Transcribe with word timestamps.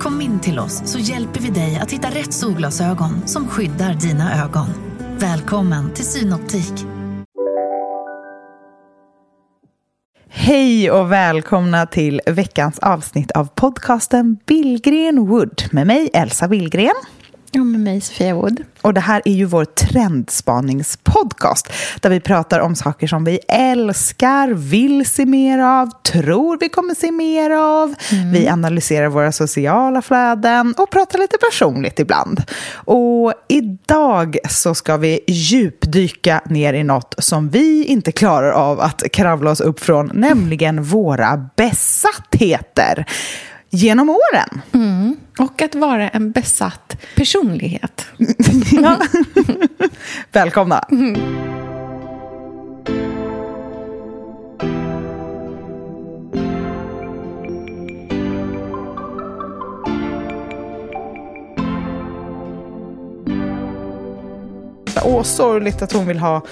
Kom 0.00 0.20
in 0.20 0.40
till 0.40 0.58
oss 0.58 0.82
så 0.84 0.98
hjälper 0.98 1.40
vi 1.40 1.50
dig 1.50 1.78
att 1.82 1.90
hitta 1.90 2.08
rätt 2.08 2.32
solglasögon 2.32 3.28
som 3.28 3.48
skyddar 3.48 3.94
dina 3.94 4.44
ögon. 4.44 4.66
Välkommen 5.18 5.94
till 5.94 6.04
Synoptik. 6.04 6.72
Hej 10.28 10.90
och 10.90 11.12
välkomna 11.12 11.86
till 11.86 12.20
veckans 12.26 12.78
avsnitt 12.78 13.30
av 13.30 13.44
podcasten 13.54 14.36
Billgren 14.46 15.26
Wood 15.26 15.62
med 15.72 15.86
mig 15.86 16.10
Elsa 16.12 16.48
Billgren. 16.48 16.94
Och 17.54 17.66
med 17.66 17.80
mig 17.80 18.00
Sofia 18.00 18.34
Wood. 18.34 18.64
Och 18.82 18.94
det 18.94 19.00
här 19.00 19.22
är 19.24 19.32
ju 19.32 19.44
vår 19.44 19.64
trendspaningspodcast 19.64 21.72
där 22.00 22.10
vi 22.10 22.20
pratar 22.20 22.60
om 22.60 22.76
saker 22.76 23.06
som 23.06 23.24
vi 23.24 23.38
älskar, 23.48 24.48
vill 24.48 25.06
se 25.06 25.26
mer 25.26 25.58
av, 25.58 25.90
tror 26.02 26.58
vi 26.60 26.68
kommer 26.68 26.94
se 26.94 27.10
mer 27.10 27.50
av. 27.50 27.94
Mm. 28.12 28.32
Vi 28.32 28.48
analyserar 28.48 29.08
våra 29.08 29.32
sociala 29.32 30.02
flöden 30.02 30.74
och 30.78 30.90
pratar 30.90 31.18
lite 31.18 31.36
personligt 31.50 31.98
ibland. 31.98 32.42
Och 32.74 33.32
idag 33.48 34.36
så 34.48 34.74
ska 34.74 34.96
vi 34.96 35.20
djupdyka 35.26 36.40
ner 36.44 36.72
i 36.72 36.84
något 36.84 37.14
som 37.18 37.48
vi 37.48 37.84
inte 37.84 38.12
klarar 38.12 38.50
av 38.50 38.80
att 38.80 39.02
kravla 39.12 39.50
oss 39.50 39.60
upp 39.60 39.80
från, 39.80 40.10
nämligen 40.14 40.82
våra 40.82 41.48
besattheter 41.56 43.06
genom 43.70 44.10
åren. 44.10 44.60
Mm. 44.72 45.16
Och 45.38 45.62
att 45.62 45.74
vara 45.74 46.08
en 46.08 46.30
besatt 46.32 46.96
personlighet. 47.16 48.06
ja. 48.72 48.98
Välkomna. 50.32 50.84
Mm. 50.90 51.59
Åh 65.04 65.22
sorgligt 65.22 65.82
att 65.82 65.92
hon 65.92 66.06
vill 66.06 66.18
ha, 66.18 66.42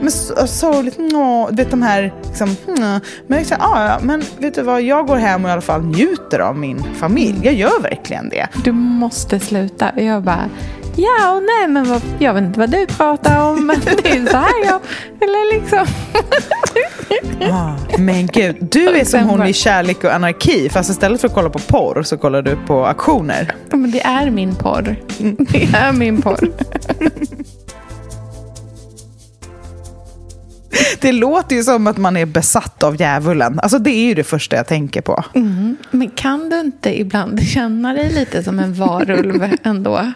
men 0.00 0.10
sorgligt, 0.46 0.98
åh, 1.14 1.48
vet 1.52 1.70
de 1.70 1.82
här, 1.82 2.14
liksom, 2.26 2.56
mm. 2.68 3.00
men 3.26 3.38
liksom, 3.38 3.56
ja, 3.60 3.98
men 4.02 4.22
vet 4.38 4.54
du 4.54 4.62
vad, 4.62 4.82
jag 4.82 5.06
går 5.06 5.16
hem 5.16 5.44
och 5.44 5.50
i 5.50 5.52
alla 5.52 5.60
fall 5.60 5.82
njuter 5.82 6.38
av 6.38 6.58
min 6.58 6.84
familj, 6.94 7.40
jag 7.42 7.54
gör 7.54 7.80
verkligen 7.82 8.28
det. 8.28 8.48
Du 8.64 8.72
måste 8.72 9.40
sluta, 9.40 10.00
jag 10.00 10.22
bara, 10.22 10.50
ja 10.96 11.32
och 11.36 11.42
nej 11.42 11.68
men 11.68 11.84
vad, 11.88 12.02
jag 12.18 12.34
vet 12.34 12.42
inte 12.42 12.58
vad 12.58 12.70
du 12.70 12.86
pratar 12.86 13.50
om, 13.50 13.66
men 13.66 13.80
det 13.80 14.10
är 14.10 14.26
så 14.26 14.36
här 14.36 14.64
jag, 14.64 14.80
eller 15.20 15.54
liksom. 15.54 15.86
ah, 17.52 17.72
men 17.98 18.26
gud, 18.26 18.56
du 18.70 18.88
är 18.88 19.04
som 19.04 19.20
hon 19.20 19.46
i 19.46 19.52
Kärlek 19.52 20.04
och 20.04 20.14
anarki, 20.14 20.68
fast 20.68 20.90
istället 20.90 21.20
för 21.20 21.28
att 21.28 21.34
kolla 21.34 21.50
på 21.50 21.58
porr 21.58 22.02
så 22.02 22.16
kollar 22.16 22.42
du 22.42 22.56
på 22.66 22.86
aktioner. 22.86 23.54
Men 23.70 23.90
det 23.90 24.00
är 24.00 24.30
min 24.30 24.54
porr. 24.54 24.96
Det 25.52 25.64
är 25.74 25.92
min 25.92 26.22
porr. 26.22 26.50
Det 31.00 31.12
låter 31.12 31.56
ju 31.56 31.62
som 31.62 31.86
att 31.86 31.96
man 31.96 32.16
är 32.16 32.26
besatt 32.26 32.82
av 32.82 33.00
djävulen. 33.00 33.60
Alltså 33.60 33.78
det 33.78 33.90
är 33.90 34.04
ju 34.04 34.14
det 34.14 34.24
första 34.24 34.56
jag 34.56 34.66
tänker 34.66 35.00
på. 35.00 35.24
Mm. 35.34 35.76
Men 35.90 36.10
kan 36.10 36.50
du 36.50 36.60
inte 36.60 37.00
ibland 37.00 37.42
känna 37.42 37.92
dig 37.92 38.12
lite 38.12 38.42
som 38.42 38.58
en 38.58 38.74
varulv 38.74 39.56
ändå? 39.62 40.12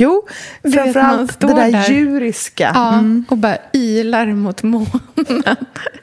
Jo, 0.00 0.22
framförallt 0.62 1.40
det 1.40 1.46
där, 1.46 1.72
där 1.72 1.90
djuriska. 1.90 2.70
Ja, 2.74 2.92
mm. 2.92 3.24
och 3.28 3.36
bara 3.36 3.56
ylar 3.72 4.26
mot 4.26 4.62
månen. 4.62 5.56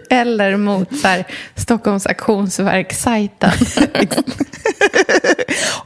Eller 0.09 0.57
mot 0.57 0.97
så 0.97 1.07
här, 1.07 1.27
Stockholms 1.55 2.05
auktionsverk-sajten. 2.05 3.51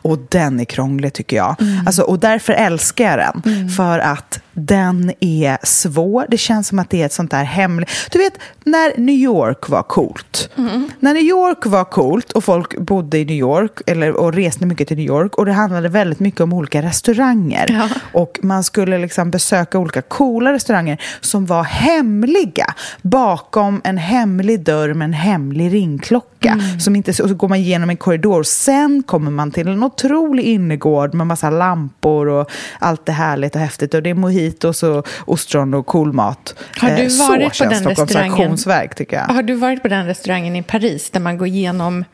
och 0.01 0.17
den 0.29 0.59
är 0.59 0.65
krånglig 0.65 1.13
tycker 1.13 1.37
jag. 1.37 1.61
Mm. 1.61 1.87
Alltså, 1.87 2.01
och 2.01 2.19
därför 2.19 2.53
älskar 2.53 3.05
jag 3.05 3.17
den. 3.17 3.53
Mm. 3.53 3.69
För 3.69 3.99
att 3.99 4.41
den 4.53 5.13
är 5.19 5.57
svår. 5.63 6.25
Det 6.29 6.37
känns 6.37 6.67
som 6.67 6.79
att 6.79 6.89
det 6.89 7.01
är 7.01 7.05
ett 7.05 7.13
sånt 7.13 7.31
där 7.31 7.43
hemligt... 7.43 7.89
Du 8.11 8.19
vet, 8.19 8.33
när 8.63 8.97
New 8.97 9.15
York 9.15 9.69
var 9.69 9.83
coolt. 9.83 10.49
Mm. 10.57 10.89
När 10.99 11.13
New 11.13 11.23
York 11.23 11.65
var 11.65 11.83
coolt 11.83 12.31
och 12.31 12.43
folk 12.43 12.77
bodde 12.77 13.17
i 13.17 13.25
New 13.25 13.35
York 13.35 13.81
eller, 13.87 14.11
och 14.11 14.33
reste 14.33 14.65
mycket 14.65 14.87
till 14.87 14.97
New 14.97 15.05
York 15.05 15.35
och 15.35 15.45
det 15.45 15.51
handlade 15.51 15.89
väldigt 15.89 16.19
mycket 16.19 16.41
om 16.41 16.53
olika 16.53 16.81
restauranger. 16.81 17.65
Ja. 17.69 17.89
Och 18.13 18.39
man 18.41 18.63
skulle 18.63 18.97
liksom 18.97 19.31
besöka 19.31 19.79
olika 19.79 20.01
coola 20.01 20.53
restauranger 20.53 21.01
som 21.21 21.45
var 21.45 21.63
hemliga 21.63 22.73
bakom 23.01 23.81
en 23.83 23.97
hemlig 23.97 24.63
dörr 24.63 24.93
med 24.93 25.05
en 25.05 25.13
hemlig 25.13 25.73
ringklocka. 25.73 26.30
Mm. 26.49 26.79
Som 26.79 26.95
inte, 26.95 27.11
och 27.11 27.29
så 27.29 27.35
går 27.35 27.47
man 27.47 27.57
igenom 27.57 27.89
en 27.89 27.97
korridor. 27.97 28.43
Sen 28.43 29.03
kommer 29.03 29.31
man 29.31 29.51
till 29.51 29.67
en 29.67 29.83
otrolig 29.83 30.43
innergård 30.43 31.13
med 31.13 31.27
massa 31.27 31.49
lampor 31.49 32.27
och 32.27 32.51
allt 32.79 33.05
det 33.05 33.11
härligt 33.11 33.55
och 33.55 33.61
häftigt. 33.61 33.93
Och 33.93 34.03
det 34.03 34.09
är 34.09 34.13
mojitos 34.13 34.83
och 34.83 35.07
ostron 35.25 35.73
och 35.73 35.85
cool 35.85 36.13
mat. 36.13 36.55
Har 36.77 36.89
du 36.89 37.03
eh, 37.03 37.27
varit 37.27 37.57
på 37.57 37.63
den 37.63 37.83
restaurangen? 37.83 38.57
tycker 38.95 39.17
jag. 39.17 39.33
Har 39.33 39.43
du 39.43 39.53
varit 39.53 39.81
på 39.81 39.87
den 39.87 40.05
restaurangen 40.05 40.55
i 40.55 40.63
Paris 40.63 41.09
där 41.09 41.19
man 41.19 41.37
går 41.37 41.47
igenom 41.47 42.05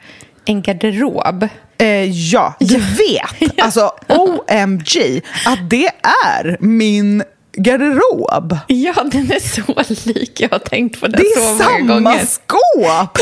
en 0.45 0.61
garderob? 0.61 1.47
Eh, 1.77 1.87
ja, 2.31 2.55
du 2.59 2.77
vet, 2.77 3.59
alltså 3.61 3.91
OMG, 4.07 5.21
att 5.45 5.69
det 5.69 5.89
är 6.33 6.57
min 6.59 7.23
garderob. 7.57 8.57
Ja, 8.67 8.93
den 9.11 9.31
är 9.31 9.39
så 9.83 10.09
lik. 10.09 10.41
Jag 10.41 10.49
har 10.49 10.59
tänkt 10.59 10.99
på 10.99 11.07
den 11.07 11.21
så 11.35 11.63
många 11.63 11.79
gånger. 11.79 12.11
Det 12.11 12.21
är 12.21 12.25
samma 12.25 12.25
skåp! 12.25 13.17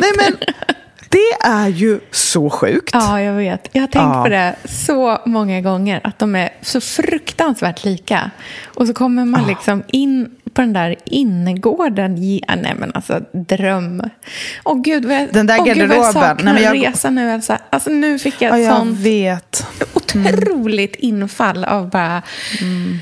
Nej, 0.00 0.12
men, 0.16 0.36
det 1.08 1.46
är 1.48 1.68
ju 1.68 2.00
så 2.10 2.50
sjukt. 2.50 2.90
Ja, 2.92 3.20
jag 3.20 3.34
vet. 3.34 3.68
Jag 3.72 3.82
har 3.82 3.86
tänkt 3.86 4.14
ja. 4.14 4.22
på 4.22 4.28
det 4.28 4.56
så 4.64 5.18
många 5.26 5.60
gånger, 5.60 6.00
att 6.04 6.18
de 6.18 6.34
är 6.34 6.50
så 6.62 6.80
fruktansvärt 6.80 7.84
lika. 7.84 8.30
Och 8.74 8.86
så 8.86 8.94
kommer 8.94 9.24
man 9.24 9.46
liksom 9.46 9.82
in 9.86 10.30
på 10.54 10.60
den 10.60 10.72
där 10.72 10.96
innergården. 11.04 12.34
Ja, 12.36 12.54
nej, 12.62 12.74
men 12.78 12.92
alltså 12.94 13.20
dröm. 13.32 14.02
Åh 14.64 14.82
gud, 14.82 15.04
vad 15.04 15.16
jag, 15.16 15.32
den 15.32 15.46
där 15.46 15.58
garderoben. 15.58 15.88
Gud, 15.88 15.88
vad 15.88 16.06
jag 16.06 16.14
saknar 16.14 16.52
nej, 16.54 16.62
jag... 16.62 16.86
resa 16.86 17.10
nu, 17.10 17.30
Elsa. 17.30 17.58
Alltså, 17.70 17.90
nu 17.90 18.18
fick 18.18 18.42
jag 18.42 18.58
ett 18.58 18.64
ja, 18.64 18.70
jag 18.70 18.78
sånt 18.78 18.98
vet. 18.98 19.66
otroligt 19.94 21.02
mm. 21.02 21.22
infall 21.22 21.64
av 21.64 21.90
bara... 21.90 22.22
Mm. 22.60 22.98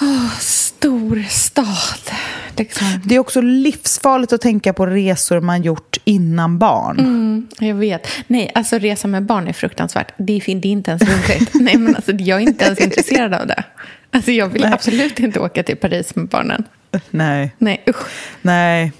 Oh, 0.00 0.38
stor 0.38 1.24
stad. 1.28 2.16
Liksom. 2.56 2.86
Det 3.04 3.14
är 3.14 3.18
också 3.18 3.40
livsfarligt 3.40 4.32
att 4.32 4.40
tänka 4.40 4.72
på 4.72 4.86
resor 4.86 5.40
man 5.40 5.62
gjort 5.62 5.96
innan 6.04 6.58
barn. 6.58 6.98
Mm, 6.98 7.48
jag 7.58 7.74
vet. 7.74 8.06
Nej, 8.26 8.52
alltså 8.54 8.78
resa 8.78 9.08
med 9.08 9.22
barn 9.22 9.48
är 9.48 9.52
fruktansvärt. 9.52 10.12
Det 10.16 10.32
är, 10.32 10.54
det 10.54 10.68
är 10.68 10.72
inte 10.72 10.90
ens 10.90 11.02
roligt. 11.02 11.50
Nej, 11.54 11.76
men 11.76 11.96
alltså, 11.96 12.12
jag 12.12 12.38
är 12.38 12.42
inte 12.42 12.64
ens 12.64 12.80
intresserad 12.80 13.34
av 13.34 13.46
det. 13.46 13.64
Alltså, 14.10 14.30
jag 14.30 14.48
vill 14.48 14.62
Nej. 14.62 14.72
absolut 14.72 15.18
inte 15.18 15.40
åka 15.40 15.62
till 15.62 15.76
Paris 15.76 16.16
med 16.16 16.28
barnen. 16.28 16.64
Nej. 17.10 17.54
Nej, 17.58 17.82
usch. 17.88 18.06
Nej. 18.42 18.92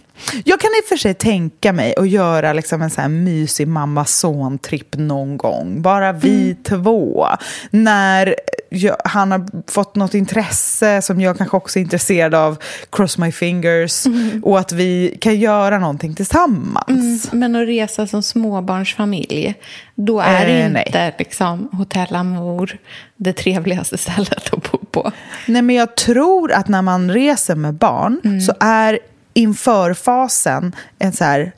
Jag 0.44 0.60
kan 0.60 0.70
i 0.70 0.80
och 0.84 0.88
för 0.88 0.96
sig 0.96 1.14
tänka 1.14 1.72
mig 1.72 1.94
att 1.96 2.08
göra 2.08 2.52
liksom 2.52 2.82
en 2.82 2.90
så 2.90 3.00
här 3.00 3.08
mysig 3.08 3.68
mamma-son-tripp 3.68 4.96
någon 4.96 5.36
gång. 5.36 5.82
Bara 5.82 6.12
vi 6.12 6.42
mm. 6.42 6.56
två. 6.62 7.26
När 7.70 8.34
jag, 8.70 8.96
han 9.04 9.32
har 9.32 9.70
fått 9.70 9.96
något 9.96 10.14
intresse 10.14 11.02
som 11.02 11.20
jag 11.20 11.38
kanske 11.38 11.56
också 11.56 11.78
är 11.78 11.80
intresserad 11.80 12.34
av. 12.34 12.58
Cross 12.90 13.18
my 13.18 13.32
fingers. 13.32 14.06
Mm. 14.06 14.44
Och 14.44 14.58
att 14.58 14.72
vi 14.72 15.18
kan 15.20 15.40
göra 15.40 15.78
någonting 15.78 16.14
tillsammans. 16.14 17.32
Mm. 17.32 17.40
Men 17.40 17.62
att 17.62 17.68
resa 17.68 18.06
som 18.06 18.22
småbarnsfamilj, 18.22 19.54
då 19.94 20.20
är 20.20 20.46
eh, 20.46 20.66
inte 20.66 21.14
liksom, 21.18 21.68
Hotell 21.72 22.14
Amour 22.14 22.78
det 23.16 23.32
trevligaste 23.32 23.98
stället 23.98 24.52
att 24.52 24.72
bo 24.72 24.78
på. 24.78 25.12
Nej, 25.46 25.62
men 25.62 25.76
jag 25.76 25.96
tror 25.96 26.52
att 26.52 26.68
när 26.68 26.82
man 26.82 27.10
reser 27.10 27.54
med 27.54 27.74
barn 27.74 28.20
mm. 28.24 28.40
så 28.40 28.54
är 28.60 28.98
införfasen 29.34 30.76
en 30.98 31.12
så 31.12 31.24
här 31.24 31.52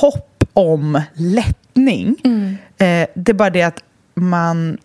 hopp 0.00 0.44
om 0.52 1.02
lättning. 1.14 2.16
Mm. 2.24 2.56
Eh, 2.78 3.08
det 3.14 3.32
är 3.32 3.34
bara 3.34 3.50
det 3.50 3.62
att 3.62 3.82
man 4.14 4.78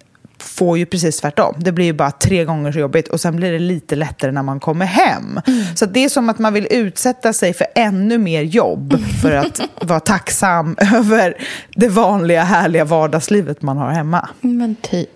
får 0.46 0.78
ju 0.78 0.86
precis 0.86 1.20
tvärtom. 1.20 1.56
Det 1.58 1.72
blir 1.72 1.86
ju 1.86 1.94
bara 1.94 2.12
tre 2.12 2.46
gånger 2.46 2.72
så 2.72 2.80
jobbigt 2.80 3.08
och 3.08 3.22
sen 3.22 3.36
blir 3.36 3.52
det 3.52 3.60
lite 3.60 3.96
lättare 3.96 4.32
när 4.32 4.44
man 4.44 4.60
kommer 4.60 4.86
hem. 4.86 5.40
Mm. 5.48 5.76
Så 5.76 5.86
det 5.86 6.04
är 6.04 6.10
som 6.10 6.30
att 6.30 6.40
man 6.40 6.54
vill 6.54 6.68
utsätta 6.72 7.34
sig 7.34 7.54
för 7.54 7.68
ännu 7.76 8.18
mer 8.18 8.42
jobb 8.42 9.00
för 9.22 9.32
att 9.32 9.62
vara 9.82 10.00
tacksam 10.00 10.76
över 10.96 11.38
det 11.76 11.88
vanliga 11.88 12.44
härliga 12.44 12.86
vardagslivet 12.86 13.62
man 13.62 13.78
har 13.78 13.90
hemma. 13.90 14.30
Men 14.42 14.76
typ. 14.76 15.10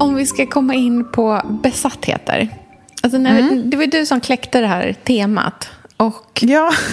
Om 0.00 0.14
vi 0.14 0.26
ska 0.26 0.46
komma 0.46 0.74
in 0.74 1.12
på 1.12 1.42
besattheter. 1.62 2.48
Alltså 3.02 3.18
när, 3.18 3.40
mm. 3.40 3.70
Det 3.70 3.76
var 3.76 3.84
ju 3.84 3.90
du 3.90 4.06
som 4.06 4.20
kläckte 4.20 4.60
det 4.60 4.66
här 4.66 4.92
temat. 5.04 5.70
Och... 6.02 6.42
Ja. 6.42 6.72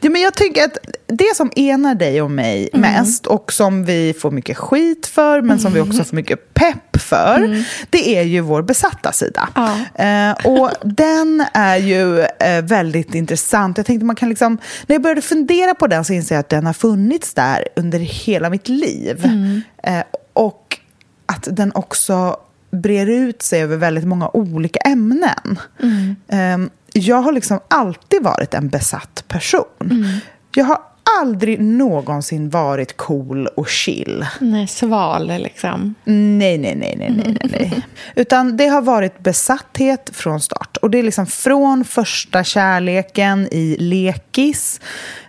ja, 0.00 0.10
men 0.10 0.22
jag 0.22 0.34
tycker 0.34 0.64
att 0.64 0.78
det 1.06 1.36
som 1.36 1.50
enar 1.56 1.94
dig 1.94 2.22
och 2.22 2.30
mig 2.30 2.70
mm. 2.72 2.92
mest 2.92 3.26
och 3.26 3.52
som 3.52 3.84
vi 3.84 4.14
får 4.20 4.30
mycket 4.30 4.56
skit 4.56 5.06
för 5.06 5.42
men 5.42 5.58
som 5.58 5.72
vi 5.72 5.80
också 5.80 6.04
får 6.04 6.16
mycket 6.16 6.54
pepp 6.54 7.00
för 7.00 7.36
mm. 7.36 7.62
det 7.90 8.16
är 8.18 8.22
ju 8.22 8.40
vår 8.40 8.62
besatta 8.62 9.12
sida. 9.12 9.48
Ja. 9.54 9.78
Eh, 10.04 10.46
och 10.46 10.70
den 10.82 11.44
är 11.52 11.76
ju 11.76 12.20
eh, 12.20 12.62
väldigt 12.62 13.14
intressant. 13.14 13.76
Jag 13.76 13.86
tänkte 13.86 14.06
man 14.06 14.16
kan 14.16 14.28
liksom, 14.28 14.58
när 14.86 14.94
jag 14.94 15.02
började 15.02 15.22
fundera 15.22 15.74
på 15.74 15.86
den 15.86 16.04
så 16.04 16.12
inser 16.12 16.34
jag 16.34 16.40
att 16.40 16.48
den 16.48 16.66
har 16.66 16.72
funnits 16.72 17.34
där 17.34 17.68
under 17.76 17.98
hela 17.98 18.50
mitt 18.50 18.68
liv. 18.68 19.24
Mm. 19.24 19.62
Eh, 19.82 20.04
och 20.32 20.78
att 21.26 21.48
den 21.50 21.72
också 21.74 22.36
brer 22.82 23.06
ut 23.06 23.42
sig 23.42 23.62
över 23.62 23.76
väldigt 23.76 24.04
många 24.04 24.30
olika 24.32 24.78
ämnen. 24.78 25.58
Mm. 25.82 26.16
Ehm, 26.28 26.70
jag 26.92 27.16
har 27.16 27.32
liksom 27.32 27.60
alltid 27.68 28.22
varit 28.22 28.54
en 28.54 28.68
besatt 28.68 29.24
person. 29.28 29.64
Mm. 29.80 30.18
Jag 30.54 30.64
har 30.64 30.78
aldrig 31.20 31.60
någonsin 31.60 32.50
varit 32.50 32.96
cool 32.96 33.46
och 33.46 33.68
chill. 33.68 34.26
Nej, 34.40 34.66
sval 34.66 35.26
liksom. 35.26 35.94
Nej, 36.04 36.58
nej, 36.58 36.74
nej, 36.76 36.96
nej, 36.98 37.12
nej, 37.16 37.38
nej. 37.42 37.86
Utan 38.14 38.56
det 38.56 38.66
har 38.66 38.82
varit 38.82 39.18
besatthet 39.18 40.10
från 40.12 40.40
start. 40.40 40.76
Och 40.76 40.90
det 40.90 40.98
är 40.98 41.02
liksom 41.02 41.26
från 41.26 41.84
första 41.84 42.44
kärleken 42.44 43.48
i 43.50 43.76
lekis. 43.78 44.80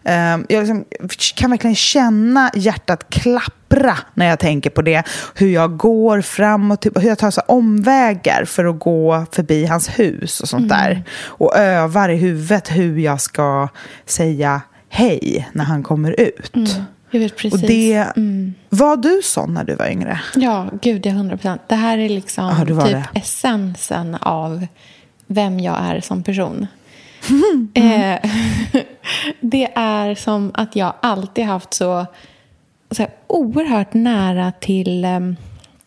Ehm, 0.03 0.45
jag 0.49 0.59
liksom 0.59 0.85
kan 1.35 1.49
verkligen 1.49 1.75
känna 1.75 2.51
hjärtat 2.55 3.09
klappra 3.09 3.97
när 4.13 4.25
jag 4.25 4.39
tänker 4.39 4.69
på 4.69 4.81
det. 4.81 5.03
Hur 5.35 5.47
jag 5.47 5.77
går 5.77 6.21
fram 6.21 6.71
och 6.71 6.79
typ, 6.79 6.97
hur 6.97 7.07
jag 7.07 7.17
tar 7.17 7.31
så 7.31 7.41
omvägar 7.41 8.45
för 8.45 8.65
att 8.65 8.79
gå 8.79 9.25
förbi 9.31 9.65
hans 9.65 9.99
hus 9.99 10.41
och 10.41 10.49
sånt 10.49 10.71
mm. 10.71 10.77
där. 10.77 11.03
Och 11.25 11.57
övar 11.57 12.09
i 12.09 12.15
huvudet 12.15 12.71
hur 12.71 12.97
jag 12.97 13.21
ska 13.21 13.67
säga 14.05 14.61
hej 14.89 15.49
när 15.53 15.63
han 15.63 15.83
kommer 15.83 16.19
ut. 16.19 16.55
Mm, 16.55 16.67
jag 17.11 17.19
vet 17.19 17.37
precis. 17.37 17.61
Och 17.61 17.67
det, 17.67 17.93
mm. 17.93 18.53
Var 18.69 18.97
du 18.97 19.21
sån 19.23 19.53
när 19.53 19.63
du 19.63 19.75
var 19.75 19.87
yngre? 19.87 20.19
Ja, 20.35 20.69
gud, 20.81 21.05
ja, 21.05 21.11
hundra 21.11 21.37
procent. 21.37 21.61
Det 21.67 21.75
här 21.75 21.97
är 21.97 22.09
liksom 22.09 22.45
ah, 22.45 22.65
typ 22.65 22.79
det. 22.79 23.07
essensen 23.13 24.15
av 24.15 24.67
vem 25.27 25.59
jag 25.59 25.77
är 25.79 26.01
som 26.01 26.23
person. 26.23 26.67
Mm. 27.29 27.69
Eh, 27.73 28.31
det 29.41 29.71
är 29.75 30.15
som 30.15 30.51
att 30.53 30.75
jag 30.75 30.93
alltid 31.01 31.45
haft 31.45 31.73
så, 31.73 32.05
så 32.91 33.01
här, 33.01 33.11
oerhört 33.27 33.93
nära 33.93 34.51
till 34.51 35.05
eh, 35.05 35.19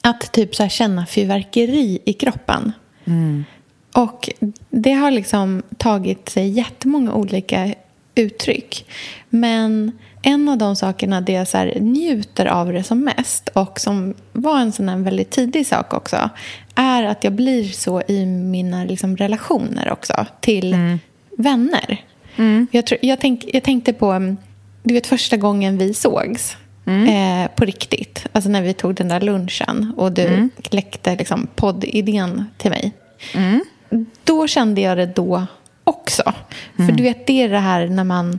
att 0.03 0.33
typ 0.33 0.55
så 0.55 0.63
här, 0.63 0.71
känna 0.71 1.07
fyrverkeri 1.07 1.99
i 2.05 2.13
kroppen. 2.13 2.73
Mm. 3.05 3.45
Och 3.95 4.31
det 4.71 4.93
har 4.93 5.11
liksom 5.11 5.63
tagit 5.79 6.29
sig 6.29 6.49
jättemånga 6.49 7.13
olika 7.13 7.75
uttryck. 8.15 8.87
Men 9.29 9.93
en 10.23 10.49
av 10.49 10.59
de 10.59 10.77
sakerna 10.77 11.21
där 11.21 11.33
jag 11.33 11.49
så 11.49 11.65
njuter 11.81 12.47
av 12.47 12.73
det 12.73 12.83
som 12.83 13.05
mest 13.05 13.49
och 13.49 13.81
som 13.81 14.15
var 14.33 14.59
en 14.59 14.73
sån 14.73 14.89
här 14.89 14.97
väldigt 14.97 15.31
tidig 15.31 15.67
sak 15.67 15.95
också 15.95 16.31
är 16.75 17.03
att 17.03 17.25
jag 17.25 17.33
blir 17.33 17.65
så 17.65 18.03
i 18.09 18.27
mina 18.27 18.85
liksom, 18.85 19.17
relationer 19.17 19.93
också 19.93 20.27
till 20.41 20.75
mm. 20.75 20.99
vänner. 21.37 22.05
Mm. 22.37 22.67
Jag, 22.71 22.87
tror, 22.87 22.99
jag, 23.03 23.21
tänk, 23.21 23.45
jag 23.53 23.63
tänkte 23.63 23.93
på 23.93 24.11
mm, 24.11 24.37
du 24.83 24.95
vet, 24.95 25.07
första 25.07 25.37
gången 25.37 25.79
vi 25.79 25.95
sågs 25.95 26.57
mm. 26.87 27.09
eh, 27.09 27.51
på 27.57 27.65
riktigt. 27.65 28.27
Alltså 28.33 28.51
när 28.51 28.63
vi 28.63 28.73
tog 28.73 28.95
den 28.95 29.09
där 29.09 29.21
lunchen 29.21 29.93
och 29.97 30.13
du 30.13 30.27
mm. 30.27 30.51
kläckte 30.63 31.17
liksom, 31.17 31.49
poddidén 31.55 32.45
till 32.57 32.71
mig. 32.71 32.93
Mm. 33.35 33.65
Då 34.25 34.47
kände 34.47 34.81
jag 34.81 34.97
det 34.97 35.07
då 35.07 35.47
också. 35.91 36.33
Mm. 36.77 36.89
För 36.89 36.97
du 36.97 37.03
vet, 37.03 37.27
det 37.27 37.43
är 37.43 37.49
det 37.49 37.59
här 37.59 37.87
när 37.87 38.05
man 38.05 38.39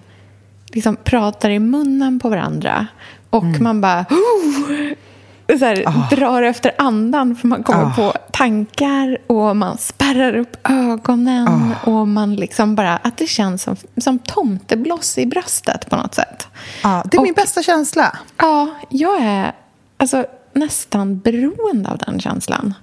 liksom 0.68 0.96
pratar 0.96 1.50
i 1.50 1.60
munnen 1.60 2.20
på 2.20 2.30
varandra 2.30 2.88
och 3.30 3.44
mm. 3.44 3.64
man 3.64 3.82
bara 3.82 4.06
så 5.60 5.66
här, 5.66 5.84
oh. 5.86 6.10
drar 6.10 6.42
efter 6.42 6.72
andan 6.78 7.36
för 7.36 7.48
man 7.48 7.64
kommer 7.64 7.84
oh. 7.84 7.96
på 7.96 8.14
tankar 8.32 9.18
och 9.28 9.56
man 9.56 9.78
spärrar 9.78 10.36
upp 10.36 10.58
ögonen 10.70 11.48
oh. 11.48 11.90
och 11.90 12.08
man 12.08 12.36
liksom 12.36 12.76
bara, 12.76 12.98
att 12.98 13.18
det 13.18 13.28
känns 13.28 13.64
som, 13.64 13.76
som 13.98 14.20
tomtebloss 14.20 15.18
i 15.18 15.26
bröstet 15.26 15.90
på 15.90 15.96
något 15.96 16.16
sätt. 16.16 16.48
Ja, 16.84 17.04
det 17.06 17.18
är 17.18 17.20
och, 17.20 17.26
min 17.26 17.34
bästa 17.34 17.64
känsla. 17.64 18.18
Ja, 18.38 18.70
jag 18.90 19.22
är 19.22 19.52
alltså 19.98 20.26
nästan 20.54 21.20
beroende 21.20 21.90
av 21.90 21.98
den 21.98 22.20
känslan. 22.20 22.74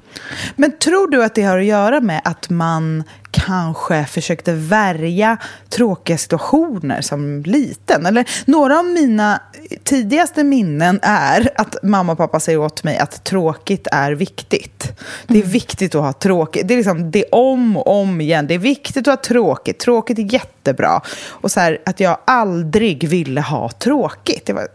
Men 0.57 0.79
tror 0.79 1.11
du 1.11 1.25
att 1.25 1.35
det 1.35 1.43
har 1.43 1.59
att 1.59 1.65
göra 1.65 2.01
med 2.01 2.21
att 2.25 2.51
man 2.51 3.05
kanske 3.47 4.05
försökte 4.05 4.53
värja 4.53 5.37
tråkiga 5.69 6.19
situationer 6.19 7.01
som 7.01 7.43
liten? 7.43 8.07
Eller 8.07 8.29
några 8.45 8.79
av 8.79 8.85
mina 8.85 9.41
tidigaste 9.85 10.45
minnen 10.45 11.01
är 11.03 11.51
att 11.57 11.77
mamma 11.83 12.13
och 12.13 12.19
pappa 12.19 12.41
säger 12.41 12.59
åt 12.59 12.85
mig 12.85 12.99
att 12.99 13.25
tråkigt 13.25 13.87
är 13.93 14.13
viktigt. 14.13 14.99
Det 15.27 15.35
är 15.35 15.39
mm. 15.39 15.51
viktigt 15.51 15.95
att 15.95 16.03
ha 16.03 16.13
tråkigt. 16.13 16.69
Det 16.69 16.75
är 16.75 16.77
liksom 16.77 17.11
det 17.11 17.19
är 17.19 17.35
om 17.35 17.77
och 17.77 18.01
om 18.01 18.21
igen. 18.21 18.47
Det 18.47 18.55
är 18.55 18.59
viktigt 18.59 19.09
att 19.09 19.19
ha 19.19 19.25
tråkigt. 19.25 19.79
Tråkigt 19.79 20.19
är 20.19 20.33
jättebra. 20.33 21.01
Och 21.27 21.51
så 21.51 21.61
här, 21.61 21.79
att 21.87 22.01
jag 22.01 22.19
aldrig 22.25 23.09
ville 23.09 23.41
ha 23.41 23.69
tråkigt. 23.69 24.47
Det 24.47 24.53
var 24.53 24.69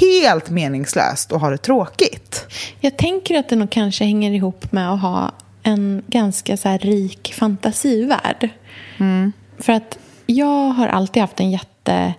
helt 0.00 0.50
meningslöst 0.50 1.32
att 1.32 1.40
ha 1.40 1.50
det 1.50 1.58
tråkigt. 1.58 2.46
Jag 2.80 2.98
tänker 2.98 3.38
att 3.38 3.48
det 3.48 3.56
nog 3.56 3.70
kanske 3.70 4.04
hänger 4.04 4.30
ihop 4.30 4.72
med 4.72 4.92
att 4.92 5.00
ha 5.00 5.32
en 5.62 6.02
ganska 6.06 6.56
så 6.56 6.68
rik 6.68 7.32
fantasivärld. 7.34 8.48
Mm. 8.98 9.32
För 9.58 9.72
att 9.72 9.98
jag 10.26 10.70
har 10.70 10.86
alltid 10.86 11.20
haft 11.20 11.40
en 11.40 11.50
jätte... 11.50 12.14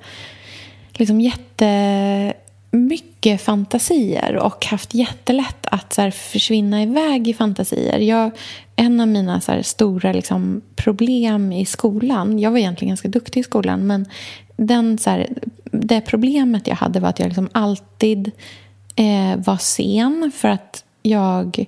Liksom 0.93 1.21
jättemycket 1.21 3.41
fantasier 3.41 4.35
och 4.35 4.65
haft 4.65 4.93
jättelätt 4.93 5.67
att 5.71 5.93
så 5.93 6.01
här, 6.01 6.11
försvinna 6.11 6.83
iväg 6.83 7.27
i 7.27 7.33
fantasier. 7.33 7.99
Jag, 7.99 8.31
en 8.75 8.99
av 8.99 9.07
mina 9.07 9.41
så 9.41 9.51
här, 9.51 9.61
stora 9.61 10.13
liksom, 10.13 10.61
problem 10.75 11.51
i 11.51 11.65
skolan... 11.65 12.39
Jag 12.39 12.51
var 12.51 12.57
egentligen 12.57 12.89
ganska 12.89 13.07
duktig 13.07 13.39
i 13.39 13.43
skolan, 13.43 13.88
men 13.88 14.05
den, 14.55 14.97
så 14.97 15.09
här, 15.09 15.27
det 15.63 16.01
problemet 16.01 16.67
jag 16.67 16.75
hade 16.75 16.99
var 16.99 17.10
att 17.10 17.19
jag 17.19 17.27
liksom 17.27 17.50
alltid 17.51 18.31
eh, 18.95 19.38
var 19.38 19.57
sen 19.57 20.31
för 20.36 20.48
att 20.48 20.83
jag 21.01 21.65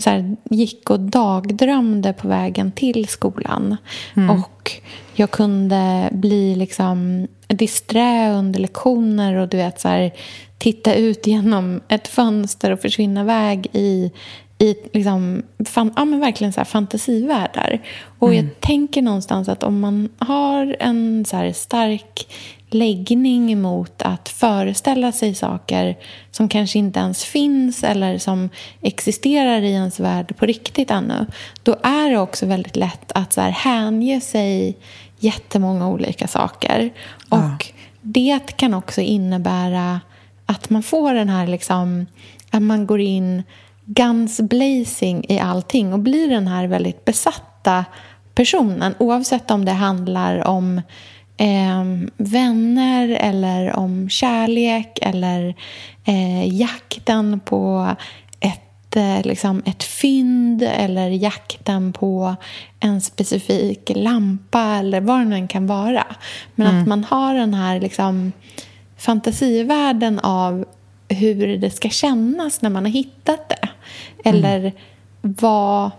så 0.00 0.10
här, 0.10 0.36
gick 0.50 0.90
och 0.90 1.00
dagdrömde 1.00 2.12
på 2.12 2.28
vägen 2.28 2.72
till 2.72 3.08
skolan. 3.08 3.76
Mm. 4.16 4.30
Och 4.30 4.72
jag 5.14 5.30
kunde 5.30 6.08
bli 6.12 6.54
liksom 6.54 7.28
disträ 7.46 8.32
under 8.32 8.60
lektioner 8.60 9.34
och 9.34 9.48
du 9.48 9.56
vet 9.56 9.80
så 9.80 9.88
här, 9.88 10.12
titta 10.58 10.94
ut 10.94 11.26
genom 11.26 11.80
ett 11.88 12.08
fönster 12.08 12.70
och 12.70 12.80
försvinna 12.80 13.20
iväg 13.20 13.66
i, 13.72 14.12
i 14.58 14.74
liksom, 14.92 15.42
fan, 15.66 15.92
ja, 15.96 16.04
men 16.04 16.20
verkligen 16.20 16.52
så 16.52 16.60
här 16.60 16.64
fantasivärldar. 16.64 17.80
Och 18.18 18.28
mm. 18.28 18.44
jag 18.44 18.60
tänker 18.60 19.02
någonstans 19.02 19.48
att 19.48 19.62
om 19.62 19.80
man 19.80 20.08
har 20.18 20.76
en 20.80 21.24
så 21.24 21.52
stark 21.54 22.26
läggning 22.70 23.62
mot 23.62 24.02
att 24.02 24.28
föreställa 24.28 25.12
sig 25.12 25.34
saker 25.34 25.98
som 26.30 26.48
kanske 26.48 26.78
inte 26.78 27.00
ens 27.00 27.24
finns 27.24 27.84
eller 27.84 28.18
som 28.18 28.48
existerar 28.80 29.60
i 29.60 29.72
ens 29.72 30.00
värld 30.00 30.36
på 30.36 30.46
riktigt 30.46 30.90
ännu, 30.90 31.26
då 31.62 31.76
är 31.82 32.10
det 32.10 32.18
också 32.18 32.46
väldigt 32.46 32.76
lätt 32.76 33.12
att 33.14 33.32
så 33.32 33.40
här 33.40 33.50
hänge 33.50 34.20
sig 34.20 34.76
jättemånga 35.18 35.88
olika 35.88 36.28
saker. 36.28 36.90
Ja. 37.30 37.36
Och 37.36 37.72
det 38.00 38.56
kan 38.56 38.74
också 38.74 39.00
innebära 39.00 40.00
att 40.46 40.70
man 40.70 40.82
får 40.82 41.14
den 41.14 41.28
här 41.28 41.46
liksom, 41.46 42.06
att 42.50 42.62
man 42.62 42.86
går 42.86 43.00
in 43.00 43.42
guns 43.84 44.40
blazing 44.40 45.24
i 45.28 45.38
allting 45.38 45.92
och 45.92 45.98
blir 45.98 46.28
den 46.28 46.48
här 46.48 46.66
väldigt 46.66 47.04
besatta 47.04 47.84
personen 48.34 48.94
oavsett 48.98 49.50
om 49.50 49.64
det 49.64 49.72
handlar 49.72 50.46
om 50.46 50.82
eh, 51.40 51.84
vänner 52.16 53.08
eller 53.08 53.76
om 53.76 54.08
kärlek 54.08 54.98
eller 55.02 55.54
eh, 56.04 56.54
jakten 56.60 57.40
på 57.44 57.94
ett, 58.40 58.96
eh, 58.96 59.22
liksom 59.22 59.62
ett 59.66 59.82
fynd 59.82 60.62
eller 60.62 61.08
jakten 61.08 61.92
på 61.92 62.34
en 62.80 63.00
specifik 63.00 63.92
lampa 63.94 64.62
eller 64.62 65.00
vad 65.00 65.18
det 65.20 65.24
nu 65.24 65.36
än 65.36 65.48
kan 65.48 65.66
vara. 65.66 66.06
Men 66.54 66.66
mm. 66.66 66.80
att 66.80 66.88
man 66.88 67.04
har 67.04 67.34
den 67.34 67.54
här 67.54 67.80
liksom, 67.80 68.32
fantasivärlden 68.96 70.18
av 70.18 70.64
hur 71.08 71.56
det 71.56 71.70
ska 71.70 71.88
kännas 71.88 72.62
när 72.62 72.70
man 72.70 72.84
har 72.84 72.92
hittat 72.92 73.48
det. 73.48 73.68
Eller 74.24 74.58
mm. 74.58 74.72
vad 75.22 75.90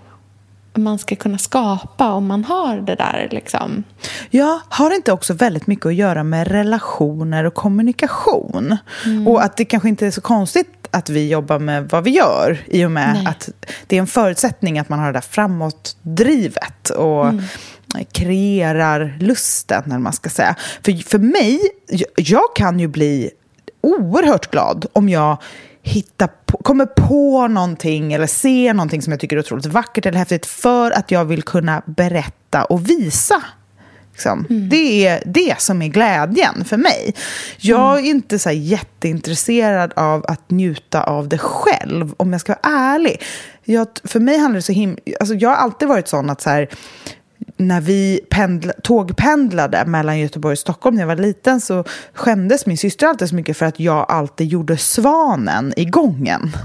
man 0.73 0.99
ska 0.99 1.15
kunna 1.15 1.37
skapa 1.37 2.11
om 2.11 2.27
man 2.27 2.43
har 2.45 2.77
det 2.77 2.95
där. 2.95 3.27
Liksom. 3.31 3.83
Ja, 4.29 4.61
har 4.69 4.89
det 4.89 4.95
inte 4.95 5.11
också 5.11 5.33
väldigt 5.33 5.67
mycket 5.67 5.85
att 5.85 5.95
göra 5.95 6.23
med 6.23 6.47
relationer 6.47 7.43
och 7.43 7.53
kommunikation? 7.53 8.77
Mm. 9.05 9.27
Och 9.27 9.43
att 9.43 9.57
det 9.57 9.65
kanske 9.65 9.89
inte 9.89 10.07
är 10.07 10.11
så 10.11 10.21
konstigt 10.21 10.87
att 10.91 11.09
vi 11.09 11.29
jobbar 11.29 11.59
med 11.59 11.89
vad 11.89 12.03
vi 12.03 12.11
gör 12.11 12.57
i 12.67 12.85
och 12.85 12.91
med 12.91 13.13
Nej. 13.13 13.25
att 13.27 13.49
det 13.87 13.95
är 13.95 13.99
en 13.99 14.07
förutsättning 14.07 14.79
att 14.79 14.89
man 14.89 14.99
har 14.99 15.05
det 15.05 15.13
där 15.13 15.21
framåtdrivet 15.21 16.89
och 16.89 17.27
Mm. 17.27 17.43
kreerar 18.11 19.17
lusten, 19.19 19.83
eller 19.85 19.97
man 19.99 20.13
ska 20.13 20.29
säga. 20.29 20.55
För, 20.85 21.09
för 21.09 21.19
mig, 21.19 21.59
jag, 21.87 22.09
jag 22.15 22.55
kan 22.55 22.79
ju 22.79 22.87
bli 22.87 23.31
oerhört 23.81 24.51
glad 24.51 24.85
om 24.93 25.09
jag 25.09 25.37
hittar 25.83 26.27
på, 26.45 26.57
kommer 26.57 26.85
på 26.85 27.47
någonting 27.47 28.13
eller 28.13 28.27
ser 28.27 28.73
någonting 28.73 29.01
som 29.01 29.11
jag 29.11 29.19
tycker 29.19 29.35
är 29.35 29.39
otroligt 29.39 29.65
vackert 29.65 30.05
eller 30.05 30.17
häftigt 30.17 30.45
för 30.45 30.91
att 30.91 31.11
jag 31.11 31.25
vill 31.25 31.43
kunna 31.43 31.81
berätta 31.85 32.63
och 32.63 32.89
visa 32.89 33.43
Liksom. 34.11 34.45
Det 34.49 35.07
är 35.07 35.23
det 35.25 35.61
som 35.61 35.81
är 35.81 35.87
glädjen 35.87 36.65
för 36.65 36.77
mig. 36.77 37.15
Jag 37.57 37.99
är 37.99 38.03
inte 38.03 38.39
så 38.39 38.51
jätteintresserad 38.51 39.93
av 39.95 40.25
att 40.27 40.49
njuta 40.51 41.03
av 41.03 41.29
det 41.29 41.37
själv, 41.37 42.13
om 42.17 42.31
jag 42.31 42.41
ska 42.41 42.55
vara 42.63 42.75
ärlig. 42.75 43.21
Jag, 43.63 43.87
för 44.03 44.19
mig 44.19 44.37
handlar 44.37 44.55
det 44.55 44.61
så 44.61 44.71
himla... 44.71 44.97
Alltså 45.19 45.35
jag 45.35 45.49
har 45.49 45.55
alltid 45.55 45.87
varit 45.87 46.07
sån 46.07 46.29
att 46.29 46.41
så 46.41 46.49
här, 46.49 46.69
när 47.61 47.81
vi 47.81 48.19
pendla, 48.29 48.73
tågpendlade 48.73 49.85
mellan 49.85 50.19
Göteborg 50.19 50.51
och 50.51 50.59
Stockholm 50.59 50.95
när 50.95 51.01
jag 51.01 51.07
var 51.07 51.15
liten 51.15 51.61
så 51.61 51.83
skämdes 52.13 52.65
min 52.65 52.77
syster 52.77 53.07
alltid 53.07 53.29
så 53.29 53.35
mycket 53.35 53.57
för 53.57 53.65
att 53.65 53.79
jag 53.79 54.05
alltid 54.11 54.47
gjorde 54.47 54.77
svanen 54.77 55.73
i 55.77 55.85
gången. 55.85 56.55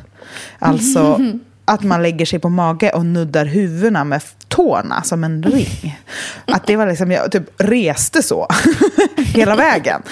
Alltså 0.59 1.21
att 1.65 1.83
man 1.83 2.03
lägger 2.03 2.27
sig 2.27 2.39
på 2.39 2.49
mage 2.49 2.91
och 2.91 3.07
nuddar 3.07 3.45
huvudena 3.45 4.05
med 4.05 4.23
tårna 4.49 5.03
som 5.03 5.25
en 5.25 5.43
ring. 5.43 6.01
Att 6.47 6.67
det 6.67 6.77
var 6.77 6.87
liksom, 6.87 7.11
jag 7.11 7.33
typ 7.33 7.45
reste 7.57 8.23
så 8.23 8.49
hela 9.17 9.57
vägen. 9.57 10.03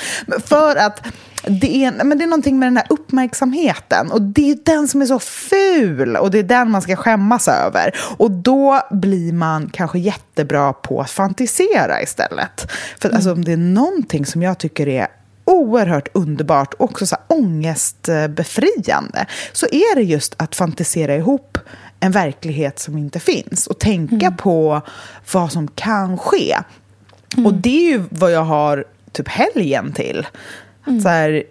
För 0.46 0.76
att 0.76 1.06
det 1.46 1.84
är, 1.84 2.04
men 2.04 2.18
det 2.18 2.24
är 2.24 2.26
någonting 2.26 2.58
med 2.58 2.66
den 2.66 2.76
här 2.76 2.86
uppmärksamheten 2.90 4.10
och 4.10 4.22
det 4.22 4.50
är 4.50 4.58
den 4.64 4.88
som 4.88 5.02
är 5.02 5.06
så 5.06 5.18
ful 5.18 6.16
och 6.16 6.30
det 6.30 6.38
är 6.38 6.42
den 6.42 6.70
man 6.70 6.82
ska 6.82 6.96
skämmas 6.96 7.48
över. 7.48 7.94
Och 8.16 8.30
då 8.30 8.80
blir 8.90 9.32
man 9.32 9.70
kanske 9.72 9.98
jättebra 9.98 10.72
på 10.72 11.00
att 11.00 11.10
fantisera 11.10 12.02
istället. 12.02 12.72
För 13.00 13.10
alltså, 13.10 13.32
om 13.32 13.44
det 13.44 13.52
är 13.52 13.56
någonting 13.56 14.26
som 14.26 14.42
jag 14.42 14.58
tycker 14.58 14.88
är 14.88 15.06
oerhört 15.44 16.08
underbart 16.12 16.74
och 16.74 16.84
också 16.84 17.06
så 17.06 17.16
här 17.16 17.24
ångestbefriande 17.38 19.26
så 19.52 19.66
är 19.66 19.96
det 19.96 20.02
just 20.02 20.34
att 20.36 20.54
fantisera 20.54 21.16
ihop 21.16 21.58
en 22.00 22.12
verklighet 22.12 22.78
som 22.78 22.98
inte 22.98 23.20
finns 23.20 23.66
och 23.66 23.78
tänka 23.78 24.30
på 24.30 24.82
vad 25.32 25.52
som 25.52 25.68
kan 25.68 26.18
ske. 26.18 26.56
Och 27.44 27.54
det 27.54 27.86
är 27.86 27.90
ju 27.90 28.04
vad 28.10 28.32
jag 28.32 28.44
har 28.44 28.84
typ 29.12 29.28
helgen 29.28 29.92
till. 29.92 30.26
Att 30.84 31.02
så 31.02 31.08
här, 31.08 31.44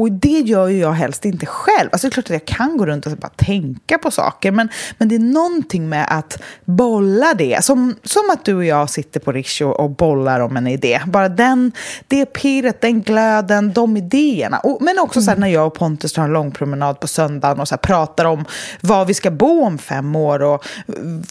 och 0.00 0.12
det 0.12 0.28
gör 0.28 0.68
ju 0.68 0.78
jag 0.78 0.92
helst 0.92 1.24
inte 1.24 1.46
själv. 1.46 1.88
Alltså 1.92 2.06
det 2.06 2.08
är 2.08 2.12
klart 2.12 2.24
att 2.24 2.30
jag 2.30 2.44
kan 2.44 2.76
gå 2.76 2.86
runt 2.86 3.06
och 3.06 3.12
bara 3.12 3.28
tänka 3.28 3.98
på 3.98 4.10
saker, 4.10 4.50
men, 4.50 4.68
men 4.98 5.08
det 5.08 5.14
är 5.14 5.18
någonting 5.18 5.88
med 5.88 6.06
att 6.10 6.42
bolla 6.64 7.34
det. 7.34 7.64
Som, 7.64 7.96
som 8.02 8.22
att 8.32 8.44
du 8.44 8.54
och 8.54 8.64
jag 8.64 8.90
sitter 8.90 9.20
på 9.20 9.32
Rish 9.32 9.62
och, 9.62 9.80
och 9.80 9.90
bollar 9.90 10.40
om 10.40 10.56
en 10.56 10.66
idé. 10.66 11.00
Bara 11.06 11.28
den, 11.28 11.72
det 12.08 12.26
pirret, 12.26 12.80
den 12.80 13.02
glöden, 13.02 13.72
de 13.72 13.96
idéerna. 13.96 14.58
Och, 14.58 14.82
men 14.82 14.98
också 14.98 15.22
så 15.22 15.30
här, 15.30 15.38
när 15.38 15.48
jag 15.48 15.66
och 15.66 15.74
Pontus 15.74 16.12
tar 16.12 16.22
en 16.22 16.32
lång 16.32 16.50
promenad 16.50 17.00
på 17.00 17.08
söndagen 17.08 17.60
och 17.60 17.68
så 17.68 17.74
här, 17.74 17.80
pratar 17.80 18.24
om 18.24 18.44
vad 18.80 19.06
vi 19.06 19.14
ska 19.14 19.30
bo 19.30 19.64
om 19.64 19.78
fem 19.78 20.16
år 20.16 20.42
och 20.42 20.64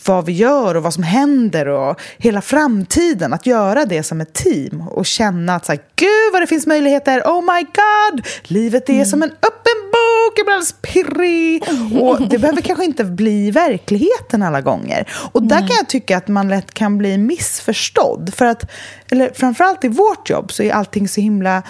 vad 0.05 0.25
vi 0.25 0.31
gör 0.31 0.75
och 0.75 0.83
vad 0.83 0.93
som 0.93 1.03
händer 1.03 1.67
och 1.67 2.01
hela 2.17 2.41
framtiden. 2.41 3.33
Att 3.33 3.45
göra 3.45 3.85
det 3.85 4.03
som 4.03 4.21
ett 4.21 4.33
team 4.33 4.81
och 4.81 5.05
känna 5.05 5.55
att 5.55 5.65
så 5.65 5.71
här, 5.71 5.81
gud 5.95 6.33
vad 6.33 6.41
det 6.41 6.47
finns 6.47 6.67
möjligheter, 6.67 7.21
oh 7.21 7.41
my 7.41 7.61
god, 7.61 8.25
livet 8.53 8.89
är 8.89 9.05
som 9.05 9.23
en 9.23 9.29
öppen 9.29 9.91
bok, 9.91 10.39
alldeles 10.39 10.75
pirrig. 10.81 11.63
Och 12.01 12.27
det 12.29 12.37
behöver 12.37 12.61
kanske 12.61 12.85
inte 12.85 13.03
bli 13.03 13.51
verkligheten 13.51 14.43
alla 14.43 14.61
gånger. 14.61 15.07
Och 15.31 15.43
där 15.43 15.59
kan 15.59 15.75
jag 15.77 15.89
tycka 15.89 16.17
att 16.17 16.27
man 16.27 16.49
lätt 16.49 16.73
kan 16.73 16.97
bli 16.97 17.17
missförstådd. 17.17 18.33
För 18.33 18.45
att, 18.45 18.71
eller 19.11 19.31
framförallt 19.35 19.83
i 19.83 19.87
vårt 19.87 20.29
jobb 20.29 20.51
så 20.51 20.63
är 20.63 20.71
allting 20.71 21.07
så 21.07 21.21
himla 21.21 21.63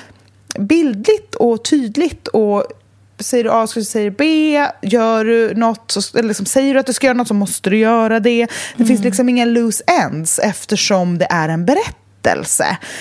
bildligt 0.59 1.35
och 1.35 1.63
tydligt 1.63 2.27
och 2.27 2.65
Säger 3.19 3.43
du 3.43 3.51
A 3.51 3.67
så 3.67 3.83
säger 3.83 4.09
du 4.09 4.15
B. 4.17 4.67
Gör 4.81 5.25
du 5.25 5.55
något, 5.55 5.91
så, 5.91 6.17
eller 6.17 6.27
liksom, 6.27 6.45
säger 6.45 6.73
du 6.73 6.79
att 6.79 6.85
du 6.85 6.93
ska 6.93 7.07
göra 7.07 7.17
något 7.17 7.27
så 7.27 7.33
måste 7.33 7.69
du 7.69 7.77
göra 7.77 8.19
det. 8.19 8.47
Det 8.77 8.85
finns 8.85 9.03
liksom 9.03 9.29
inga 9.29 9.45
loose 9.45 9.83
ends 10.01 10.39
eftersom 10.39 11.17
det 11.17 11.27
är 11.29 11.49
en 11.49 11.65
berättelse 11.65 12.02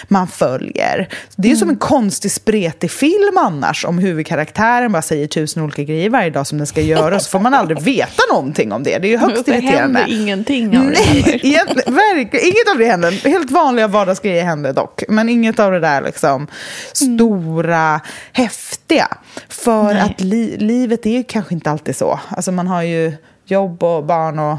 man 0.09 0.29
följer. 0.29 1.09
Det 1.37 1.49
är 1.49 1.51
ju 1.51 1.57
som 1.57 1.69
en 1.69 1.77
konstig 1.77 2.33
spretig 2.33 2.91
film 2.91 3.39
annars 3.39 3.85
om 3.85 3.99
huvudkaraktären 3.99 4.93
bara 4.93 5.03
säger 5.03 5.27
tusen 5.27 5.63
olika 5.63 5.83
grejer 5.83 6.11
varje 6.11 6.31
dag 6.31 6.47
som 6.47 6.59
den 6.59 6.67
ska 6.67 6.81
göra 6.81 7.21
så 7.21 7.31
får 7.31 7.41
man 7.41 7.55
aldrig 7.55 7.81
veta 7.83 8.23
någonting 8.33 8.73
om 8.73 8.83
det. 8.83 8.99
Det 8.99 9.09
är 9.09 9.11
ju 9.11 9.17
högst 9.17 9.47
det 9.47 9.53
irriterande. 9.53 9.99
händer 10.01 10.23
ingenting 10.23 10.79
av 10.79 10.85
det 10.85 10.91
Nej, 10.91 11.41
verkligen, 11.87 12.47
inget 12.47 12.71
av 12.73 12.79
det 12.79 12.87
händer. 12.87 13.29
Helt 13.29 13.51
vanliga 13.51 13.89
vardagsgrejer 13.89 14.45
händer 14.45 14.73
dock. 14.73 15.03
Men 15.09 15.29
inget 15.29 15.61
av 15.61 15.73
det 15.73 15.81
där 15.81 16.03
liksom 16.03 16.47
stora, 16.93 18.01
häftiga. 18.33 19.09
För 19.49 19.85
Nej. 19.85 20.03
att 20.03 20.21
li, 20.21 20.57
livet 20.59 21.07
är 21.07 21.11
ju 21.11 21.25
kanske 21.25 21.55
inte 21.55 21.71
alltid 21.71 21.97
så. 21.97 22.21
Alltså 22.29 22.53
man 22.53 22.67
har 22.67 22.83
ju 22.83 23.13
jobb 23.45 23.83
och 23.83 24.05
barn 24.05 24.39
och 24.39 24.59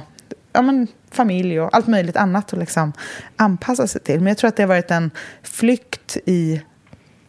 ja, 0.54 0.62
men, 0.62 0.88
familj 1.14 1.62
och 1.62 1.76
allt 1.76 1.88
möjligt 1.88 2.18
annat 2.18 2.54
att 2.54 2.60
liksom 2.60 2.94
anpassa 3.36 3.88
sig 3.88 4.02
till. 4.02 4.20
Men 4.20 4.28
jag 4.28 4.38
tror 4.38 4.48
att 4.48 4.56
det 4.56 4.64
har 4.64 4.68
varit 4.68 4.92
en 4.92 5.12
flykt 5.44 6.18
i, 6.26 6.62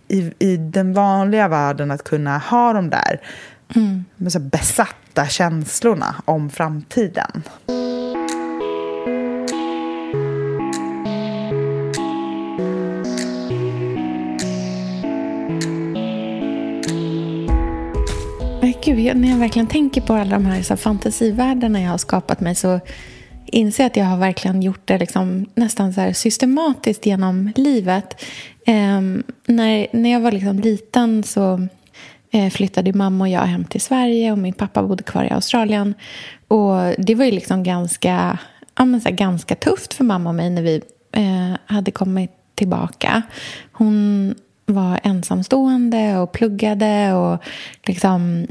i, 0.09 0.33
i 0.38 0.57
den 0.57 0.93
vanliga 0.93 1.49
världen 1.49 1.91
att 1.91 2.05
kunna 2.05 2.38
ha 2.38 2.73
de 2.73 2.91
där 2.91 3.21
med 4.17 4.33
så 4.33 4.41
besatta 4.41 5.26
känslorna 5.29 6.14
om 6.25 6.50
framtiden. 6.50 7.43
Gud, 18.85 19.00
jag, 19.00 19.17
när 19.17 19.29
jag 19.31 19.37
verkligen 19.37 19.67
tänker 19.67 20.00
på 20.00 20.14
alla 20.14 20.31
de 20.31 20.47
här, 20.47 20.62
så 20.62 20.73
här 20.75 20.76
fantasivärldarna 20.76 21.83
jag 21.83 21.91
har 21.91 21.99
skapat 21.99 22.41
mig 22.41 22.55
så 22.55 22.81
Inse 23.47 23.87
att 23.87 23.97
jag 23.97 24.05
har 24.05 24.17
verkligen 24.17 24.63
gjort 24.63 24.83
det 24.85 24.99
liksom, 24.99 25.47
nästan 25.55 25.93
så 25.93 26.01
här 26.01 26.13
systematiskt 26.13 27.07
genom 27.07 27.53
livet. 27.57 28.25
Eh, 28.67 29.01
när, 29.47 29.87
när 29.97 30.13
jag 30.13 30.21
var 30.21 30.33
liksom 30.33 30.61
liten 30.61 31.23
så 31.23 31.69
eh, 32.31 32.51
flyttade 32.51 32.93
mamma 32.93 33.25
och 33.25 33.29
jag 33.29 33.41
hem 33.41 33.65
till 33.65 33.81
Sverige 33.81 34.33
och 34.33 34.39
min 34.39 34.55
pappa 34.55 34.83
bodde 34.83 35.03
kvar 35.03 35.25
i 35.25 35.31
Australien. 35.31 35.95
Och 36.49 36.77
Det 36.99 37.15
var 37.15 37.25
ju 37.25 37.31
liksom 37.31 37.63
ganska, 37.63 38.39
ja, 38.77 38.85
men 38.85 39.01
så 39.01 39.09
här, 39.09 39.17
ganska 39.17 39.55
tufft 39.55 39.95
för 39.95 40.05
mamma 40.05 40.31
och 40.31 40.35
mig 40.35 40.51
när 40.51 40.63
vi 40.63 40.83
eh, 41.13 41.59
hade 41.67 41.91
kommit 41.91 42.31
tillbaka. 42.55 43.23
Hon 43.73 44.35
var 44.66 45.00
ensamstående 45.02 46.18
och 46.18 46.33
pluggade. 46.33 47.12
och 47.12 47.42
liksom, 47.87 48.47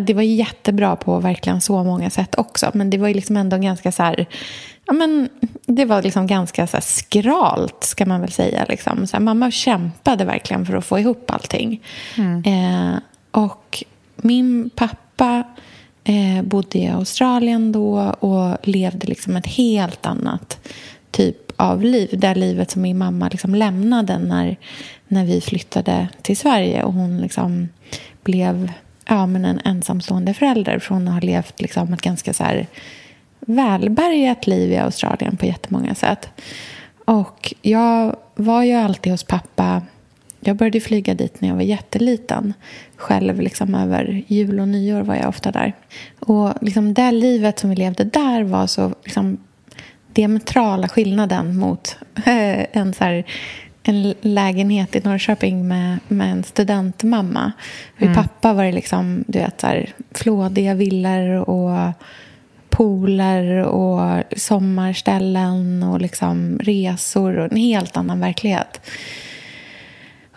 Det 0.00 0.14
var 0.14 0.22
jättebra 0.22 0.96
på 0.96 1.18
verkligen 1.18 1.60
så 1.60 1.84
många 1.84 2.10
sätt 2.10 2.34
också. 2.38 2.70
Men 2.74 2.90
det 2.90 2.98
var 2.98 3.08
ju 3.08 3.14
liksom 3.14 3.36
ändå 3.36 3.56
ganska 3.56 3.92
så 3.92 4.02
här... 4.02 4.26
Ja, 4.86 4.92
men 4.92 5.28
det 5.66 5.84
var 5.84 6.02
liksom 6.02 6.26
ganska 6.26 6.66
så 6.66 6.78
skralt, 6.80 7.84
ska 7.84 8.06
man 8.06 8.20
väl 8.20 8.32
säga. 8.32 8.66
Liksom. 8.68 9.06
Så 9.06 9.16
här, 9.16 9.24
mamma 9.24 9.50
kämpade 9.50 10.24
verkligen 10.24 10.66
för 10.66 10.76
att 10.76 10.84
få 10.84 10.98
ihop 10.98 11.30
allting. 11.30 11.82
Eh, 12.46 12.94
och 13.30 13.84
min 14.16 14.70
pappa 14.74 15.42
eh, 16.04 16.42
bodde 16.42 16.78
i 16.78 16.88
Australien 16.88 17.72
då 17.72 18.14
och 18.20 18.56
levde 18.62 19.06
liksom 19.06 19.36
ett 19.36 19.46
helt 19.46 20.06
annat 20.06 20.68
typ 21.10 21.43
av 21.56 21.82
liv. 21.82 22.08
Det 22.12 22.34
livet 22.34 22.70
som 22.70 22.82
min 22.82 22.98
mamma 22.98 23.28
liksom 23.28 23.54
lämnade 23.54 24.18
när, 24.18 24.56
när 25.08 25.24
vi 25.24 25.40
flyttade 25.40 26.08
till 26.22 26.36
Sverige. 26.36 26.82
Och 26.82 26.92
hon 26.92 27.20
liksom 27.20 27.68
blev 28.22 28.72
ja, 29.08 29.26
men 29.26 29.44
en 29.44 29.60
ensamstående 29.64 30.34
förälder 30.34 30.78
från 30.78 31.08
att 31.08 31.14
ha 31.14 31.20
levt 31.20 31.60
liksom 31.60 31.92
ett 31.92 32.02
ganska 32.02 32.32
så 32.32 32.44
här 32.44 32.66
välbärgat 33.40 34.46
liv 34.46 34.72
i 34.72 34.76
Australien 34.76 35.36
på 35.36 35.46
jättemånga 35.46 35.94
sätt. 35.94 36.28
Och 37.04 37.54
jag 37.62 38.16
var 38.34 38.62
ju 38.62 38.72
alltid 38.72 39.12
hos 39.12 39.24
pappa. 39.24 39.82
Jag 40.40 40.56
började 40.56 40.80
flyga 40.80 41.14
dit 41.14 41.40
när 41.40 41.48
jag 41.48 41.56
var 41.56 41.62
jätteliten. 41.62 42.54
Själv 42.96 43.40
liksom 43.40 43.74
över 43.74 44.24
jul 44.26 44.60
och 44.60 44.68
nyår 44.68 45.00
var 45.00 45.14
jag 45.14 45.28
ofta 45.28 45.52
där. 45.52 45.72
Och 46.18 46.52
liksom 46.60 46.94
det 46.94 47.10
livet 47.10 47.58
som 47.58 47.70
vi 47.70 47.76
levde 47.76 48.04
där 48.04 48.42
var 48.42 48.66
så 48.66 48.94
liksom 49.04 49.38
diametrala 50.14 50.88
skillnaden 50.88 51.56
mot 51.56 51.96
eh, 52.16 52.66
en, 52.72 52.94
så 52.94 53.04
här, 53.04 53.24
en 53.82 54.14
lägenhet 54.20 54.96
i 54.96 55.00
Norrköping 55.00 55.68
med, 55.68 55.98
med 56.08 56.32
en 56.32 56.44
studentmamma. 56.44 57.52
För 57.98 58.06
Mm. 58.06 58.16
pappa 58.16 58.52
var 58.52 58.64
det 58.64 58.72
liksom, 58.72 59.24
du 59.26 59.38
vet, 59.38 59.60
så 59.60 59.66
här, 59.66 59.92
flådiga 60.14 60.74
villor 60.74 61.48
och 61.48 61.92
pooler 62.68 63.62
och 63.62 64.22
sommarställen 64.36 65.82
och 65.82 66.00
liksom 66.00 66.58
resor 66.62 67.38
och 67.38 67.52
en 67.52 67.56
helt 67.56 67.96
annan 67.96 68.20
verklighet. 68.20 68.80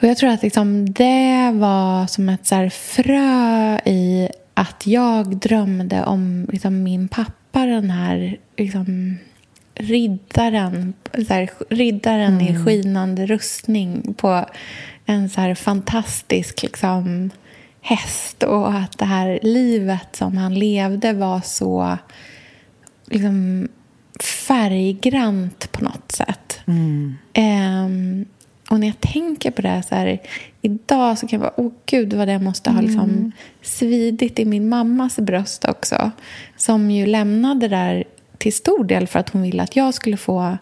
Och 0.01 0.03
jag 0.03 0.17
tror 0.17 0.29
att 0.29 0.43
liksom 0.43 0.93
det 0.93 1.51
var 1.53 2.07
som 2.07 2.29
ett 2.29 2.45
så 2.45 2.69
frö 2.69 3.77
i 3.85 4.29
att 4.53 4.87
jag 4.87 5.37
drömde 5.37 6.03
om 6.03 6.47
liksom 6.51 6.83
min 6.83 7.07
pappa, 7.07 7.65
den 7.65 7.89
här 7.89 8.37
liksom, 8.57 9.17
riddaren, 9.79 10.93
så 11.13 11.33
här, 11.33 11.49
riddaren 11.69 12.33
mm. 12.33 12.47
i 12.47 12.65
skinande 12.65 13.25
rustning 13.25 14.13
på 14.13 14.45
en 15.05 15.29
så 15.29 15.41
här 15.41 15.55
fantastisk 15.55 16.63
liksom, 16.63 17.29
häst 17.81 18.43
och 18.43 18.73
att 18.73 18.97
det 18.97 19.05
här 19.05 19.39
livet 19.41 20.15
som 20.15 20.37
han 20.37 20.59
levde 20.59 21.13
var 21.13 21.41
så 21.41 21.97
liksom, 23.05 23.67
färggrant 24.47 25.71
på 25.71 25.83
något 25.83 26.11
sätt. 26.11 26.59
Mm. 26.65 27.15
Um, 27.35 28.25
och 28.69 28.79
när 28.79 28.87
jag 28.87 29.01
tänker 29.01 29.51
på 29.51 29.61
det 29.61 29.83
så 29.89 29.95
här, 29.95 30.19
idag 30.61 31.17
så 31.17 31.27
kan 31.27 31.39
jag 31.39 31.43
vara, 31.43 31.53
åh 31.57 31.71
gud 31.85 32.13
vad 32.13 32.27
det 32.27 32.39
måste 32.39 32.69
ha 32.69 32.81
liksom 32.81 33.03
mm. 33.03 33.31
svidit 33.61 34.39
i 34.39 34.45
min 34.45 34.69
mammas 34.69 35.15
bröst 35.19 35.65
också. 35.65 36.11
Som 36.57 36.91
ju 36.91 37.05
lämnade 37.05 37.67
där 37.67 38.03
till 38.37 38.53
stor 38.53 38.83
del 38.83 39.07
för 39.07 39.19
att 39.19 39.29
hon 39.29 39.41
ville 39.41 39.63
att 39.63 39.75
jag 39.75 39.93
skulle 39.93 40.17
få 40.17 40.57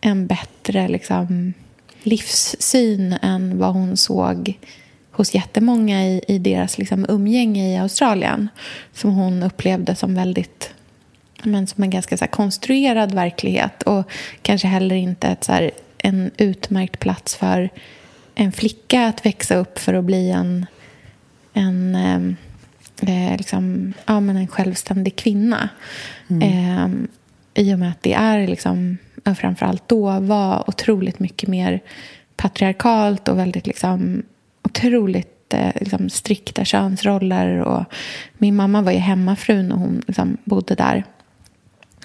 en 0.00 0.26
bättre 0.26 0.88
liksom, 0.88 1.54
livssyn 2.02 3.12
än 3.22 3.58
vad 3.58 3.72
hon 3.72 3.96
såg 3.96 4.58
hos 5.10 5.34
jättemånga 5.34 6.06
i, 6.06 6.24
i 6.28 6.38
deras 6.38 6.78
liksom, 6.78 7.06
umgänge 7.08 7.74
i 7.74 7.76
Australien. 7.76 8.48
Som 8.92 9.10
hon 9.10 9.42
upplevde 9.42 9.94
som 9.94 10.14
väldigt 10.14 10.74
men 11.42 11.66
som 11.66 11.82
en 11.82 11.90
ganska 11.90 12.16
så 12.16 12.24
här, 12.24 12.32
konstruerad 12.32 13.14
verklighet 13.14 13.82
och 13.82 14.10
kanske 14.42 14.68
heller 14.68 14.96
inte 14.96 15.28
ett, 15.28 15.44
så 15.44 15.52
här, 15.52 15.70
en 15.98 16.30
utmärkt 16.36 16.98
plats 16.98 17.34
för 17.34 17.70
en 18.34 18.52
flicka 18.52 19.06
att 19.06 19.26
växa 19.26 19.56
upp 19.56 19.78
för 19.78 19.94
att 19.94 20.04
bli 20.04 20.30
en, 20.30 20.66
en, 21.52 21.94
ehm, 21.94 22.36
eh, 23.00 23.36
liksom, 23.36 23.92
ja, 24.06 24.20
men 24.20 24.36
en 24.36 24.48
självständig 24.48 25.16
kvinna. 25.16 25.68
Mm. 26.28 26.42
Eh, 26.42 27.62
I 27.64 27.74
och 27.74 27.78
med 27.78 27.90
att 27.90 28.02
det 28.02 28.12
är 28.12 28.46
liksom, 28.46 28.98
framförallt 29.36 29.88
då 29.88 30.20
var 30.20 30.64
otroligt 30.68 31.18
mycket 31.18 31.48
mer 31.48 31.80
patriarkalt 32.36 33.28
och 33.28 33.38
väldigt 33.38 33.66
liksom, 33.66 34.22
otroligt 34.62 35.54
eh, 35.54 35.72
liksom, 35.80 36.10
strikta 36.10 36.64
könsroller. 36.64 37.58
Och 37.58 37.84
min 38.38 38.56
mamma 38.56 38.82
var 38.82 38.92
ju 38.92 38.98
hemmafru 38.98 39.62
när 39.62 39.76
hon 39.76 40.02
liksom, 40.06 40.36
bodde 40.44 40.74
där. 40.74 41.04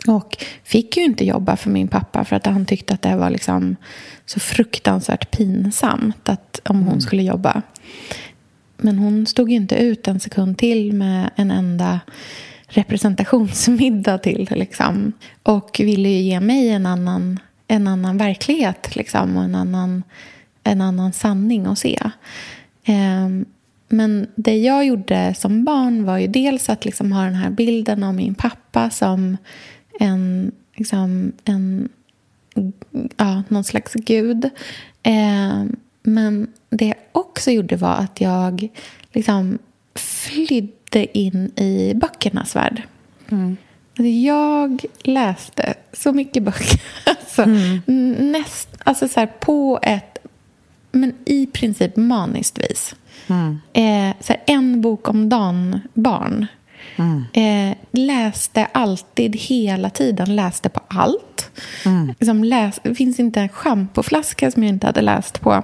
Och 0.07 0.37
fick 0.63 0.97
ju 0.97 1.03
inte 1.03 1.25
jobba 1.25 1.57
för 1.57 1.69
min 1.69 1.87
pappa 1.87 2.25
för 2.25 2.35
att 2.35 2.45
han 2.45 2.65
tyckte 2.65 2.93
att 2.93 3.01
det 3.01 3.15
var 3.15 3.29
liksom 3.29 3.75
så 4.25 4.39
fruktansvärt 4.39 5.31
pinsamt 5.31 6.29
att, 6.29 6.61
om 6.63 6.77
hon 6.77 6.87
mm. 6.87 7.01
skulle 7.01 7.23
jobba. 7.23 7.61
Men 8.77 8.99
hon 8.99 9.25
stod 9.25 9.49
ju 9.49 9.55
inte 9.55 9.75
ut 9.75 10.07
en 10.07 10.19
sekund 10.19 10.57
till 10.57 10.93
med 10.93 11.29
en 11.35 11.51
enda 11.51 11.99
representationsmiddag 12.67 14.17
till. 14.17 14.47
Liksom. 14.51 15.13
Och 15.43 15.81
ville 15.83 16.09
ju 16.09 16.21
ge 16.21 16.39
mig 16.39 16.69
en 16.69 16.85
annan, 16.85 17.39
en 17.67 17.87
annan 17.87 18.17
verklighet 18.17 18.95
liksom, 18.95 19.37
och 19.37 19.43
en 19.43 19.55
annan, 19.55 20.03
en 20.63 20.81
annan 20.81 21.13
sanning 21.13 21.65
att 21.65 21.79
se. 21.79 21.99
Um, 22.87 23.45
men 23.87 24.27
det 24.35 24.57
jag 24.57 24.85
gjorde 24.85 25.33
som 25.37 25.63
barn 25.63 26.05
var 26.05 26.17
ju 26.17 26.27
dels 26.27 26.69
att 26.69 26.85
liksom 26.85 27.11
ha 27.11 27.23
den 27.23 27.35
här 27.35 27.49
bilden 27.49 28.03
av 28.03 28.13
min 28.13 28.35
pappa 28.35 28.89
som 28.89 29.37
en, 29.99 30.51
liksom, 30.75 31.31
en 31.45 31.89
ja, 33.17 33.43
någon 33.47 33.63
slags 33.63 33.93
gud. 33.93 34.49
Um, 35.05 35.75
men 36.05 36.47
det 36.69 36.85
jag 36.85 36.97
också 37.11 37.51
gjorde 37.51 37.75
var 37.75 37.93
att 37.95 38.21
jag 38.21 38.67
liksom 39.13 39.59
flydde 39.95 41.17
in 41.17 41.51
i 41.55 41.93
böckernas 41.95 42.55
värld. 42.55 42.81
Mm. 43.29 43.57
Jag 44.25 44.85
läste 45.03 45.73
så 45.93 46.13
mycket 46.13 46.43
böcker. 46.43 46.81
Alltså, 47.37 47.43
mm. 47.43 48.31
näst, 48.31 48.69
alltså 48.83 49.07
så 49.07 49.19
här, 49.19 49.27
på 49.27 49.79
ett 49.81 50.17
men 50.91 51.13
i 51.25 51.45
princip 51.45 51.95
maniskt 51.95 52.59
vis. 52.59 52.95
Mm. 53.27 53.59
Eh, 53.73 54.15
så 54.21 54.33
här, 54.33 54.43
en 54.45 54.81
bok 54.81 55.09
om 55.09 55.29
dagen 55.29 55.79
barn. 55.93 56.47
Mm. 56.95 57.23
Eh, 57.33 57.77
läste 57.91 58.65
alltid, 58.65 59.35
hela 59.35 59.89
tiden, 59.89 60.35
läste 60.35 60.69
på 60.69 60.81
allt. 60.87 61.51
Mm. 61.85 62.07
Liksom 62.07 62.43
läs, 62.43 62.79
det 62.83 62.95
finns 62.95 63.19
inte 63.19 63.41
en 63.41 63.49
schampoflaska 63.49 64.51
som 64.51 64.63
jag 64.63 64.69
inte 64.69 64.87
hade 64.87 65.01
läst 65.01 65.41
på. 65.41 65.63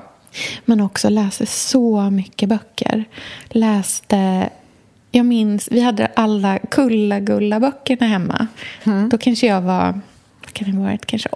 Men 0.66 0.82
också 0.82 1.10
läste 1.10 1.46
så 1.46 2.10
mycket 2.10 2.50
böcker. 2.50 3.06
Läste... 3.50 4.50
Jag 5.14 5.26
minns, 5.26 5.68
vi 5.72 5.82
hade 5.82 6.06
alla 6.06 6.60
Kulla-Gulla-böckerna 6.60 8.08
hemma. 8.08 8.48
Mm. 8.84 9.10
Då 9.10 9.18
kanske 9.18 9.48
jag 9.48 9.62
var, 9.62 10.00
vad 10.42 10.54
kan 10.54 10.72
det 10.72 10.78
ha 10.78 10.84
varit, 10.84 11.06
kanske 11.06 11.30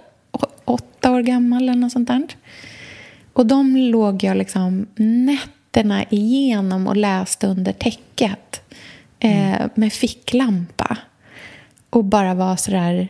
åtta 0.64 1.12
år 1.12 1.22
gammal 1.22 1.62
eller 1.62 1.78
något 1.78 1.92
sånt 1.92 2.08
där. 2.08 2.26
Och 3.32 3.46
de 3.46 3.76
låg 3.76 4.24
jag 4.24 4.36
liksom 4.36 4.86
nätterna 4.96 6.04
igenom 6.10 6.86
och 6.86 6.96
läste 6.96 7.46
under 7.46 7.72
täcket 7.72 8.62
eh, 9.18 9.66
med 9.74 9.92
ficklampa 9.92 10.96
och 11.90 12.04
bara 12.04 12.34
var 12.34 12.56
sådär 12.56 13.08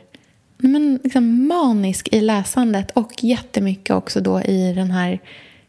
men 0.59 1.01
liksom 1.05 1.49
manisk 1.49 2.09
i 2.12 2.20
läsandet 2.20 2.90
och 2.90 3.25
jättemycket 3.25 3.96
också 3.96 4.20
då 4.20 4.42
i 4.42 4.72
den 4.72 4.90
här 4.90 5.18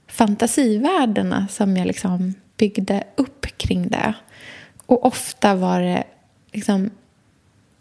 fantasivärldarna 0.08 1.48
som 1.50 1.78
jag 1.78 1.88
liksom 1.88 2.34
byggde 2.58 3.04
upp 3.16 3.46
kring 3.58 3.88
det. 3.88 4.14
Och 4.86 5.06
ofta 5.06 5.56
var 5.56 5.82
det 5.82 6.04
liksom 6.52 6.90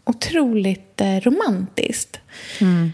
otroligt 0.03 1.01
eh, 1.01 1.19
romantiskt. 1.19 2.19
Mm. 2.61 2.91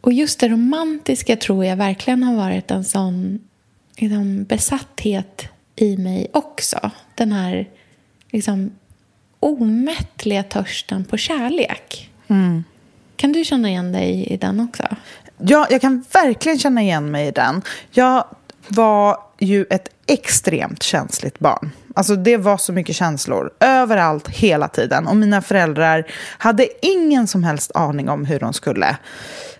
Och 0.00 0.12
just 0.12 0.40
det 0.40 0.48
romantiska 0.48 1.36
tror 1.36 1.64
jag 1.64 1.76
verkligen 1.76 2.22
har 2.22 2.34
varit 2.34 2.70
en 2.70 2.84
sån 2.84 3.40
liksom, 3.96 4.44
besatthet 4.44 5.48
i 5.76 5.96
mig 5.96 6.26
också. 6.32 6.90
Den 7.14 7.32
här 7.32 7.68
liksom, 8.30 8.70
omättliga 9.40 10.42
törsten 10.42 11.04
på 11.04 11.16
kärlek. 11.16 12.10
Mm. 12.28 12.64
Kan 13.16 13.32
du 13.32 13.44
känna 13.44 13.68
igen 13.68 13.92
dig 13.92 14.26
i 14.26 14.36
den 14.36 14.60
också? 14.60 14.96
Ja, 15.38 15.66
jag 15.70 15.80
kan 15.80 16.04
verkligen 16.12 16.58
känna 16.58 16.82
igen 16.82 17.10
mig 17.10 17.28
i 17.28 17.30
den. 17.30 17.62
Jag 17.90 18.24
var 18.74 19.18
ju 19.38 19.66
ett 19.70 19.88
extremt 20.06 20.82
känsligt 20.82 21.38
barn. 21.38 21.70
Alltså 21.94 22.16
det 22.16 22.36
var 22.36 22.56
så 22.56 22.72
mycket 22.72 22.96
känslor 22.96 23.50
överallt, 23.60 24.28
hela 24.28 24.68
tiden. 24.68 25.06
Och 25.06 25.16
mina 25.16 25.42
föräldrar 25.42 26.06
hade 26.38 26.86
ingen 26.86 27.26
som 27.26 27.44
helst 27.44 27.70
aning 27.74 28.08
om 28.08 28.24
hur 28.24 28.38
de 28.38 28.52
skulle 28.52 28.96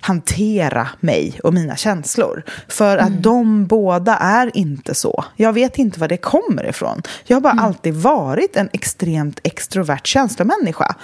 hantera 0.01 0.88
mig 1.01 1.40
och 1.42 1.55
mina 1.55 1.77
känslor. 1.77 2.42
För 2.68 2.97
att 2.97 3.09
mm. 3.09 3.23
de 3.23 3.66
båda 3.66 4.16
är 4.16 4.57
inte 4.57 4.95
så. 4.95 5.25
Jag 5.37 5.53
vet 5.53 5.79
inte 5.79 6.01
var 6.01 6.09
det 6.09 6.16
kommer 6.16 6.68
ifrån. 6.68 7.03
Jag 7.25 7.37
har 7.37 7.40
bara 7.40 7.53
mm. 7.53 7.64
alltid 7.64 7.95
varit 7.95 8.57
en 8.57 8.68
extremt 8.73 9.40
extrovert 9.42 10.07
känslomänniska. 10.07 10.95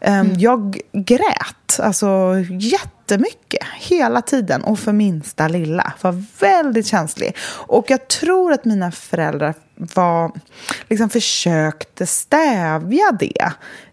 Um, 0.00 0.12
mm. 0.12 0.38
Jag 0.38 0.80
grät, 0.92 1.80
alltså 1.80 2.34
jättemycket, 2.60 3.62
hela 3.80 4.22
tiden. 4.22 4.64
Och 4.64 4.78
för 4.78 4.92
minsta 4.92 5.48
lilla. 5.48 5.92
Var 6.00 6.24
väldigt 6.40 6.86
känslig. 6.86 7.36
Och 7.48 7.84
jag 7.88 8.08
tror 8.08 8.52
att 8.52 8.64
mina 8.64 8.90
föräldrar 8.90 9.54
var, 9.76 10.32
liksom 10.88 11.10
försökte 11.10 12.06
stävja 12.06 13.12
det 13.20 13.52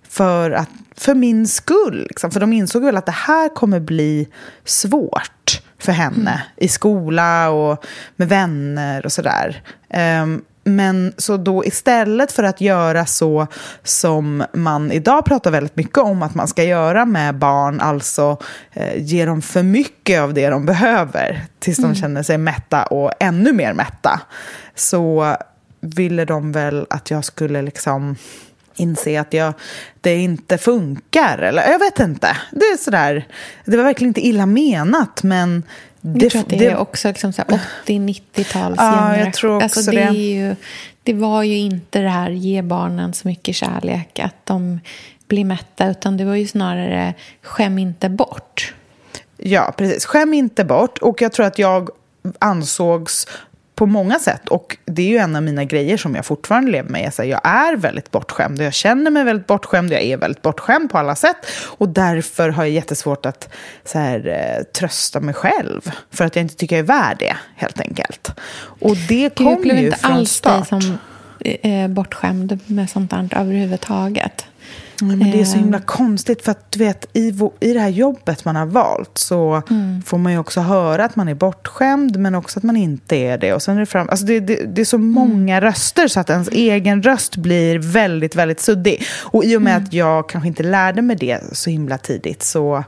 för, 0.10 0.52
att, 0.52 0.70
för 0.96 1.16
min 1.16 1.48
skull. 1.48 2.06
Liksom. 2.10 2.32
För 2.32 2.40
de 2.40 2.54
insåg 2.54 2.84
väl 2.84 2.98
att 2.98 3.06
det 3.06 3.12
här 3.12 3.56
kommer 3.56 3.80
bli 3.80 4.28
svårt 4.66 5.62
för 5.80 5.92
henne 5.92 6.32
mm. 6.32 6.42
i 6.58 6.68
skola 6.68 7.50
och 7.50 7.86
med 8.16 8.30
vänner 8.30 9.06
och 9.06 9.12
sådär. 9.12 9.64
Um, 10.24 10.44
men 10.64 11.14
så 11.18 11.38
då 11.38 11.66
istället 11.66 12.32
för 12.32 12.44
att 12.44 12.62
göra 12.62 13.06
så 13.06 13.48
som 13.84 14.44
man 14.54 14.92
idag 14.92 15.26
pratar 15.26 15.52
väldigt 15.52 15.76
mycket 15.76 15.98
om 15.98 16.24
att 16.24 16.36
man 16.36 16.48
ska 16.48 16.64
göra 16.64 17.06
med 17.06 17.36
barn, 17.36 17.80
alltså 17.80 18.38
eh, 18.74 19.04
ge 19.04 19.26
dem 19.26 19.42
för 19.42 19.64
mycket 19.64 20.22
av 20.22 20.34
det 20.34 20.50
de 20.50 20.66
behöver 20.66 21.46
tills 21.60 21.80
mm. 21.80 21.92
de 21.92 22.00
känner 22.00 22.24
sig 22.24 22.38
mätta 22.38 22.86
och 22.86 23.12
ännu 23.20 23.54
mer 23.54 23.74
mätta, 23.74 24.22
så 24.76 25.36
ville 25.84 26.26
de 26.26 26.52
väl 26.52 26.86
att 26.90 27.12
jag 27.12 27.26
skulle 27.26 27.62
liksom 27.62 28.16
inse 28.76 29.22
att 29.22 29.34
jag, 29.34 29.54
det 30.02 30.16
inte 30.16 30.58
funkar. 30.58 31.38
Eller 31.38 31.72
jag 31.72 31.80
vet 31.80 32.00
inte. 32.00 32.38
Det 32.52 32.66
är 32.66 32.78
sådär, 32.78 33.28
det 33.66 33.78
var 33.78 33.84
verkligen 33.84 34.10
inte 34.10 34.28
illa 34.28 34.46
menat, 34.46 35.24
men... 35.24 35.64
Det, 36.06 36.24
jag 36.24 36.32
tror 36.32 36.42
att 36.42 36.50
det, 36.50 36.58
det 36.58 36.66
är 36.66 36.78
också 36.78 37.08
liksom 37.08 37.32
80-90-tals 37.32 38.76
Ja, 38.78 39.18
jag 39.18 39.34
tror 39.34 39.56
också 39.56 39.80
alltså, 39.80 39.92
det. 39.92 40.02
Är 40.02 40.12
ju, 40.12 40.56
det 41.04 41.14
var 41.14 41.44
ju 41.44 41.58
inte 41.58 42.00
det 42.00 42.10
här 42.10 42.30
ge 42.30 42.62
barnen 42.62 43.14
så 43.14 43.28
mycket 43.28 43.56
kärlek, 43.56 44.20
att 44.20 44.46
de 44.46 44.80
blir 45.28 45.46
mätta, 45.46 45.88
utan 45.90 46.18
det 46.18 46.26
var 46.26 46.36
ju 46.36 46.48
snarare 46.48 47.14
skäm 47.42 47.80
inte 47.80 48.10
bort. 48.10 48.74
Ja, 49.38 49.74
precis. 49.78 50.06
Skäm 50.06 50.34
inte 50.34 50.66
bort. 50.66 50.98
Och 50.98 51.22
jag 51.22 51.32
tror 51.34 51.46
att 51.46 51.60
jag 51.60 51.90
ansågs 52.40 53.28
på 53.76 53.86
många 53.86 54.20
sätt. 54.20 54.50
Och 54.50 54.78
det 54.86 55.02
är 55.02 55.08
ju 55.08 55.18
en 55.18 55.36
av 55.36 55.44
mina 55.44 55.64
grejer 55.64 55.98
som 55.98 56.16
jag 56.16 56.26
fortfarande 56.26 56.72
lever 56.72 56.90
med. 56.90 57.14
Jag, 57.18 57.28
jag 57.28 57.42
är 57.44 57.76
väldigt 57.76 58.12
bortskämd 58.12 58.62
jag 58.62 58.74
känner 58.74 59.12
mig 59.12 59.24
väldigt 59.24 59.48
bortskämd. 59.48 59.92
Jag 59.92 60.02
är 60.02 60.18
väldigt 60.18 60.42
bortskämd 60.42 60.92
på 60.92 60.98
alla 60.98 61.16
sätt. 61.16 61.38
Och 61.78 61.90
därför 61.90 62.50
har 62.50 62.64
jag 62.64 62.74
jättesvårt 62.74 63.26
att 63.26 63.50
så 63.86 64.00
här, 64.00 64.28
eh, 64.28 64.64
trösta 64.64 65.20
mig 65.20 65.34
själv. 65.34 65.92
För 66.12 66.26
att 66.26 66.36
jag 66.36 66.44
inte 66.44 66.56
tycker 66.56 66.76
jag 66.76 66.84
är 66.84 66.88
värd 66.88 67.16
det, 67.20 67.36
helt 67.56 67.80
enkelt. 67.80 68.32
Och 68.62 68.96
det 69.10 69.38
kommer 69.38 69.66
ju 69.66 69.86
inte 69.86 69.98
från 69.98 70.12
alls 70.12 70.32
start. 70.32 70.70
dig 70.70 70.82
som 70.82 70.98
eh, 71.40 71.88
bortskämd 71.88 72.60
med 72.66 72.90
sånt 72.90 73.12
där 73.12 73.30
överhuvudtaget. 73.32 74.46
Men 75.08 75.32
det 75.32 75.42
är 75.42 75.46
så 75.46 75.58
himla 75.58 75.78
eh. 75.78 75.84
konstigt 75.84 76.42
för 76.42 76.52
att 76.52 76.72
du 76.72 76.80
vet 76.80 77.08
i, 77.14 77.34
i 77.60 77.74
det 77.74 77.80
här 77.80 77.90
jobbet 77.90 78.46
man 78.46 78.56
har 78.56 78.66
valt 78.66 79.18
så 79.18 79.62
mm. 79.70 80.02
får 80.02 80.18
man 80.18 80.32
ju 80.32 80.38
också 80.38 80.62
höra 80.62 81.06
att 81.06 81.16
man 81.16 81.28
är 81.28 81.36
bortskämd 81.36 82.20
men 82.20 82.36
också 82.36 82.60
att 82.60 82.64
man 82.64 82.78
inte 82.78 83.16
är 83.16 83.38
det. 83.38 83.54
Och 83.54 83.62
sen 83.62 83.76
är 83.76 83.80
det, 83.80 83.86
fram, 83.86 84.10
alltså 84.10 84.26
det, 84.26 84.40
det, 84.40 84.56
det 84.56 84.82
är 84.82 84.86
så 84.86 84.96
mm. 84.96 85.12
många 85.12 85.62
röster 85.62 86.08
så 86.08 86.20
att 86.20 86.30
ens 86.30 86.48
egen 86.48 87.04
röst 87.04 87.36
blir 87.36 87.80
väldigt, 87.80 88.36
väldigt 88.36 88.60
suddig. 88.60 89.04
Och 89.24 89.44
i 89.44 89.58
och 89.58 89.62
med 89.62 89.74
mm. 89.74 89.84
att 89.84 89.94
jag 89.94 90.30
kanske 90.30 90.48
inte 90.48 90.64
lärde 90.64 91.02
mig 91.02 91.16
det 91.16 91.40
så 91.52 91.70
himla 91.70 91.98
tidigt 91.98 92.44
så, 92.44 92.84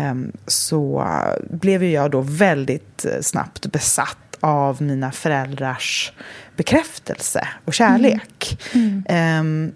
um, 0.00 0.32
så 0.46 1.08
blev 1.50 1.84
jag 1.84 2.10
då 2.10 2.20
väldigt 2.20 3.04
eh, 3.04 3.20
snabbt 3.20 3.72
besatt 3.72 4.18
av 4.40 4.82
mina 4.82 5.12
föräldrars 5.12 6.12
bekräftelse 6.56 7.48
och 7.64 7.74
kärlek. 7.74 8.58
Mm. 8.74 9.04
Um, 9.40 9.72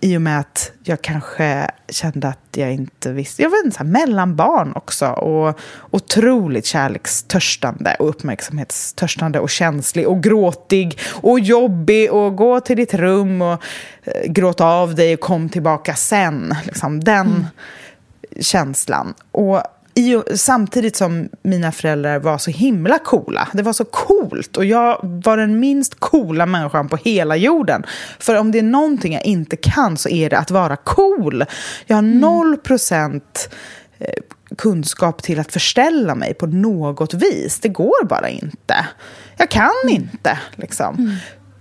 i 0.00 0.16
och 0.16 0.22
med 0.22 0.40
att 0.40 0.72
jag 0.82 1.02
kanske 1.02 1.70
kände 1.88 2.28
att 2.28 2.38
jag 2.56 2.72
inte 2.72 3.12
visste. 3.12 3.42
Jag 3.42 3.50
var 3.50 3.64
en 3.64 3.72
sån 3.72 3.90
mellanbarn 3.90 4.72
också. 4.74 5.06
Och 5.06 5.60
otroligt 5.90 6.66
kärlekstörstande 6.66 7.96
och 7.98 8.08
uppmärksamhetstörstande 8.08 9.40
och 9.40 9.50
känslig 9.50 10.08
och 10.08 10.22
gråtig 10.22 10.98
och 11.10 11.40
jobbig 11.40 12.12
och 12.12 12.36
gå 12.36 12.60
till 12.60 12.76
ditt 12.76 12.94
rum 12.94 13.42
och 13.42 13.62
eh, 14.02 14.26
gråta 14.26 14.66
av 14.66 14.94
dig 14.94 15.14
och 15.14 15.20
kom 15.20 15.48
tillbaka 15.48 15.94
sen. 15.94 16.54
Liksom, 16.64 17.04
den 17.04 17.26
mm. 17.26 17.46
känslan. 18.40 19.14
Och 19.30 19.62
i, 19.98 20.22
samtidigt 20.36 20.96
som 20.96 21.28
mina 21.42 21.72
föräldrar 21.72 22.18
var 22.18 22.38
så 22.38 22.50
himla 22.50 22.98
coola. 22.98 23.48
Det 23.52 23.62
var 23.62 23.72
så 23.72 23.84
coolt 23.84 24.56
och 24.56 24.64
jag 24.64 24.98
var 25.02 25.36
den 25.36 25.60
minst 25.60 26.00
coola 26.00 26.46
människan 26.46 26.88
på 26.88 26.96
hela 26.96 27.36
jorden. 27.36 27.84
För 28.18 28.34
om 28.34 28.52
det 28.52 28.58
är 28.58 28.62
någonting 28.62 29.12
jag 29.12 29.24
inte 29.24 29.56
kan 29.56 29.96
så 29.96 30.08
är 30.08 30.30
det 30.30 30.38
att 30.38 30.50
vara 30.50 30.76
cool. 30.76 31.44
Jag 31.86 31.96
har 31.96 32.02
mm. 32.02 32.20
noll 32.20 32.56
procent 32.56 33.48
eh, 33.98 34.22
kunskap 34.58 35.22
till 35.22 35.40
att 35.40 35.52
förställa 35.52 36.14
mig 36.14 36.34
på 36.34 36.46
något 36.46 37.14
vis. 37.14 37.60
Det 37.60 37.68
går 37.68 38.06
bara 38.06 38.28
inte. 38.28 38.86
Jag 39.36 39.50
kan 39.50 39.70
mm. 39.84 39.94
inte. 39.94 40.38
Liksom. 40.56 40.94
Mm. 40.94 41.14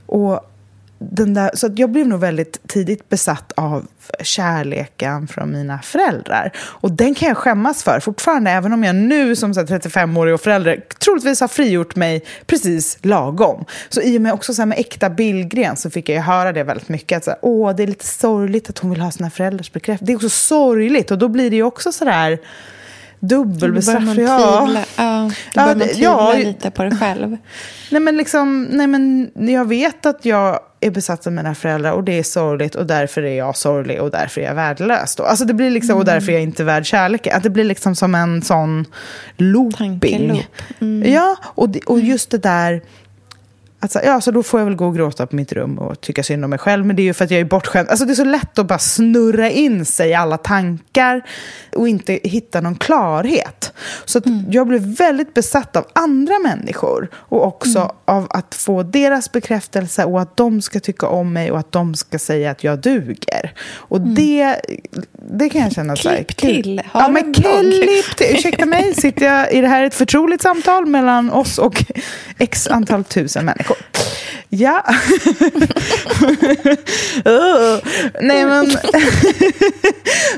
Och 0.06 0.57
den 1.00 1.34
där, 1.34 1.52
så 1.54 1.70
jag 1.76 1.92
blev 1.92 2.08
nog 2.08 2.20
väldigt 2.20 2.68
tidigt 2.68 3.10
besatt 3.10 3.52
av 3.56 3.88
kärleken 4.24 5.28
från 5.28 5.52
mina 5.52 5.80
föräldrar. 5.82 6.52
Och 6.58 6.92
den 6.92 7.16
kan 7.16 7.28
jag 7.28 7.38
skämmas 7.38 7.84
för 7.84 8.00
fortfarande, 8.00 8.52
även 8.52 8.74
om 8.74 8.84
jag 8.84 8.96
nu 8.96 9.36
som 9.36 9.54
35-årig 9.54 10.34
och 10.34 10.42
förälder 10.42 10.84
troligtvis 11.00 11.42
har 11.42 11.48
frigjort 11.48 11.96
mig 11.96 12.26
precis 12.46 12.98
lagom. 13.02 13.66
Så 13.90 14.02
i 14.02 14.18
och 14.18 14.22
med 14.22 14.34
också 14.34 14.54
så 14.54 14.66
med 14.66 14.80
äkta 14.80 15.10
Billgren 15.10 15.78
så 15.78 15.90
fick 15.90 16.10
jag 16.10 16.16
ju 16.16 16.22
höra 16.22 16.52
det 16.54 16.64
väldigt 16.64 16.90
mycket. 16.90 17.18
Att 17.18 17.24
så 17.24 17.30
här, 17.32 17.40
Åh, 17.42 17.76
det 17.76 17.84
är 17.84 17.88
lite 17.88 18.06
sorgligt 18.06 18.70
att 18.70 18.80
hon 18.80 18.92
vill 18.92 19.02
ha 19.02 19.12
sina 19.12 19.30
föräldrars 19.30 19.72
bekräftelse. 19.72 20.06
Det 20.06 20.14
är 20.14 20.16
också 20.16 20.30
sorgligt 20.30 21.12
och 21.12 21.18
då 21.18 21.28
blir 21.28 21.50
det 21.50 21.56
ju 21.56 21.64
också 21.64 21.92
sådär 21.92 22.40
dubbelbestraffning. 23.20 24.26
Ja. 24.26 24.84
Ja, 24.98 25.32
då 25.54 25.62
börjar 25.62 25.76
man 25.76 25.88
tvivla 25.88 26.04
ja, 26.04 26.34
lite 26.34 26.72
på 26.72 26.84
dig 26.84 26.98
själv. 26.98 27.38
Nej 27.92 28.02
men, 28.02 28.18
liksom, 28.18 28.64
nej 28.64 28.88
men 28.88 29.32
jag 29.36 29.68
vet 29.68 30.06
att 30.06 30.26
jag 30.26 30.60
är 30.80 30.92
besatt 30.92 31.28
av 31.28 31.34
mina 31.34 31.56
föräldrar 31.56 31.92
och 31.92 32.04
det 32.04 32.20
är 32.20 32.24
sorgligt 32.24 32.76
och 32.76 32.86
därför 32.86 33.24
är 33.24 33.38
jag 33.38 33.56
sorglig 33.56 34.02
och 34.02 34.12
därför 34.12 34.42
är 34.42 34.46
jag 34.46 34.56
värdelös. 34.56 35.16
Då. 35.16 35.24
Alltså 35.24 35.46
det 35.46 35.54
blir 35.54 35.70
liksom, 35.70 35.90
mm. 35.90 36.00
Och 36.00 36.06
därför 36.06 36.32
är 36.32 36.34
jag 36.34 36.44
inte 36.44 36.64
värd 36.64 36.86
kärlek. 36.86 37.28
Att 37.28 37.44
det 37.44 37.50
blir 37.50 37.64
liksom 37.64 37.96
som 37.96 38.16
en 38.16 38.42
sån 38.42 38.86
looping. 39.38 40.48
Mm. 40.80 41.14
Ja, 41.14 41.36
och, 41.44 41.78
och 41.86 42.00
just 42.00 42.32
det 42.32 42.38
där 42.38 42.82
Alltså, 43.80 44.00
ja, 44.04 44.22
så 44.22 44.32
då 44.32 44.44
får 44.44 44.60
jag 44.60 44.66
väl 44.66 44.76
gå 44.76 44.86
och 44.86 44.96
gråta 44.96 45.28
på 45.28 45.36
mitt 45.36 45.54
rum 45.54 45.78
och 45.78 46.02
tycka 46.02 46.24
synd 46.24 46.44
om 46.44 46.50
mig 46.50 46.60
själv. 46.60 46.86
Men 46.86 46.96
det 46.96 47.02
är 47.02 47.04
ju 47.04 47.14
för 47.14 47.26
att 47.26 47.32
jag 47.32 47.40
är 47.40 47.46
bortskämd. 47.46 47.90
Alltså, 47.90 48.06
det 48.06 48.14
är 48.14 48.16
så 48.16 48.24
lätt 48.24 48.60
att 48.60 48.66
bara 48.66 48.80
snurra 48.80 49.50
in 49.50 49.86
sig 49.86 50.10
i 50.10 50.14
alla 50.14 50.38
tankar 50.38 51.22
och 51.76 51.88
inte 51.88 52.20
hitta 52.24 52.62
någon 52.62 52.76
klarhet. 52.76 53.74
Så 54.06 54.22
mm. 54.26 54.46
jag 54.52 54.68
blev 54.68 54.82
väldigt 54.82 55.34
besatt 55.34 55.76
av 55.76 55.86
andra 55.94 56.40
människor 56.40 57.10
och 57.14 57.48
också 57.48 57.80
mm. 57.80 57.92
av 58.06 58.28
att 58.30 58.56
få 58.56 58.84
deras 58.84 59.32
bekräftelse 59.32 60.06
och 60.06 60.22
att 60.22 60.38
de 60.38 60.62
ska 60.62 60.80
tycka 60.80 61.08
om 61.08 61.34
mig 61.34 61.52
och 61.52 61.60
att 61.60 61.72
de 61.72 61.96
ska 61.96 62.20
säga 62.20 62.52
att 62.52 62.64
jag 62.64 62.80
duger. 62.80 63.54
Och 63.74 63.98
mm. 63.98 64.16
det, 64.16 64.62
det 65.30 65.50
kan 65.50 65.62
jag 65.62 65.72
känna 65.72 65.96
så 65.96 66.10
här, 66.10 66.24
Klipp 66.24 66.64
till. 66.64 66.82
Har 66.92 67.02
ja, 67.02 67.08
men 67.08 67.34
klipp 67.34 68.18
till. 68.18 68.36
Ursäkta 68.36 68.66
mig, 68.66 68.94
sitter 68.96 69.26
jag, 69.26 69.54
är 69.54 69.62
det 69.62 69.68
här 69.68 69.84
ett 69.84 69.96
förtroligt 69.96 70.42
samtal 70.42 70.86
mellan 70.86 71.32
oss 71.32 71.58
och 71.58 71.84
x 72.38 72.68
antal 72.68 73.04
tusen 73.04 73.46
människor? 73.46 73.67
Ja. 74.50 74.84
uh. 77.26 77.80
Nej, 78.22 78.46
men... 78.46 78.72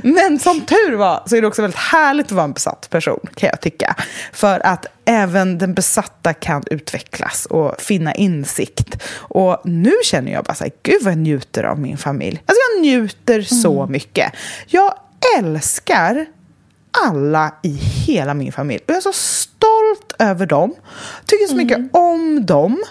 men 0.14 0.40
som 0.40 0.62
tur 0.62 0.96
var 0.96 1.24
så 1.26 1.36
är 1.36 1.42
det 1.42 1.48
också 1.48 1.62
väldigt 1.62 1.80
härligt 1.80 2.26
att 2.26 2.32
vara 2.32 2.44
en 2.44 2.54
besatt 2.54 2.90
person, 2.90 3.20
kan 3.36 3.50
jag 3.50 3.62
tycka. 3.62 3.96
För 4.34 4.66
att 4.66 4.86
även 5.06 5.58
den 5.58 5.74
besatta 5.74 6.34
kan 6.34 6.64
utvecklas 6.72 7.46
och 7.46 7.82
finna 7.82 8.16
insikt. 8.16 9.04
Och 9.14 9.62
nu 9.66 9.92
känner 10.04 10.32
jag 10.32 10.44
bara 10.44 10.56
så 10.56 10.64
här, 10.64 10.74
gud 10.84 11.04
vad 11.04 11.12
jag 11.12 11.20
njuter 11.20 11.64
av 11.64 11.80
min 11.80 11.98
familj. 11.98 12.44
Alltså 12.46 12.62
jag 12.76 12.82
njuter 12.82 13.34
mm. 13.34 13.46
så 13.46 13.88
mycket. 13.90 14.34
Jag 14.68 14.94
älskar 15.38 16.26
alla 16.92 17.54
i 17.64 17.74
hela 18.08 18.34
min 18.34 18.52
familj. 18.52 18.82
Och 18.86 18.90
jag 18.90 18.98
är 18.98 19.02
så 19.02 19.14
stolt 19.14 20.14
över 20.20 20.46
dem. 20.46 20.76
Tycker 21.26 21.48
så 21.48 21.56
mycket 21.56 21.78
mm. 21.78 21.90
om 21.94 22.46
dem. 22.46 22.84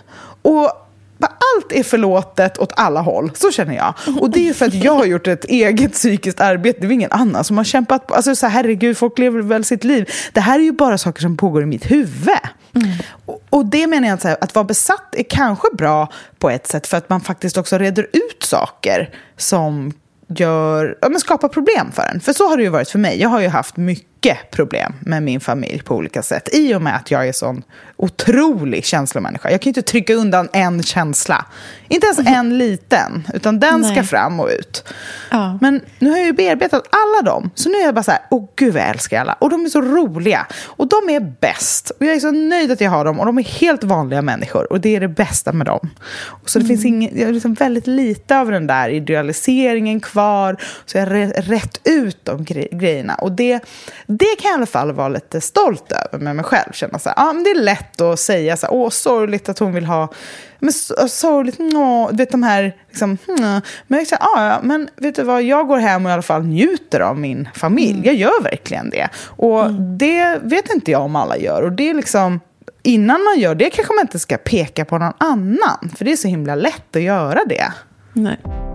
Och 0.49 0.73
allt 1.21 1.73
är 1.73 1.83
förlåtet 1.83 2.59
åt 2.59 2.73
alla 2.77 3.01
håll. 3.01 3.31
Så 3.35 3.51
känner 3.51 3.75
jag. 3.77 3.95
Och 4.21 4.31
det 4.31 4.49
är 4.49 4.55
för 4.55 4.67
att 4.67 4.75
jag 4.75 4.93
har 4.93 5.05
gjort 5.05 5.27
ett 5.27 5.45
eget 5.45 5.93
psykiskt 5.93 6.41
arbete. 6.41 6.79
Det 6.81 6.87
är 6.87 6.91
ingen 6.91 7.13
annan 7.13 7.45
som 7.45 7.57
har 7.57 7.65
kämpat. 7.65 8.07
På. 8.07 8.15
Alltså 8.15 8.37
så 8.37 8.47
här, 8.47 8.53
herregud, 8.53 8.97
folk 8.97 9.19
lever 9.19 9.43
väl 9.43 9.65
sitt 9.65 9.85
liv. 9.85 10.11
Det 10.33 10.41
här 10.41 10.59
är 10.59 10.63
ju 10.63 10.73
bara 10.73 10.99
saker 10.99 11.21
som 11.21 11.37
pågår 11.37 11.63
i 11.63 11.67
mitt 11.67 11.91
huvud. 11.91 12.29
Mm. 12.75 12.89
Och, 13.27 13.43
och, 13.51 13.67
det 13.67 13.87
menar 13.87 14.09
jag 14.09 14.15
att, 14.15 14.25
här, 14.25 14.37
att 14.41 14.55
vara 14.55 14.65
besatt 14.65 15.15
är 15.15 15.23
kanske 15.23 15.69
bra 15.73 16.13
på 16.39 16.51
ett 16.51 16.67
sätt 16.67 16.87
för 16.87 16.97
att 16.97 17.09
man 17.09 17.21
faktiskt 17.21 17.57
också 17.57 17.79
reder 17.79 18.03
ut 18.13 18.43
saker 18.43 19.11
som 19.37 19.93
gör, 20.29 20.99
ja, 21.01 21.09
men 21.09 21.21
skapar 21.21 21.49
problem 21.49 21.93
för 21.93 22.03
en. 22.03 22.21
För 22.21 22.33
så 22.33 22.49
har 22.49 22.57
det 22.57 22.63
ju 22.63 22.69
varit 22.69 22.91
för 22.91 22.99
mig. 22.99 23.21
Jag 23.21 23.29
har 23.29 23.41
ju 23.41 23.49
haft 23.49 23.77
mycket 23.77 24.18
problem 24.51 24.93
med 25.01 25.23
min 25.23 25.41
familj 25.41 25.83
på 25.83 25.95
olika 25.95 26.23
sätt. 26.23 26.49
I 26.53 26.75
och 26.75 26.83
med 26.83 26.97
att 26.97 27.11
jag 27.11 27.29
är 27.29 27.33
sån 27.33 27.63
otrolig 27.97 28.85
känslomänniska. 28.85 29.51
Jag 29.51 29.61
kan 29.61 29.71
inte 29.71 29.83
trycka 29.83 30.15
undan 30.15 30.49
en 30.53 30.83
känsla. 30.83 31.47
Inte 31.89 32.07
ens 32.07 32.19
mm. 32.19 32.35
en 32.35 32.59
liten, 32.59 33.29
utan 33.35 33.61
den 33.61 33.81
Nej. 33.81 33.93
ska 33.93 34.03
fram 34.03 34.41
och 34.41 34.49
ut. 34.49 34.85
Ja. 35.31 35.59
Men 35.61 35.81
nu 35.99 36.11
har 36.11 36.17
jag 36.17 36.27
ju 36.27 36.33
bearbetat 36.33 36.83
alla 36.91 37.31
dem. 37.31 37.51
Så 37.55 37.69
nu 37.69 37.77
är 37.77 37.85
jag 37.85 37.95
bara 37.95 38.03
så 38.03 38.11
här, 38.11 38.21
åh 38.31 38.49
gud 38.57 38.75
vad 38.75 38.83
jag 38.83 38.91
älskar 38.91 39.21
alla. 39.21 39.33
Och 39.33 39.51
de 39.51 39.65
är 39.65 39.69
så 39.69 39.81
roliga. 39.81 40.47
Och 40.65 40.89
de 40.89 41.15
är 41.15 41.21
bäst. 41.41 41.91
Och 41.91 42.07
jag 42.07 42.15
är 42.15 42.21
så 42.21 42.31
nöjd 42.31 42.71
att 42.71 42.81
jag 42.81 42.91
har 42.91 43.05
dem. 43.05 43.21
Och 43.21 43.27
de 43.27 43.39
är 43.39 43.43
helt 43.43 43.85
vanliga 43.85 44.23
människor. 44.23 44.73
Och 44.73 44.81
det 44.81 44.97
är 44.97 45.01
det 45.01 45.09
bästa 45.09 45.53
med 45.53 45.67
dem. 45.67 45.91
Och 46.27 46.51
så 46.51 46.59
det 46.59 46.65
mm. 46.65 46.69
finns 46.69 46.85
ingen, 46.85 47.19
jag 47.19 47.27
har 47.27 47.33
liksom 47.33 47.55
väldigt 47.55 47.87
lite 47.87 48.39
av 48.39 48.51
den 48.51 48.67
där 48.67 48.89
idealiseringen 48.89 50.01
kvar. 50.01 50.57
Så 50.87 50.99
jag 50.99 51.07
har 51.07 51.43
rätt 51.43 51.81
ut 51.85 52.25
de 52.25 52.45
gre 52.45 52.69
grejerna. 52.73 53.15
Och 53.15 53.33
det, 53.33 53.61
det 54.11 54.37
kan 54.39 54.51
jag 54.51 54.53
i 54.53 54.59
alla 54.59 54.67
fall 54.67 54.93
vara 54.93 55.09
lite 55.09 55.41
stolt 55.41 55.93
över 55.93 56.25
med 56.25 56.37
mig 56.37 56.45
själv. 56.45 56.73
Känna 56.73 56.99
så 56.99 57.09
här, 57.09 57.17
ja 57.17 57.33
men 57.33 57.45
det 57.45 57.51
är 57.51 57.63
lätt 57.63 58.01
att 58.01 58.19
säga 58.19 58.57
så 58.57 58.67
här, 58.67 58.75
åh 58.75 58.91
sorgligt 58.91 59.49
att 59.49 59.59
hon 59.59 59.73
vill 59.73 59.85
ha, 59.85 60.13
men 60.59 60.73
sorgligt, 61.09 61.57
åh, 61.75 62.11
vet 62.13 62.31
de 62.31 62.43
här, 62.43 62.77
liksom, 62.89 63.19
hmm. 63.27 63.61
men 63.87 63.99
jag 63.99 64.07
säger, 64.07 64.23
ja, 64.23 64.61
men 64.63 64.89
vet 64.97 65.15
du 65.15 65.23
vad, 65.23 65.43
jag 65.43 65.67
går 65.67 65.79
hem 65.79 66.07
och 66.07 66.11
i 66.11 66.13
alla 66.13 66.23
fall 66.23 66.43
njuter 66.43 67.01
av 67.01 67.19
min 67.19 67.49
familj, 67.55 67.93
mm. 67.93 68.05
jag 68.05 68.15
gör 68.15 68.43
verkligen 68.43 68.91
det. 68.91 69.09
Och 69.27 69.65
mm. 69.65 69.99
det 69.99 70.39
vet 70.43 70.75
inte 70.75 70.91
jag 70.91 71.03
om 71.03 71.17
alla 71.17 71.37
gör, 71.37 71.63
och 71.63 71.73
det 71.73 71.91
är 71.91 71.95
liksom, 71.95 72.41
innan 72.83 73.25
man 73.25 73.39
gör 73.39 73.55
det 73.55 73.71
kanske 73.71 73.95
man 73.95 74.03
inte 74.03 74.19
ska 74.19 74.37
peka 74.37 74.85
på 74.85 74.99
någon 74.99 75.15
annan, 75.19 75.91
för 75.97 76.05
det 76.05 76.13
är 76.13 76.17
så 76.17 76.29
himla 76.29 76.55
lätt 76.55 76.97
att 76.97 77.03
göra 77.03 77.41
det. 77.47 77.73
Nej. 78.13 78.68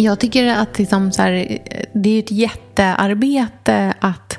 Jag 0.00 0.20
tycker 0.20 0.46
att 0.46 0.78
liksom 0.78 1.12
så 1.12 1.22
här, 1.22 1.58
det 1.92 2.10
är 2.10 2.18
ett 2.18 2.30
jättearbete 2.30 3.94
att, 4.00 4.38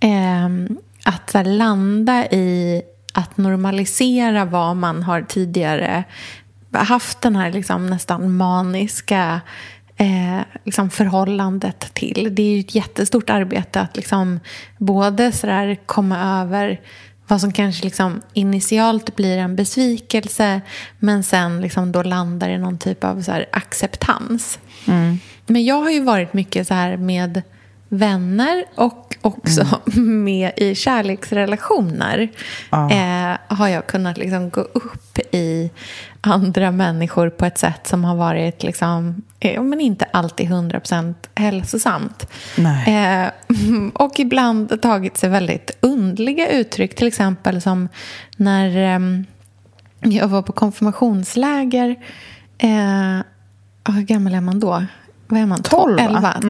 eh, 0.00 0.76
att 1.04 1.32
här, 1.34 1.44
landa 1.44 2.26
i 2.26 2.82
att 3.14 3.36
normalisera 3.36 4.44
vad 4.44 4.76
man 4.76 5.02
har 5.02 5.22
tidigare 5.22 6.04
haft 6.72 7.20
den 7.20 7.36
här 7.36 7.52
liksom 7.52 7.86
nästan 7.86 8.36
maniska 8.36 9.40
eh, 9.96 10.40
liksom 10.64 10.90
förhållandet 10.90 11.94
till. 11.94 12.28
Det 12.32 12.42
är 12.42 12.54
ju 12.54 12.60
ett 12.60 12.74
jättestort 12.74 13.30
arbete 13.30 13.80
att 13.80 13.96
liksom 13.96 14.40
både 14.78 15.32
sådär 15.32 15.78
komma 15.86 16.42
över 16.42 16.80
vad 17.30 17.40
som 17.40 17.52
kanske 17.52 17.84
liksom 17.84 18.22
initialt 18.32 19.16
blir 19.16 19.38
en 19.38 19.56
besvikelse 19.56 20.60
men 20.98 21.22
sen 21.22 21.60
liksom 21.60 21.92
då 21.92 22.02
landar 22.02 22.48
i 22.48 22.58
någon 22.58 22.78
typ 22.78 23.04
av 23.04 23.22
så 23.22 23.44
acceptans. 23.52 24.58
Mm. 24.86 25.18
Men 25.46 25.64
jag 25.64 25.76
har 25.76 25.90
ju 25.90 26.00
varit 26.00 26.32
mycket 26.32 26.68
så 26.68 26.74
här 26.74 26.96
med 26.96 27.42
vänner 27.88 28.64
och 28.74 29.16
också 29.20 29.80
mm. 29.96 30.24
med 30.24 30.52
i 30.56 30.74
kärleksrelationer 30.74 32.28
ah. 32.70 32.90
eh, 32.90 33.36
har 33.48 33.68
jag 33.68 33.86
kunnat 33.86 34.18
liksom 34.18 34.50
gå 34.50 34.60
upp 34.60 35.18
i 35.32 35.70
andra 36.20 36.70
människor 36.70 37.30
på 37.30 37.44
ett 37.44 37.58
sätt 37.58 37.86
som 37.86 38.04
har 38.04 38.16
varit 38.16 38.62
liksom, 38.62 39.22
eh, 39.40 39.62
men 39.62 39.80
inte 39.80 40.04
alltid 40.04 40.46
100% 40.46 41.14
hälsosamt. 41.34 42.26
Eh, 42.86 43.30
och 43.94 44.20
ibland 44.20 44.82
tagit 44.82 45.16
sig 45.16 45.30
väldigt 45.30 45.78
undliga 45.80 46.48
uttryck, 46.48 46.94
till 46.94 47.06
exempel 47.06 47.60
som 47.60 47.88
när 48.36 48.94
eh, 48.94 49.24
jag 50.12 50.28
var 50.28 50.42
på 50.42 50.52
konfirmationsläger. 50.52 51.96
Eh, 52.58 53.20
hur 53.94 54.02
gammal 54.02 54.34
är 54.34 54.40
man 54.40 54.60
då? 54.60 54.84
Vad 55.26 55.40
är 55.40 55.46
man? 55.46 55.62
12, 55.62 55.98
11. 55.98 56.49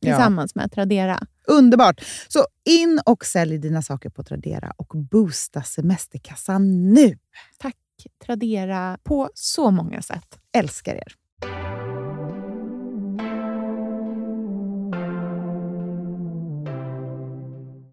tillsammans 0.00 0.52
ja. 0.54 0.60
med 0.60 0.72
Tradera. 0.72 1.20
Underbart! 1.46 2.04
Så 2.28 2.46
in 2.64 3.00
och 3.06 3.24
sälj 3.24 3.58
dina 3.58 3.82
saker 3.82 4.10
på 4.10 4.22
Tradera 4.22 4.72
och 4.76 4.92
boosta 5.10 5.62
semesterkassan 5.62 6.92
nu! 6.92 7.18
Tack 7.58 7.76
Tradera 8.26 8.98
på 9.02 9.30
så 9.34 9.70
många 9.70 10.02
sätt. 10.02 10.38
Älskar 10.52 10.94
er! 10.94 11.12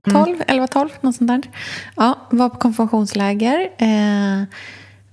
Mm. 0.08 0.26
12, 0.26 0.44
11, 0.48 0.68
12, 0.68 0.90
något 1.02 1.16
sånt 1.16 1.28
där. 1.28 1.42
Ja, 1.96 2.28
var 2.32 2.50
på 2.50 2.58
konfirmationsläger. 2.58 3.70
Eh, 3.78 4.44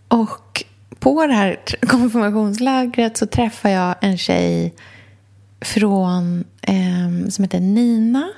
och 0.09 0.65
på 0.99 1.27
det 1.27 1.33
här 1.33 1.61
konfirmationslägret 1.87 3.17
så 3.17 3.27
träffade 3.27 3.75
jag 3.75 3.95
en 4.01 4.19
tjej 4.19 4.75
från, 5.61 6.45
eh, 6.63 7.29
som 7.29 7.45
heter 7.45 7.61
Nina 7.61 8.29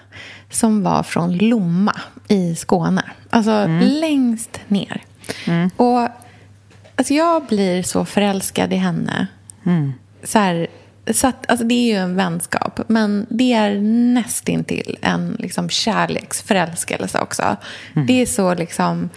som 0.54 0.82
var 0.82 1.02
från 1.02 1.37
Lomma 1.37 2.00
i 2.28 2.54
Skåne. 2.54 3.04
Alltså 3.30 3.50
mm. 3.50 3.88
längst 3.88 4.61
ner. 4.68 5.02
Mm. 5.46 5.70
Och 5.76 6.08
alltså 6.96 7.14
Jag 7.14 7.46
blir 7.46 7.82
så 7.82 8.04
förälskad 8.04 8.72
i 8.72 8.76
henne. 8.76 9.26
Mm. 9.66 9.92
Så, 10.24 10.38
här, 10.38 10.66
så 11.11 11.26
att, 11.26 11.50
alltså 11.50 11.66
det 11.66 11.74
är 11.74 11.92
ju 11.92 11.98
en 11.98 12.16
vänskap, 12.16 12.80
men 12.87 13.26
det 13.30 13.52
är 13.52 13.80
nästintill 14.14 14.98
en 15.02 15.37
liksom, 15.38 15.68
kärleksförälskelse 15.68 17.18
också. 17.18 17.56
Mm. 17.94 18.06
Det 18.06 18.22
är 18.22 18.26
så 18.26 18.54
liksom... 18.54 19.11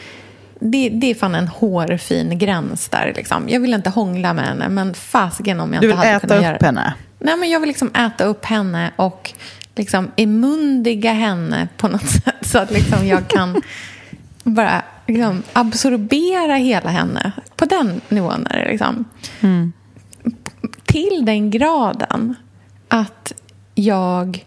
Det, 0.59 0.89
det, 0.89 1.11
är 1.11 1.15
fan 1.15 1.35
en 1.35 1.47
hårfin 1.47 2.37
gräns 2.37 2.89
där. 2.89 3.13
Liksom. 3.15 3.49
Jag 3.49 3.59
vill 3.59 3.73
inte 3.73 3.89
hångla 3.89 4.33
med 4.33 4.45
henne, 4.45 4.69
men 4.69 4.93
fasiken 4.93 5.59
om 5.59 5.73
jag 5.73 5.83
inte 5.83 5.95
hade 5.95 6.19
kunnat 6.19 6.23
göra 6.23 6.27
det. 6.27 6.33
Du 6.33 6.39
vill 6.39 6.45
äta 6.45 6.55
upp 6.55 6.65
henne? 6.65 6.93
Nej, 7.19 7.37
men 7.37 7.49
jag 7.49 7.59
vill 7.59 7.67
liksom 7.67 7.91
äta 7.95 8.23
upp 8.23 8.45
henne 8.45 8.91
och 8.95 9.33
liksom 9.75 10.11
emundiga 10.15 11.13
henne 11.13 11.67
på 11.77 11.87
något 11.87 12.09
sätt 12.23 12.35
så 12.41 12.59
att 12.59 12.71
liksom 12.71 13.07
jag 13.07 13.27
kan 13.27 13.61
bara 14.43 14.83
liksom 15.07 15.43
absorbera 15.53 16.55
hela 16.55 16.89
henne. 16.89 17.31
På 17.55 17.65
den 17.65 18.01
nivån 18.09 18.47
är 18.49 18.65
det. 18.65 18.71
Liksom. 18.71 19.05
Mm. 19.41 19.73
Till 20.85 21.25
den 21.25 21.51
graden 21.51 22.35
att 22.87 23.33
jag 23.75 24.45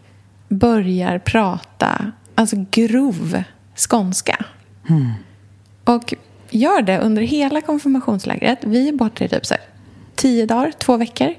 börjar 0.49 1.19
prata 1.19 2.13
alltså 2.35 2.57
grov 2.71 3.43
skånska. 3.75 4.45
Mm. 4.89 5.13
Och 5.85 6.15
gör 6.51 6.83
det 6.83 6.99
under 6.99 7.23
hela 7.23 7.61
konfirmationslägret. 7.61 8.59
Vi 8.63 8.89
är 8.89 8.93
borta 8.93 9.25
i 9.25 9.29
typ 9.29 9.47
så 9.47 9.55
här, 9.55 9.63
tio 10.15 10.47
dagar, 10.47 10.73
två 10.79 10.97
veckor. 10.97 11.35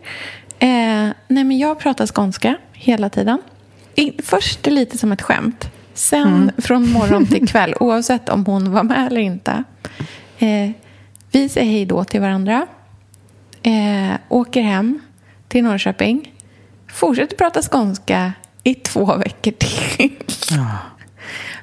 Eh, 0.59 1.09
nej, 1.27 1.43
men 1.43 1.57
jag 1.57 1.79
pratar 1.79 2.07
skånska 2.07 2.57
hela 2.73 3.09
tiden. 3.09 3.41
Först 4.23 4.65
lite 4.65 4.97
som 4.97 5.11
ett 5.11 5.21
skämt. 5.21 5.69
Sen 5.93 6.27
mm. 6.27 6.51
från 6.57 6.91
morgon 6.91 7.25
till 7.25 7.47
kväll, 7.51 7.73
oavsett 7.79 8.29
om 8.29 8.45
hon 8.45 8.71
var 8.71 8.83
med 8.83 9.07
eller 9.07 9.21
inte. 9.21 9.63
Eh, 10.39 10.71
vi 11.31 11.49
säger 11.49 11.71
hej 11.71 11.85
då 11.85 12.03
till 12.03 12.21
varandra. 12.21 12.67
Eh, 13.63 14.17
åker 14.29 14.61
hem 14.61 14.99
till 15.47 15.63
Norrköping. 15.63 16.33
Fortsätter 16.87 17.37
prata 17.37 17.61
skånska 17.61 18.33
i 18.63 18.75
två 18.75 19.15
veckor 19.15 19.51
till. 19.51 20.23
Ja. 20.51 20.77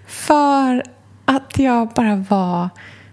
För 0.06 0.82
att 1.24 1.58
jag 1.58 1.88
bara 1.88 2.16
var 2.16 2.68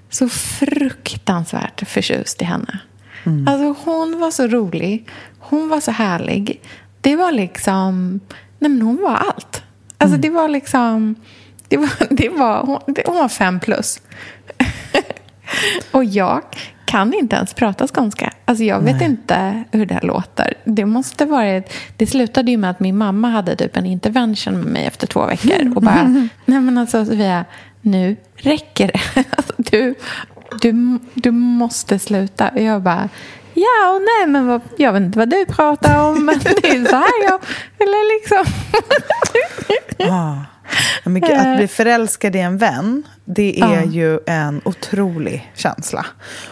så 0.09 0.29
fruktansvärt 0.29 1.89
förtjust 1.89 2.41
i 2.41 2.45
henne. 2.45 2.79
Mm. 3.23 3.47
Alltså 3.47 3.75
hon 3.85 4.19
var 4.19 4.31
så 4.31 4.47
rolig. 4.47 5.09
Hon 5.39 5.69
var 5.69 5.79
så 5.79 5.91
härlig. 5.91 6.61
Det 7.01 7.15
var 7.15 7.31
liksom... 7.31 8.19
Nej 8.59 8.71
men 8.71 8.81
hon 8.81 9.01
var 9.01 9.15
allt. 9.15 9.63
Alltså 9.97 10.15
mm. 10.15 10.21
det 10.21 10.29
var 10.29 10.49
liksom... 10.49 11.15
Det 11.67 11.77
var, 11.77 11.89
det 12.09 12.29
var, 12.29 12.65
hon, 12.65 12.79
det, 12.87 13.03
hon 13.05 13.15
var 13.15 13.29
fem 13.29 13.59
plus. 13.59 14.01
och 15.91 16.05
jag 16.05 16.41
kan 16.93 17.13
inte 17.13 17.35
ens 17.35 17.53
prata 17.53 17.87
skånska. 17.87 18.33
Alltså 18.45 18.63
jag 18.63 18.79
vet 18.79 19.01
inte 19.01 19.63
hur 19.71 19.85
det 19.85 19.93
här 19.93 20.01
låter. 20.01 20.53
Det 20.63 20.85
måste 20.85 21.25
varit... 21.25 21.73
Det 21.97 22.07
slutade 22.07 22.51
ju 22.51 22.57
med 22.57 22.69
att 22.69 22.79
min 22.79 22.97
mamma 22.97 23.29
hade 23.29 23.55
typ 23.55 23.77
en 23.77 23.85
intervention 23.85 24.53
med 24.53 24.73
mig 24.73 24.85
efter 24.85 25.07
två 25.07 25.25
veckor. 25.25 25.75
Och 25.75 25.81
bara, 25.81 26.03
nej 26.45 26.59
men 26.59 26.77
alltså 26.77 27.05
Sofia, 27.05 27.45
nu 27.81 28.15
räcker 28.35 28.87
det. 28.87 29.23
Alltså, 29.37 29.53
du, 29.57 29.95
du, 30.61 30.99
du 31.13 31.31
måste 31.31 31.99
sluta. 31.99 32.49
Och 32.49 32.61
jag 32.61 32.81
bara, 32.81 33.09
Ja 33.53 33.95
och 33.95 34.01
nej, 34.01 34.27
men 34.27 34.47
vad, 34.47 34.61
jag 34.77 34.93
vet 34.93 35.01
inte 35.01 35.19
vad 35.19 35.29
du 35.29 35.45
pratar 35.45 36.09
om, 36.09 36.25
men 36.25 36.39
det 36.39 36.67
är 36.67 36.85
så 36.85 36.95
här 36.95 37.23
jag... 37.23 37.39
Eller 37.79 38.19
liksom... 38.19 38.53
ah. 40.13 40.37
Att 41.05 41.57
bli 41.57 41.67
förälskad 41.67 42.35
i 42.35 42.39
en 42.39 42.57
vän, 42.57 43.03
det 43.25 43.59
är 43.59 43.81
ja. 43.81 43.83
ju 43.83 44.19
en 44.25 44.61
otrolig 44.65 45.51
känsla. 45.55 46.05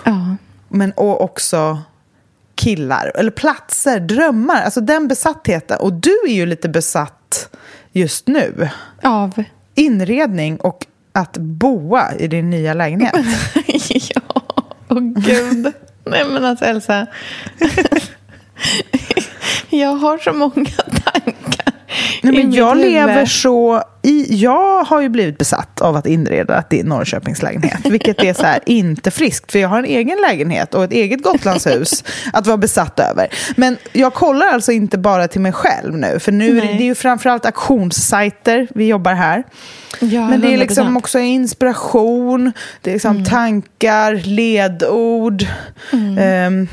Ja. 0.04 0.36
Men 0.70 0.92
och 0.92 1.22
också 1.22 1.80
killar, 2.56 3.12
eller 3.16 3.32
platser, 3.32 4.00
drömmar. 4.00 4.62
Alltså 4.62 4.82
den 4.82 5.08
besattheten. 5.08 5.80
Och 5.80 5.94
du 5.94 6.18
är 6.28 6.34
ju 6.34 6.46
lite 6.46 6.70
besatt 6.70 7.50
just 7.92 8.28
nu. 8.28 8.70
Av? 9.04 9.44
Inredning 9.76 10.58
och 10.58 10.86
att 11.12 11.38
boa 11.38 12.16
i 12.20 12.28
din 12.28 12.50
nya 12.50 12.74
lägenhet. 12.74 13.16
ja, 13.90 14.22
åh 14.90 14.98
oh, 14.98 15.02
gud. 15.02 15.74
Nej 16.06 16.26
men 16.26 16.46
alltså 16.46 16.66
Elsa. 16.66 17.08
jag 19.70 19.96
har 19.96 20.18
så 20.18 20.34
många. 20.34 20.72
Nej, 22.22 22.34
men 22.34 22.52
jag 22.52 22.78
lever 22.78 23.26
så 23.26 23.84
i, 24.04 24.36
jag 24.36 24.84
har 24.84 25.02
ju 25.02 25.10
blivit 25.10 25.38
besatt 25.38 25.82
av 25.82 25.96
att 25.96 26.08
inreda 26.08 26.64
din 26.70 26.86
Norrköpingslägenhet, 26.86 27.86
vilket 27.86 28.24
är 28.24 28.34
så 28.34 28.44
här, 28.44 28.60
inte 28.66 29.12
friskt, 29.12 29.52
för 29.52 29.60
jag 29.60 29.70
har 29.70 29.80
en 29.80 29.86
egen 29.86 30.18
lägenhet 30.22 30.74
och 30.74 30.84
ett 30.84 30.92
eget 30.92 31.24
Gotlandshus 31.24 32.04
att 32.34 32.48
vara 32.48 32.58
besatt 32.58 33.00
över. 33.00 33.28
Men 33.56 33.78
jag 33.92 34.14
kollar 34.14 34.48
alltså 34.48 34.72
inte 34.72 34.98
bara 34.98 35.28
till 35.28 35.42
mig 35.42 35.52
själv 35.52 35.98
nu, 35.98 36.20
för 36.20 36.32
nu 36.32 36.58
är 36.58 36.62
det, 36.62 36.68
det 36.68 36.84
är 36.84 36.86
ju 36.86 36.96
framförallt 36.96 37.46
auktionssajter 37.46 38.68
vi 38.76 38.88
jobbar 38.88 39.14
här. 39.14 39.44
Ja, 40.00 40.28
Men 40.28 40.42
det 40.42 40.54
är 40.54 40.58
liksom 40.58 40.98
också 40.98 41.20
inspiration, 41.20 42.52
det 42.82 42.90
är 42.90 42.94
liksom 42.94 43.12
mm. 43.12 43.26
tankar, 43.26 44.16
ledord. 44.16 45.46
Mm. 45.92 46.54
Um, 46.54 46.68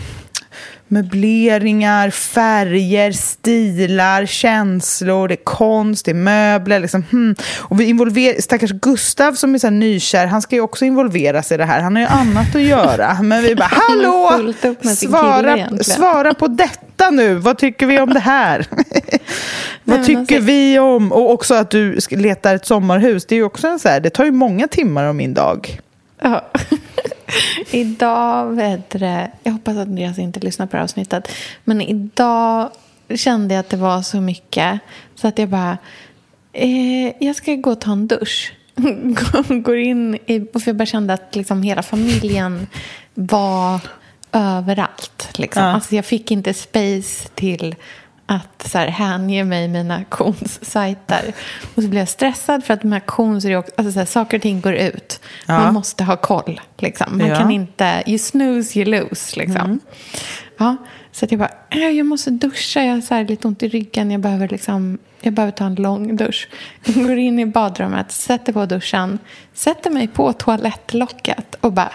möbleringar, 0.88 2.10
färger, 2.10 3.12
stilar, 3.12 4.26
känslor, 4.26 5.28
det 5.28 5.34
är 5.34 5.44
konst, 5.44 6.04
det 6.04 6.10
är 6.10 6.14
möbler. 6.14 6.80
Liksom. 6.80 7.04
Hmm. 7.10 7.34
Och 7.58 7.80
vi 7.80 7.84
involverar, 7.84 8.40
stackars 8.40 8.72
Gustav 8.72 9.32
som 9.32 9.54
är 9.54 9.58
så 9.58 9.70
nykär, 9.70 10.26
han 10.26 10.42
ska 10.42 10.56
ju 10.56 10.62
också 10.62 10.84
involveras 10.84 11.52
i 11.52 11.56
det 11.56 11.64
här. 11.64 11.80
Han 11.80 11.96
har 11.96 12.02
ju 12.02 12.08
annat 12.08 12.54
att 12.54 12.62
göra. 12.62 13.22
Men 13.22 13.42
vi 13.42 13.54
bara, 13.54 13.64
hallå! 13.88 14.52
Svara, 14.96 15.68
svara 15.82 16.34
på 16.34 16.48
detta 16.48 17.10
nu. 17.10 17.34
Vad 17.34 17.58
tycker 17.58 17.86
vi 17.86 18.00
om 18.00 18.14
det 18.14 18.20
här? 18.20 18.66
Vad 19.84 20.04
tycker 20.04 20.20
alltså... 20.20 20.38
vi 20.40 20.78
om... 20.78 21.12
Och 21.12 21.32
också 21.32 21.54
att 21.54 21.70
du 21.70 21.98
letar 22.10 22.54
ett 22.54 22.66
sommarhus. 22.66 23.26
Det 23.26 23.34
är 23.34 23.36
ju 23.36 23.44
också 23.44 23.68
en 23.68 23.78
så 23.78 23.88
här, 23.88 24.00
det 24.00 24.10
tar 24.10 24.24
ju 24.24 24.30
många 24.30 24.68
timmar 24.68 25.04
av 25.04 25.14
min 25.14 25.34
dag. 25.34 25.80
Ja. 26.20 26.44
idag, 27.70 28.56
det, 28.88 29.30
jag 29.42 29.52
hoppas 29.52 29.76
att 29.76 29.88
Andreas 29.88 30.18
inte 30.18 30.40
lyssnar 30.40 30.66
på 30.66 30.70
det 30.70 30.76
här 30.76 30.84
avsnittet, 30.84 31.28
men 31.64 31.80
idag 31.80 32.70
kände 33.14 33.54
jag 33.54 33.60
att 33.60 33.70
det 33.70 33.76
var 33.76 34.02
så 34.02 34.20
mycket 34.20 34.80
så 35.14 35.28
att 35.28 35.38
jag 35.38 35.48
bara, 35.48 35.78
eh, 36.52 37.12
jag 37.20 37.36
ska 37.36 37.54
gå 37.54 37.70
och 37.70 37.80
ta 37.80 37.92
en 37.92 38.06
dusch. 38.06 38.52
Går 39.48 39.76
in 39.76 40.14
i, 40.26 40.40
för 40.52 40.62
jag 40.64 40.76
bara 40.76 40.86
kände 40.86 41.14
att 41.14 41.36
liksom 41.36 41.62
hela 41.62 41.82
familjen 41.82 42.66
var 43.14 43.80
överallt. 44.32 45.30
Liksom. 45.34 45.62
Ja. 45.62 45.72
Alltså 45.72 45.96
jag 45.96 46.04
fick 46.04 46.30
inte 46.30 46.54
space 46.54 47.28
till 47.34 47.74
att 48.30 48.68
så 48.68 48.78
här, 48.78 48.88
hänge 48.88 49.44
mig 49.44 49.68
mina 49.68 49.96
auktionssajter. 49.96 51.34
Och 51.74 51.82
så 51.82 51.88
blir 51.88 52.00
jag 52.00 52.08
stressad 52.08 52.64
för 52.64 52.74
att 52.74 52.82
med 52.82 52.96
auktions 52.96 53.44
är 53.44 53.56
alltså, 53.56 53.92
så 53.92 53.98
här, 53.98 54.06
saker 54.06 54.36
och 54.36 54.42
ting 54.42 54.60
går 54.60 54.74
ut. 54.74 55.20
Ja. 55.46 55.58
Man 55.58 55.74
måste 55.74 56.04
ha 56.04 56.16
koll. 56.16 56.60
Liksom. 56.78 57.18
Man 57.18 57.28
ja. 57.28 57.36
kan 57.36 57.50
inte, 57.50 58.02
you 58.06 58.18
snooze, 58.18 58.78
you 58.78 58.90
lose. 58.90 59.40
Liksom. 59.40 59.60
Mm. 59.60 59.80
Ja, 60.58 60.76
så 61.12 61.24
att 61.24 61.32
jag 61.32 61.38
bara, 61.38 61.52
äh, 61.70 61.90
jag 61.90 62.06
måste 62.06 62.30
duscha, 62.30 62.84
jag 62.84 62.94
har 62.94 63.00
så 63.00 63.14
här, 63.14 63.24
lite 63.24 63.48
ont 63.48 63.62
i 63.62 63.68
ryggen, 63.68 64.10
jag 64.10 64.20
behöver, 64.20 64.48
liksom, 64.48 64.98
jag 65.20 65.32
behöver 65.32 65.52
ta 65.52 65.64
en 65.64 65.74
lång 65.74 66.16
dusch. 66.16 66.48
Jag 66.84 66.94
går 66.94 67.18
in 67.18 67.38
i 67.38 67.46
badrummet, 67.46 68.12
sätter 68.12 68.52
på 68.52 68.66
duschen, 68.66 69.18
sätter 69.54 69.90
mig 69.90 70.08
på 70.08 70.32
toalettlocket 70.32 71.54
och 71.60 71.72
bara, 71.72 71.92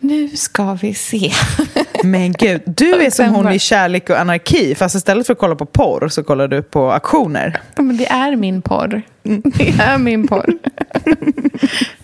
nu 0.00 0.28
ska 0.28 0.74
vi 0.74 0.94
se. 0.94 1.32
Men 2.04 2.32
gud, 2.32 2.62
du 2.64 2.94
är 2.94 3.10
som 3.10 3.28
hon 3.28 3.52
i 3.52 3.58
Kärlek 3.58 4.10
och 4.10 4.20
anarki. 4.20 4.74
Fast 4.74 4.94
istället 4.94 5.26
för 5.26 5.32
att 5.32 5.38
kolla 5.38 5.54
på 5.54 5.66
porr 5.66 6.08
så 6.08 6.22
kollar 6.22 6.48
du 6.48 6.62
på 6.62 6.90
aktioner. 6.90 7.60
Men 7.76 7.96
det 7.96 8.06
är 8.06 8.36
min 8.36 8.62
porr. 8.62 9.02
Mm. 9.24 9.42
Det 9.56 9.68
är 9.68 9.98
min 9.98 10.28
porr. 10.28 10.52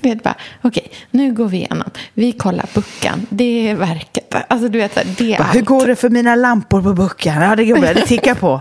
Du 0.00 0.08
vet 0.08 0.22
bara, 0.22 0.34
okej, 0.62 0.82
okay, 0.86 0.98
nu 1.10 1.32
går 1.32 1.48
vi 1.48 1.56
igenom. 1.56 1.90
Vi 2.14 2.32
kollar 2.32 2.66
buckan. 2.74 3.26
Det 3.30 3.68
är 3.70 3.74
verket. 3.74 4.34
Alltså 4.48 4.68
du 4.68 4.78
vet, 4.78 4.94
det 5.18 5.34
är 5.34 5.38
bara, 5.38 5.44
allt. 5.44 5.56
Hur 5.56 5.62
går 5.62 5.86
det 5.86 5.96
för 5.96 6.10
mina 6.10 6.34
lampor 6.34 6.82
på 6.82 6.92
buckan? 6.94 7.42
Ja, 7.42 7.56
det 7.56 7.64
går 7.64 7.76
bra. 7.76 7.94
Det 7.94 8.06
tickar 8.06 8.34
på. 8.34 8.60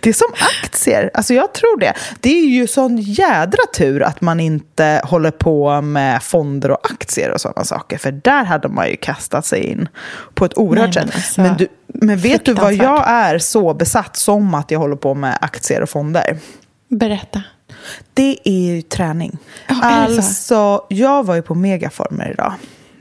Det 0.00 0.10
är 0.10 0.14
som 0.14 0.32
aktier. 0.62 1.10
Alltså 1.14 1.34
jag 1.34 1.54
tror 1.54 1.80
det. 1.80 1.94
Det 2.20 2.30
är 2.30 2.46
ju 2.46 2.66
sån 2.66 2.96
jädra 2.96 3.62
tur 3.76 4.02
att 4.02 4.20
man 4.20 4.40
inte 4.40 5.02
håller 5.04 5.30
på 5.30 5.80
med 5.80 6.22
fonder 6.22 6.70
och 6.70 6.90
aktier 6.90 7.30
och 7.30 7.40
sådana 7.40 7.64
saker. 7.64 7.98
För 7.98 8.12
där 8.12 8.44
hade 8.44 8.68
man 8.68 8.88
ju 8.88 8.96
kastat 8.96 9.46
sig 9.46 9.64
in 9.64 9.88
på 10.34 10.44
ett 10.44 10.58
oerhört 10.58 10.94
sätt. 10.94 11.04
Men, 11.06 11.14
alltså, 11.14 11.40
men, 11.40 11.56
du, 11.56 11.68
men 11.86 12.18
vet 12.18 12.44
du 12.44 12.54
vad 12.54 12.74
jag 12.74 13.08
är 13.08 13.38
så 13.38 13.74
besatt 13.74 14.16
som 14.16 14.54
att 14.54 14.70
jag 14.70 14.78
håller 14.78 14.96
på 14.96 15.14
med 15.14 15.38
aktier 15.40 15.80
och 15.80 15.90
fonder? 15.90 16.38
Berätta. 16.88 17.42
Det 18.14 18.38
är 18.44 18.74
ju 18.74 18.82
träning. 18.82 19.38
Oh, 19.68 19.86
alltså, 19.86 20.86
jag 20.88 21.26
var 21.26 21.34
ju 21.34 21.42
på 21.42 21.54
Megaformer 21.54 22.30
idag, 22.32 22.52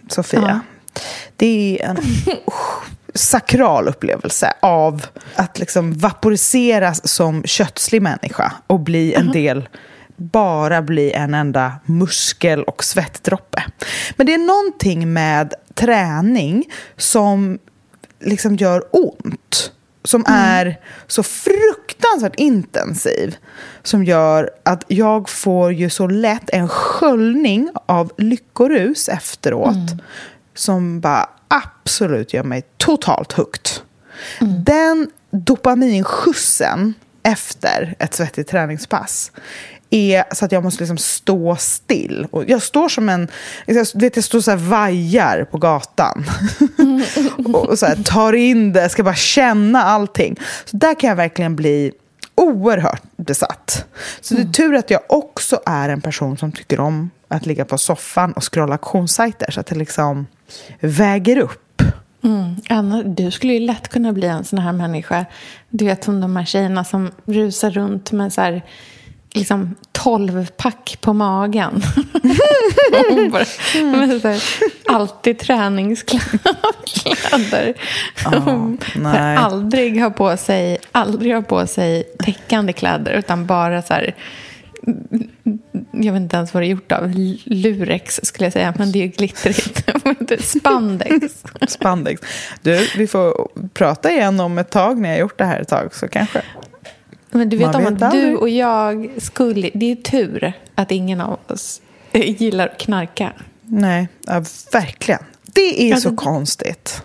Sofia. 0.09 0.61
Ja. 0.93 0.99
Det 1.35 1.79
är 1.81 1.89
en 1.89 1.97
sakral 3.13 3.87
upplevelse 3.87 4.53
av 4.59 5.05
att 5.35 5.59
liksom 5.59 5.93
vaporiseras 5.93 7.07
som 7.07 7.43
kötslig 7.43 8.01
människa 8.01 8.53
och 8.67 8.79
bli 8.79 9.13
en 9.13 9.31
del 9.31 9.69
bara 10.21 10.81
bli 10.81 11.11
en 11.11 11.33
enda 11.33 11.73
muskel 11.85 12.63
och 12.63 12.83
svettdroppe. 12.83 13.63
Men 14.15 14.25
det 14.25 14.33
är 14.33 14.37
någonting 14.37 15.13
med 15.13 15.53
träning 15.73 16.65
som 16.97 17.59
liksom 18.19 18.55
gör 18.55 18.83
ont. 18.91 19.71
Som 20.03 20.25
mm. 20.25 20.39
är 20.39 20.79
så 21.07 21.23
fruktansvärt 21.23 22.35
intensiv. 22.35 23.35
Som 23.83 24.03
gör 24.03 24.49
att 24.63 24.83
jag 24.87 25.29
får 25.29 25.73
ju 25.73 25.89
så 25.89 26.07
lätt 26.07 26.49
en 26.49 26.69
sköljning 26.69 27.69
av 27.85 28.11
lyckorus 28.17 29.09
efteråt. 29.09 29.75
Mm. 29.75 30.01
Som 30.61 30.99
bara 30.99 31.29
absolut 31.47 32.33
gör 32.33 32.43
mig 32.43 32.63
totalt 32.77 33.31
hooked. 33.31 33.69
Mm. 34.41 34.63
Den 34.63 35.09
dopaminskjutsen 35.31 36.93
efter 37.23 37.95
ett 37.99 38.13
svettigt 38.13 38.49
träningspass 38.49 39.31
är 39.89 40.35
så 40.35 40.45
att 40.45 40.51
jag 40.51 40.63
måste 40.63 40.81
liksom 40.81 40.97
stå 40.97 41.55
still. 41.55 42.27
Och 42.31 42.43
jag 42.47 42.61
står 42.61 42.89
som 42.89 43.09
en... 43.09 43.27
Jag, 43.65 43.87
vet, 43.95 44.15
jag 44.15 44.25
står 44.25 44.41
så 44.41 44.51
här 44.51 44.57
vajar 44.57 45.43
på 45.51 45.57
gatan. 45.57 46.25
Mm. 46.77 47.55
och 47.55 47.79
så 47.79 47.85
här, 47.85 47.95
tar 47.95 48.33
in 48.33 48.73
det, 48.73 48.89
ska 48.89 49.03
bara 49.03 49.15
känna 49.15 49.83
allting. 49.83 50.35
Så 50.65 50.77
där 50.77 50.99
kan 50.99 51.07
jag 51.07 51.15
verkligen 51.15 51.55
bli 51.55 51.91
oerhört 52.35 53.03
besatt. 53.17 53.85
Så 54.21 54.33
det 54.33 54.39
är 54.39 54.41
mm. 54.41 54.53
tur 54.53 54.75
att 54.75 54.89
jag 54.89 55.01
också 55.07 55.59
är 55.65 55.89
en 55.89 56.01
person 56.01 56.37
som 56.37 56.51
tycker 56.51 56.79
om 56.79 57.09
att 57.27 57.45
ligga 57.45 57.65
på 57.65 57.77
soffan 57.77 58.31
och 58.31 58.53
scrolla 58.53 58.73
auktionssajter. 58.73 59.51
Så 59.51 59.59
att 59.59 59.67
det 59.67 59.75
liksom 59.75 60.27
väger 60.79 61.37
upp. 61.37 61.81
Mm. 62.23 62.55
Anna, 62.69 63.03
du 63.03 63.31
skulle 63.31 63.53
ju 63.53 63.59
lätt 63.59 63.87
kunna 63.87 64.13
bli 64.13 64.27
en 64.27 64.43
sån 64.43 64.59
här 64.59 64.73
människa. 64.73 65.25
Du 65.69 65.85
vet 65.85 66.03
som 66.03 66.21
de 66.21 66.35
här 66.35 66.45
tjejerna 66.45 66.83
som 66.83 67.11
rusar 67.25 67.71
runt 67.71 68.11
med 68.11 68.33
så 68.33 68.41
här, 68.41 68.61
liksom 69.33 69.75
12 69.91 70.47
pack 70.57 70.97
på 71.01 71.13
magen. 71.13 71.81
bara, 73.31 73.45
så 73.45 74.27
här, 74.27 74.43
alltid 74.87 75.39
träningskläder. 75.39 77.73
Oh, 78.25 78.73
aldrig 79.37 80.01
ha 80.01 80.09
på 80.09 80.37
sig, 80.37 80.77
aldrig 80.91 81.35
ha 81.35 81.41
på 81.41 81.67
sig 81.67 82.03
täckande 82.19 82.73
kläder 82.73 83.11
utan 83.11 83.45
bara 83.45 83.81
så 83.81 83.93
här 83.93 84.15
jag 85.91 86.13
vet 86.13 86.21
inte 86.21 86.37
ens 86.37 86.53
vad 86.53 86.63
det 86.63 86.67
är 86.67 86.69
gjort 86.69 86.91
av. 86.91 87.11
Lurex 87.45 88.19
skulle 88.23 88.45
jag 88.45 88.53
säga, 88.53 88.73
men 88.77 88.91
det 88.91 88.99
är 88.99 89.03
ju 89.03 89.07
glittrigt. 89.07 89.89
Spandex. 90.43 91.43
Spandex. 91.67 92.21
Du, 92.61 92.87
vi 92.97 93.07
får 93.07 93.47
prata 93.73 94.11
igen 94.11 94.39
om 94.39 94.57
ett 94.57 94.69
tag 94.69 94.97
när 94.97 95.09
jag 95.09 95.15
har 95.15 95.21
gjort 95.21 95.37
det 95.37 95.45
här 95.45 95.59
ett 95.59 95.67
tag, 95.67 95.95
så 95.95 96.07
kanske. 96.07 96.41
Men 97.31 97.49
du 97.49 97.57
vet 97.57 97.73
Man 97.73 97.85
om 97.85 97.93
vet 97.93 98.03
att 98.03 98.11
du 98.11 98.35
och 98.35 98.49
jag 98.49 99.09
skulle... 99.17 99.69
Det 99.73 99.91
är 99.91 99.95
tur 99.95 100.53
att 100.75 100.91
ingen 100.91 101.21
av 101.21 101.39
oss 101.47 101.81
gillar 102.11 102.67
att 102.67 102.77
knarka. 102.77 103.33
Nej, 103.61 104.07
ja, 104.25 104.43
verkligen. 104.71 105.23
Det 105.43 105.89
är 105.89 105.93
alltså, 105.93 106.09
så 106.09 106.15
konstigt. 106.15 107.03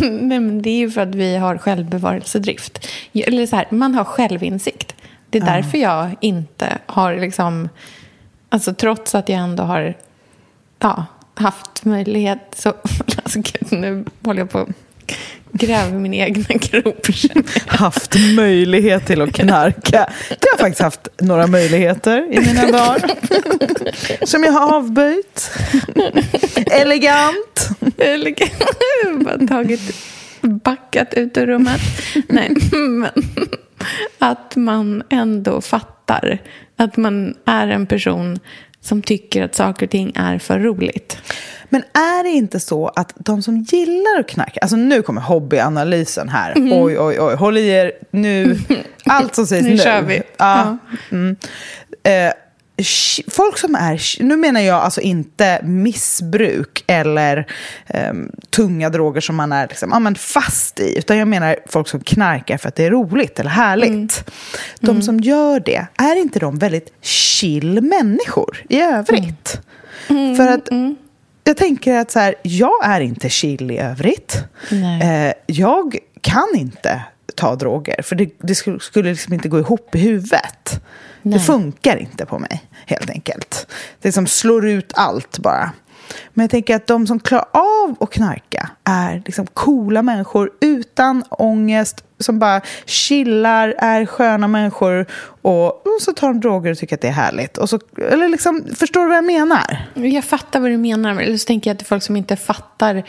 Nej, 0.00 0.40
men 0.40 0.62
det 0.62 0.70
är 0.70 0.78
ju 0.78 0.90
för 0.90 1.00
att 1.00 1.14
vi 1.14 1.36
har 1.36 1.58
självbevarelsedrift. 1.58 2.88
Eller 3.12 3.46
så 3.46 3.56
här, 3.56 3.66
man 3.70 3.94
har 3.94 4.04
självinsikt. 4.04 4.95
Det 5.36 5.46
är 5.46 5.56
ja. 5.56 5.56
därför 5.56 5.78
jag 5.78 6.14
inte 6.20 6.78
har, 6.86 7.16
liksom, 7.16 7.68
alltså 8.48 8.74
trots 8.74 9.14
att 9.14 9.28
jag 9.28 9.38
ändå 9.38 9.62
har 9.62 9.94
ja, 10.78 11.06
haft 11.34 11.84
möjlighet 11.84 12.38
så, 12.56 12.68
alltså, 13.24 13.38
nu 13.70 14.04
håller 14.22 14.40
jag 14.40 14.50
på 14.50 14.58
att 14.58 14.68
gräva 15.52 15.98
min 15.98 16.14
egna 16.14 16.54
grop. 16.54 17.06
haft 17.66 18.14
möjlighet 18.36 19.06
till 19.06 19.22
att 19.22 19.32
knarka. 19.32 20.10
Det 20.28 20.48
har 20.52 20.58
faktiskt 20.58 20.82
haft 20.82 21.08
några 21.20 21.46
möjligheter 21.46 22.32
i 22.32 22.40
mina 22.40 22.70
dagar. 22.70 23.10
Som 24.26 24.44
jag 24.44 24.52
har 24.52 24.76
avböjt. 24.76 25.50
Elegant. 26.70 27.68
Elegant. 27.98 28.52
Jag 29.02 29.10
har 29.10 29.24
bara 29.24 29.46
tagit 29.46 29.80
backat 30.40 31.14
ut 31.14 31.36
ur 31.36 31.46
rummet. 31.46 31.80
Nej, 32.28 32.54
men 32.72 33.10
att 34.18 34.56
man 34.56 35.02
ändå 35.08 35.60
fattar 35.60 36.38
att 36.76 36.96
man 36.96 37.34
är 37.44 37.68
en 37.68 37.86
person 37.86 38.38
som 38.80 39.02
tycker 39.02 39.42
att 39.42 39.54
saker 39.54 39.86
och 39.86 39.90
ting 39.90 40.12
är 40.14 40.38
för 40.38 40.58
roligt. 40.58 41.18
Men 41.68 41.82
är 41.82 42.22
det 42.22 42.30
inte 42.30 42.60
så 42.60 42.88
att 42.88 43.12
de 43.16 43.42
som 43.42 43.56
gillar 43.56 44.20
att 44.20 44.28
knarka, 44.28 44.60
alltså 44.60 44.76
nu 44.76 45.02
kommer 45.02 45.20
hobbyanalysen 45.20 46.28
här, 46.28 46.56
mm. 46.56 46.72
oj 46.72 46.98
oj 46.98 47.20
oj, 47.20 47.34
håll 47.34 47.58
i 47.58 47.68
er 47.68 47.92
nu, 48.10 48.58
allt 49.04 49.34
som 49.34 49.46
sägs 49.46 49.62
nu. 49.62 49.70
Nu 49.70 49.78
kör 49.78 50.02
vi. 50.02 50.22
Ja. 50.36 50.78
Mm. 51.10 51.36
Eh, 52.02 52.32
folk 53.28 53.58
som 53.58 53.74
är, 53.74 54.22
nu 54.22 54.36
menar 54.36 54.60
jag 54.60 54.82
alltså 54.82 55.00
inte 55.00 55.60
missbruk 55.62 56.84
eller 56.86 57.46
um, 58.10 58.30
tunga 58.50 58.90
droger 58.90 59.20
som 59.20 59.36
man 59.36 59.52
är 59.52 59.68
liksom, 59.68 60.02
men 60.02 60.14
fast 60.14 60.80
i, 60.80 60.98
utan 60.98 61.16
jag 61.16 61.28
menar 61.28 61.56
folk 61.66 61.88
som 61.88 62.00
knarkar 62.00 62.58
för 62.58 62.68
att 62.68 62.74
det 62.74 62.84
är 62.84 62.90
roligt 62.90 63.40
eller 63.40 63.50
härligt. 63.50 63.90
Mm. 63.90 64.08
De 64.80 64.90
mm. 64.90 65.02
som 65.02 65.20
gör 65.20 65.60
det, 65.60 65.86
är 65.96 66.16
inte 66.16 66.38
de 66.38 66.58
väldigt 66.58 66.92
chill 67.00 67.80
människor 67.80 68.64
i 68.68 68.80
övrigt? 68.80 69.60
Mm. 70.08 70.36
För 70.36 70.48
att 70.48 70.70
mm. 70.70 70.96
jag 71.44 71.56
tänker 71.56 71.98
att 71.98 72.10
så 72.10 72.18
här, 72.18 72.34
jag 72.42 72.84
är 72.84 73.00
inte 73.00 73.28
chill 73.28 73.70
i 73.70 73.78
övrigt. 73.78 74.44
Eh, 75.02 75.32
jag 75.46 75.98
kan 76.20 76.48
inte 76.56 77.02
ta 77.36 77.56
droger, 77.56 78.02
för 78.02 78.16
det, 78.16 78.30
det 78.38 78.54
skulle, 78.54 79.08
liksom 79.10 79.32
inte 79.32 79.48
gå 79.48 79.58
ihop 79.58 79.94
i 79.94 79.98
huvudet. 79.98 80.80
Nej. 81.22 81.38
Det 81.38 81.40
funkar 81.40 81.96
inte 81.96 82.26
på 82.26 82.38
mig, 82.38 82.64
helt 82.86 83.10
enkelt. 83.10 83.66
Det 84.00 84.12
som 84.12 84.26
slår 84.26 84.66
ut 84.66 84.92
allt 84.94 85.38
bara. 85.38 85.72
Men 86.34 86.42
jag 86.44 86.50
tänker 86.50 86.76
att 86.76 86.86
de 86.86 87.06
som 87.06 87.20
klarar 87.20 87.48
av 87.52 87.96
att 88.00 88.10
knarka 88.10 88.70
är 88.84 89.22
liksom 89.26 89.46
coola 89.46 90.02
människor 90.02 90.50
utan 90.60 91.24
ångest, 91.30 92.04
som 92.18 92.38
bara 92.38 92.60
chillar, 92.86 93.74
är 93.78 94.06
sköna 94.06 94.48
människor 94.48 95.06
och, 95.42 95.66
och 95.66 96.00
så 96.00 96.12
tar 96.12 96.28
de 96.28 96.40
droger 96.40 96.70
och 96.70 96.78
tycker 96.78 96.94
att 96.94 97.00
det 97.00 97.08
är 97.08 97.12
härligt. 97.12 97.58
Och 97.58 97.70
så, 97.70 97.80
eller 98.10 98.28
liksom, 98.28 98.64
förstår 98.76 99.00
du 99.00 99.08
vad 99.08 99.16
jag 99.16 99.24
menar? 99.24 99.86
Jag 99.94 100.24
fattar 100.24 100.60
vad 100.60 100.70
du 100.70 100.76
menar, 100.76 101.20
eller 101.20 101.36
så 101.36 101.46
tänker 101.46 101.70
jag 101.70 101.74
att 101.74 101.78
det 101.78 101.82
är 101.82 101.86
folk 101.86 102.02
som 102.02 102.16
inte 102.16 102.36
fattar 102.36 103.02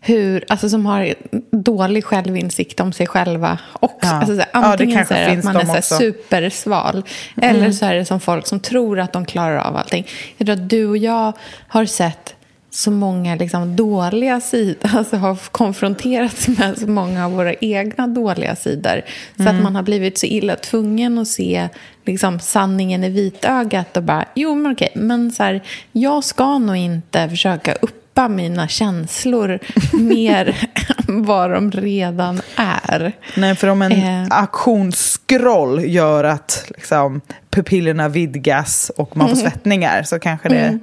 hur, 0.00 0.44
alltså 0.48 0.68
som 0.68 0.86
har 0.86 1.14
dålig 1.50 2.04
självinsikt 2.04 2.80
om 2.80 2.92
sig 2.92 3.06
själva 3.06 3.58
också. 3.72 4.08
Ja. 4.08 4.12
Alltså, 4.12 4.36
så, 4.36 4.42
antingen 4.52 4.98
ja, 4.98 5.04
så 5.04 5.14
är 5.14 5.30
det 5.30 5.38
att 5.38 5.44
man 5.44 5.56
är 5.56 5.80
så 5.80 5.96
supersval, 5.96 7.04
mm. 7.36 7.56
eller 7.56 7.72
så 7.72 7.86
är 7.86 7.94
det 7.94 8.04
som 8.04 8.20
folk 8.20 8.46
som 8.46 8.60
tror 8.60 9.00
att 9.00 9.12
de 9.12 9.24
klarar 9.24 9.58
av 9.58 9.76
allting. 9.76 10.06
Jag 10.36 10.46
tror 10.46 10.56
att 10.56 10.68
du 10.68 10.86
och 10.86 10.96
jag 10.96 11.32
har 11.68 11.84
sett 11.84 12.34
så 12.74 12.90
många 12.90 13.34
liksom, 13.34 13.76
dåliga 13.76 14.40
sidor, 14.40 14.90
alltså 14.96 15.16
har 15.16 15.36
konfronterats 15.50 16.48
med 16.48 16.78
så 16.78 16.86
många 16.86 17.24
av 17.24 17.32
våra 17.32 17.54
egna 17.54 18.06
dåliga 18.06 18.56
sidor. 18.56 19.02
Så 19.36 19.42
mm. 19.42 19.56
att 19.56 19.62
man 19.62 19.76
har 19.76 19.82
blivit 19.82 20.18
så 20.18 20.26
illa 20.26 20.56
tvungen 20.56 21.18
att 21.18 21.28
se 21.28 21.68
liksom, 22.04 22.40
sanningen 22.40 23.04
i 23.04 23.08
vitögat 23.08 23.96
och 23.96 24.02
bara, 24.02 24.24
jo 24.34 24.54
men 24.54 24.72
okej, 24.72 24.92
men 24.94 25.32
så 25.32 25.42
här, 25.42 25.62
jag 25.92 26.24
ska 26.24 26.58
nog 26.58 26.76
inte 26.76 27.28
försöka 27.28 27.72
uppa 27.72 28.28
mina 28.28 28.68
känslor 28.68 29.58
mer 29.92 30.68
än 31.08 31.24
vad 31.24 31.50
de 31.50 31.70
redan 31.70 32.40
är. 32.56 33.12
Nej, 33.36 33.56
för 33.56 33.68
om 33.68 33.82
en 33.82 33.92
eh. 33.92 34.26
aktionsskroll 34.30 35.84
gör 35.84 36.24
att 36.24 36.64
liksom, 36.68 37.20
pupillerna 37.50 38.08
vidgas 38.08 38.90
och 38.96 39.16
man 39.16 39.28
får 39.28 39.36
mm. 39.36 39.50
svettningar 39.50 40.02
så 40.02 40.18
kanske 40.18 40.48
det... 40.48 40.58
Mm. 40.58 40.80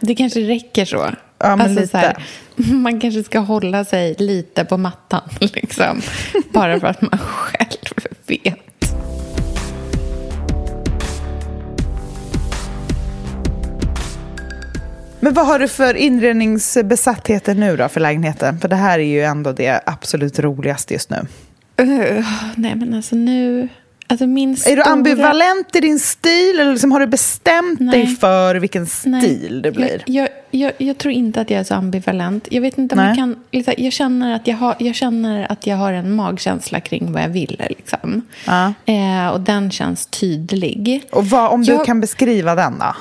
Det 0.00 0.14
kanske 0.14 0.40
räcker 0.40 0.84
så. 0.84 1.10
Ja, 1.38 1.46
alltså, 1.46 1.80
lite. 1.80 1.98
Här, 1.98 2.16
man 2.74 3.00
kanske 3.00 3.22
ska 3.22 3.38
hålla 3.38 3.84
sig 3.84 4.14
lite 4.18 4.64
på 4.64 4.76
mattan, 4.76 5.22
liksom. 5.40 6.02
bara 6.52 6.80
för 6.80 6.86
att 6.86 7.00
man 7.00 7.18
själv 7.18 8.06
vet. 8.26 8.58
Men 15.20 15.34
vad 15.34 15.46
har 15.46 15.58
du 15.58 15.68
för 15.68 15.94
inredningsbesattheter 15.94 17.54
nu 17.54 17.76
då 17.76 17.88
för 17.88 18.00
lägenheten? 18.00 18.58
För 18.58 18.68
det 18.68 18.76
här 18.76 18.98
är 18.98 19.04
ju 19.04 19.22
ändå 19.22 19.52
det 19.52 19.80
absolut 19.86 20.38
roligaste 20.38 20.94
just 20.94 21.10
nu. 21.10 21.16
Uh, 21.80 22.26
nej 22.56 22.74
men 22.74 22.94
alltså 22.94 23.16
nu... 23.16 23.68
Alltså 24.06 24.24
stora... 24.56 24.72
Är 24.72 24.76
du 24.76 24.82
ambivalent 24.82 25.76
i 25.76 25.80
din 25.80 25.98
stil 25.98 26.60
eller 26.60 26.72
liksom 26.72 26.92
har 26.92 27.00
du 27.00 27.06
bestämt 27.06 27.80
Nej. 27.80 27.98
dig 27.98 28.06
för 28.16 28.54
vilken 28.54 28.86
stil 28.86 29.48
Nej. 29.50 29.60
det 29.62 29.72
blir? 29.72 30.02
Jag, 30.06 30.28
jag, 30.50 30.72
jag, 30.78 30.98
tror 30.98 31.14
inte 31.14 31.40
att 31.40 31.50
jag 31.50 31.60
är 31.60 31.64
så 31.64 31.74
ambivalent. 31.74 32.48
Jag 32.50 32.62
vet 32.62 32.78
inte 32.78 32.94
om 32.94 33.00
jag 33.00 33.16
kan... 33.16 33.36
Liksom, 33.50 33.74
jag, 33.76 33.92
känner 33.92 34.34
att 34.34 34.46
jag, 34.46 34.56
har, 34.56 34.74
jag 34.78 34.94
känner 34.94 35.52
att 35.52 35.66
jag 35.66 35.76
har 35.76 35.92
en 35.92 36.14
magkänsla 36.14 36.80
kring 36.80 37.12
vad 37.12 37.22
jag 37.22 37.28
vill. 37.28 37.62
Liksom. 37.68 38.22
Ja. 38.46 38.74
Eh, 38.86 39.28
och 39.28 39.40
den 39.40 39.70
känns 39.70 40.06
tydlig. 40.06 41.04
Och 41.10 41.26
vad, 41.26 41.52
om 41.52 41.62
jag, 41.62 41.80
du 41.80 41.84
kan 41.84 42.00
beskriva 42.00 42.54
den 42.54 42.78
då? 42.78 42.96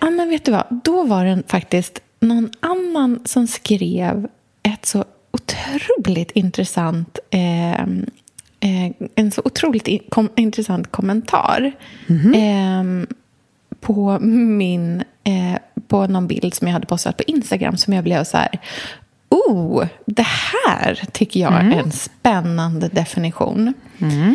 Ja, 0.00 0.10
men 0.10 0.30
vet 0.30 0.44
du 0.44 0.52
vad? 0.52 0.64
Då 0.84 1.02
var 1.02 1.24
det 1.24 1.42
faktiskt 1.46 2.00
någon 2.20 2.50
annan 2.60 3.20
som 3.24 3.46
skrev 3.46 4.28
ett 4.62 4.86
så 4.86 5.04
otroligt 5.30 6.30
intressant 6.30 7.18
eh, 7.30 7.86
en 9.14 9.30
så 9.30 9.42
otroligt 9.44 10.10
kom, 10.10 10.28
intressant 10.36 10.92
kommentar 10.92 11.72
mm 12.06 12.22
-hmm. 12.22 13.02
eh, 13.02 13.06
på 13.80 14.18
min 14.20 15.04
eh, 15.24 15.58
på 15.88 16.06
någon 16.06 16.26
bild 16.26 16.54
som 16.54 16.66
jag 16.66 16.72
hade 16.72 16.86
postat 16.86 17.16
på 17.16 17.22
Instagram 17.26 17.76
som 17.76 17.92
jag 17.92 18.04
blev 18.04 18.24
så 18.24 18.36
här 18.36 18.60
Oh, 19.28 19.86
det 20.06 20.26
här 20.26 20.94
tycker 21.12 21.40
jag 21.40 21.60
mm. 21.60 21.72
är 21.72 21.82
en 21.82 21.92
spännande 21.92 22.88
definition. 22.88 23.74
Mm. 23.98 24.34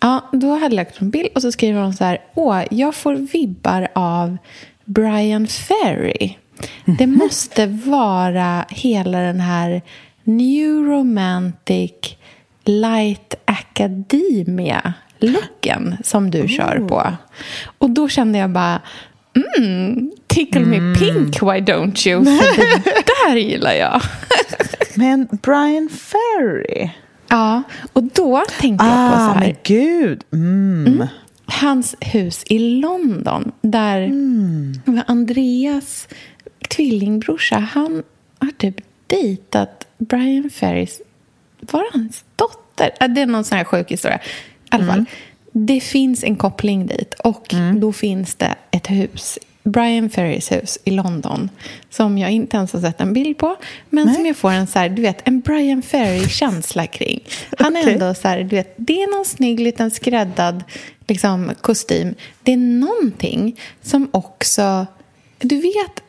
Ja, 0.00 0.30
då 0.32 0.52
hade 0.52 0.64
jag 0.64 0.72
lagt 0.72 1.00
en 1.00 1.10
bild 1.10 1.28
och 1.34 1.42
så 1.42 1.52
skriver 1.52 1.80
hon 1.82 1.94
så 1.94 2.04
här 2.04 2.18
Åh, 2.34 2.62
jag 2.70 2.94
får 2.94 3.14
vibbar 3.14 3.88
av 3.94 4.36
Brian 4.84 5.46
Ferry. 5.46 6.36
Det 6.84 7.06
mhm. 7.06 7.18
måste 7.18 7.66
vara 7.66 8.64
hela 8.68 9.18
den 9.18 9.40
här 9.40 9.82
new 10.24 10.72
romantic 10.72 12.15
light 12.68 13.34
academia-looken 13.44 15.96
som 16.04 16.30
du 16.30 16.42
oh. 16.42 16.48
kör 16.48 16.88
på. 16.88 17.12
Och 17.78 17.90
då 17.90 18.08
kände 18.08 18.38
jag 18.38 18.50
bara, 18.50 18.80
mm, 19.58 20.12
tickle 20.26 20.62
mm. 20.62 20.92
me 20.92 20.98
pink, 20.98 21.42
why 21.42 21.60
don't 21.60 22.08
you? 22.08 22.24
För 22.24 22.56
det 22.56 22.82
där 23.28 23.36
gillar 23.36 23.72
jag. 23.72 24.02
Men 24.94 25.28
Brian 25.42 25.88
Ferry? 25.88 26.90
Ja, 27.28 27.62
och 27.92 28.02
då 28.02 28.42
tänkte 28.60 28.86
jag 28.86 29.12
på 29.12 29.18
så 29.18 29.22
ah, 29.22 29.32
här. 29.32 29.40
men 29.40 29.54
gud. 29.62 30.24
Mm. 30.32 30.86
Mm, 30.86 31.06
hans 31.44 31.96
hus 32.00 32.44
i 32.46 32.58
London, 32.58 33.52
där 33.60 34.02
mm. 34.02 34.80
Andreas 35.06 36.08
tvillingbrorsa, 36.68 37.58
han 37.58 38.02
har 38.38 38.50
typ 38.50 38.76
dejtat 39.06 39.86
Brian 39.98 40.50
Ferrys 40.50 41.00
var 41.72 41.84
hans 41.92 42.24
dotter? 42.36 43.08
Det 43.08 43.20
är 43.20 43.26
någon 43.26 43.44
sån 43.44 43.58
här 43.58 43.64
sjuk 43.64 43.90
historia. 43.90 44.18
I 44.18 44.68
alla 44.68 44.86
fall, 44.86 44.98
mm. 44.98 45.06
det 45.52 45.80
finns 45.80 46.24
en 46.24 46.36
koppling 46.36 46.86
dit 46.86 47.14
och 47.14 47.54
mm. 47.54 47.80
då 47.80 47.92
finns 47.92 48.34
det 48.34 48.54
ett 48.70 48.90
hus 48.90 49.38
Brian 49.66 50.10
Ferrys 50.10 50.52
hus 50.52 50.78
i 50.84 50.90
London 50.90 51.50
som 51.90 52.18
jag 52.18 52.30
inte 52.30 52.56
ens 52.56 52.72
har 52.72 52.80
sett 52.80 53.00
en 53.00 53.12
bild 53.12 53.38
på 53.38 53.56
men 53.90 54.06
Nej. 54.06 54.14
som 54.14 54.26
jag 54.26 54.36
får 54.36 54.50
en, 54.50 54.66
så 54.66 54.78
här, 54.78 54.88
du 54.88 55.02
vet, 55.02 55.28
en 55.28 55.40
Brian 55.40 55.82
Ferry-känsla 55.82 56.86
kring. 56.86 57.20
Han 57.58 57.76
är 57.76 57.80
okay. 57.80 57.92
ändå 57.92 58.14
så 58.14 58.28
här, 58.28 58.38
du 58.38 58.56
vet, 58.56 58.74
det 58.76 59.02
är 59.02 59.16
någon 59.16 59.24
snygg 59.24 59.60
liten 59.60 59.90
skräddad 59.90 60.64
liksom, 61.06 61.52
kostym. 61.60 62.14
Det 62.42 62.52
är 62.52 62.56
någonting 62.56 63.60
som 63.82 64.08
också... 64.10 64.86
Du 65.38 65.56
vet 65.56 66.02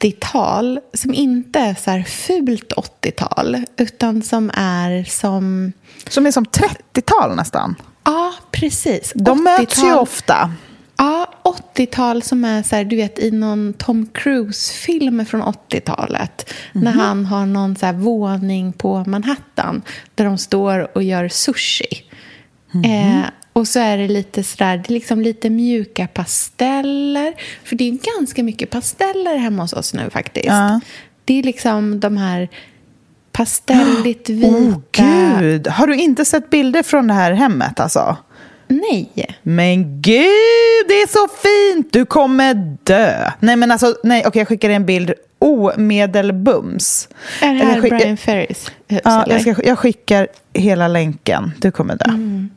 80-tal 0.00 0.80
som 0.94 1.14
inte 1.14 1.58
är 1.58 1.74
så 1.74 1.90
här 1.90 2.02
fult 2.02 2.72
80-tal 2.72 3.64
utan 3.76 4.22
som 4.22 4.50
är 4.54 5.04
som... 5.04 5.72
Som 6.08 6.26
är 6.26 6.30
som 6.30 6.44
30-tal 6.44 7.36
nästan? 7.36 7.74
Ja, 8.04 8.34
precis. 8.50 9.12
De 9.14 9.44
möts 9.44 9.84
ju 9.84 9.94
ofta. 9.94 10.52
Ja, 10.96 11.26
80-tal 11.74 12.22
som 12.22 12.44
är 12.44 12.62
så 12.62 12.76
här, 12.76 12.84
du 12.84 12.96
vet 12.96 13.18
i 13.18 13.30
någon 13.30 13.72
Tom 13.72 14.06
Cruise-film 14.06 15.26
från 15.26 15.42
80-talet. 15.42 16.50
Mm 16.50 16.56
-hmm. 16.72 16.84
När 16.84 16.92
han 16.92 17.26
har 17.26 17.46
någon 17.46 17.76
så 17.76 17.86
här 17.86 17.92
våning 17.92 18.72
på 18.72 19.04
Manhattan 19.06 19.82
där 20.14 20.24
de 20.24 20.38
står 20.38 20.96
och 20.96 21.02
gör 21.02 21.28
sushi. 21.28 22.02
Mm 22.74 22.84
-hmm. 22.84 23.20
eh, 23.20 23.26
och 23.58 23.68
så 23.68 23.80
är 23.80 23.98
det 23.98 24.08
lite 24.08 24.42
sådär, 24.42 24.76
det 24.76 24.90
är 24.90 24.94
liksom 24.94 25.20
lite 25.20 25.50
mjuka 25.50 26.06
pasteller. 26.06 27.34
För 27.64 27.76
det 27.76 27.88
är 27.88 28.16
ganska 28.18 28.42
mycket 28.42 28.70
pasteller 28.70 29.36
hemma 29.36 29.62
hos 29.62 29.72
oss 29.72 29.94
nu 29.94 30.10
faktiskt. 30.10 30.46
Ja. 30.46 30.80
Det 31.24 31.38
är 31.38 31.42
liksom 31.42 32.00
de 32.00 32.16
här 32.16 32.48
pastelligt 33.32 34.28
vita. 34.28 34.48
Åh 34.48 34.54
oh, 34.54 34.80
gud! 34.92 35.68
Har 35.68 35.86
du 35.86 35.96
inte 35.96 36.24
sett 36.24 36.50
bilder 36.50 36.82
från 36.82 37.06
det 37.06 37.14
här 37.14 37.32
hemmet 37.32 37.80
alltså? 37.80 38.16
Nej. 38.68 39.38
Men 39.42 40.02
gud, 40.02 40.86
det 40.88 40.94
är 40.94 41.08
så 41.08 41.28
fint! 41.28 41.92
Du 41.92 42.06
kommer 42.06 42.54
dö. 42.84 43.30
Nej, 43.40 43.56
men 43.56 43.70
alltså, 43.70 43.94
nej, 44.04 44.22
okej, 44.26 44.40
jag 44.40 44.48
skickar 44.48 44.68
dig 44.68 44.76
en 44.76 44.86
bild 44.86 45.12
omedelbums. 45.38 47.08
Är 47.42 47.54
det 47.54 47.64
här 47.64 47.80
Brian 47.80 48.16
Ferrys 48.16 48.70
hus? 48.88 49.00
Ja, 49.04 49.24
jag, 49.28 49.40
ska, 49.40 49.54
jag 49.64 49.78
skickar 49.78 50.28
hela 50.52 50.88
länken. 50.88 51.52
Du 51.58 51.70
kommer 51.70 51.96
dö. 51.96 52.10
Mm. 52.10 52.50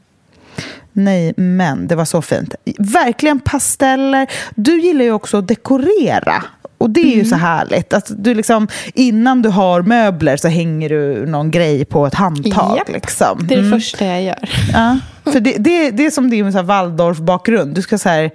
Nej, 0.93 1.33
men 1.37 1.87
det 1.87 1.95
var 1.95 2.05
så 2.05 2.21
fint. 2.21 2.55
Verkligen 2.79 3.39
pasteller. 3.39 4.27
Du 4.55 4.81
gillar 4.81 5.05
ju 5.05 5.11
också 5.11 5.37
att 5.37 5.47
dekorera. 5.47 6.43
Och 6.77 6.89
det 6.89 7.01
är 7.01 7.05
ju 7.05 7.13
Mm. 7.13 7.25
så 7.25 7.35
härligt. 7.35 7.93
Att 7.93 8.11
du 8.17 8.33
liksom, 8.33 8.67
innan 8.93 9.41
du 9.41 9.49
har 9.49 9.81
möbler 9.81 10.37
så 10.37 10.47
hänger 10.47 10.89
du 10.89 11.25
någon 11.25 11.51
grej 11.51 11.85
på 11.85 12.05
ett 12.07 12.13
handtag. 12.13 12.77
Japp. 12.77 12.89
Liksom. 12.89 13.47
Det 13.47 13.53
är 13.53 13.57
det 13.57 13.67
Mm. 13.67 13.79
första 13.79 14.05
jag 14.05 14.23
gör. 14.23 14.49
Ja, 14.73 14.99
för 15.31 15.39
det, 15.39 15.55
det, 15.59 15.91
det 15.91 16.05
är 16.05 16.11
som 16.11 16.29
din 16.29 16.51
Waldorf-bakgrund. 16.51 17.73
Du 17.75 17.81
ska 17.81 17.97
så 17.97 18.09
här 18.09 18.31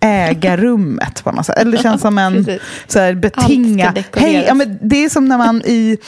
äga 0.00 0.56
rummet 0.56 1.24
på 1.24 1.32
något 1.32 1.46
sätt. 1.46 1.58
Eller 1.58 1.72
det 1.76 1.82
känns 1.82 2.00
som 2.02 2.18
en 2.18 2.46
så 2.86 2.98
här, 2.98 3.14
betinga. 3.14 3.94
Hej, 4.16 4.44
ja, 4.48 4.54
men 4.54 4.78
det 4.82 5.04
är 5.04 5.08
som 5.08 5.24
när 5.24 5.38
man 5.38 5.62
i 5.64 5.98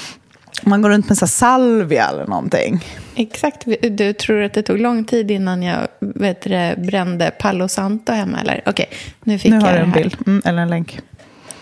man 0.62 0.82
går 0.82 0.90
runt 0.90 1.08
med 1.08 1.18
så 1.18 1.24
här 1.24 1.30
salvia 1.30 2.08
eller 2.08 2.26
någonting. 2.26 2.84
Exakt. 3.14 3.64
Du 3.90 4.12
tror 4.12 4.42
att 4.42 4.52
det 4.54 4.62
tog 4.62 4.78
lång 4.78 5.04
tid 5.04 5.30
innan 5.30 5.62
jag 5.62 5.88
vet 6.00 6.40
det, 6.42 6.74
brände 6.78 7.30
Palo 7.38 7.68
Santo 7.68 8.12
hemma? 8.12 8.40
Eller? 8.40 8.62
Okej, 8.66 8.86
nu 9.24 9.38
fick 9.38 9.50
Nu 9.50 9.56
jag 9.56 9.64
har 9.66 9.72
du 9.72 9.78
en 9.78 9.90
bild, 9.92 10.16
mm, 10.26 10.42
eller 10.44 10.62
en 10.62 10.70
länk. 10.70 10.98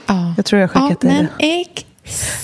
Ja. 0.07 0.35
Jag 0.37 0.45
tror 0.47 0.61
jag 0.61 0.69
har 0.69 0.81
skickat 0.89 1.01
dig 1.01 1.11
men 1.13 1.29
det. 1.39 1.61
exakt. 1.61 1.87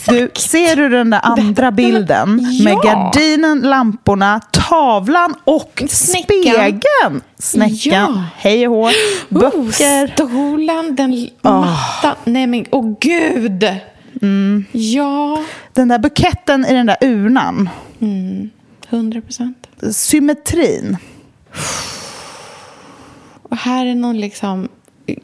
Du, 0.08 0.30
ser 0.34 0.76
du 0.76 0.88
den 0.88 1.10
där 1.10 1.20
andra 1.22 1.70
bilden 1.70 2.40
Ja. 2.52 2.64
med 2.64 2.82
gardinen, 2.82 3.60
lamporna, 3.60 4.40
tavlan 4.52 5.34
och 5.44 5.82
Snäckan. 5.88 6.24
spegeln? 6.24 7.20
Snäckan, 7.38 8.14
Ja. 8.16 8.24
hej 8.36 8.68
och 8.68 8.74
hå, 8.74 8.90
böcker. 9.28 10.06
Oh, 10.06 10.12
stolen, 10.14 10.96
den 10.96 11.28
Ah. 11.42 11.60
mattan. 11.60 12.14
Nej 12.24 12.46
men, 12.46 12.64
åh 12.70 12.94
gud! 13.00 13.66
Mm. 14.22 14.64
Ja, 14.72 15.44
Den 15.72 15.88
där 15.88 15.98
buketten 15.98 16.64
i 16.66 16.72
den 16.72 16.86
där 16.86 16.96
urnan. 17.00 17.68
hundra 18.88 19.20
procent. 19.20 19.66
Symmetrin. 19.92 20.96
Och 23.42 23.56
här 23.56 23.86
är 23.86 23.94
någon 23.94 24.20
liksom 24.20 24.68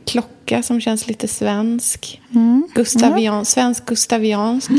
klocka 0.07 0.63
som 0.63 0.81
känns 0.81 1.07
lite 1.09 1.29
svensk. 1.29 2.21
Mm. 2.35 2.69
Gustavian, 2.75 3.45
Svensk 3.45 3.87
gustaviansk. 3.87 4.71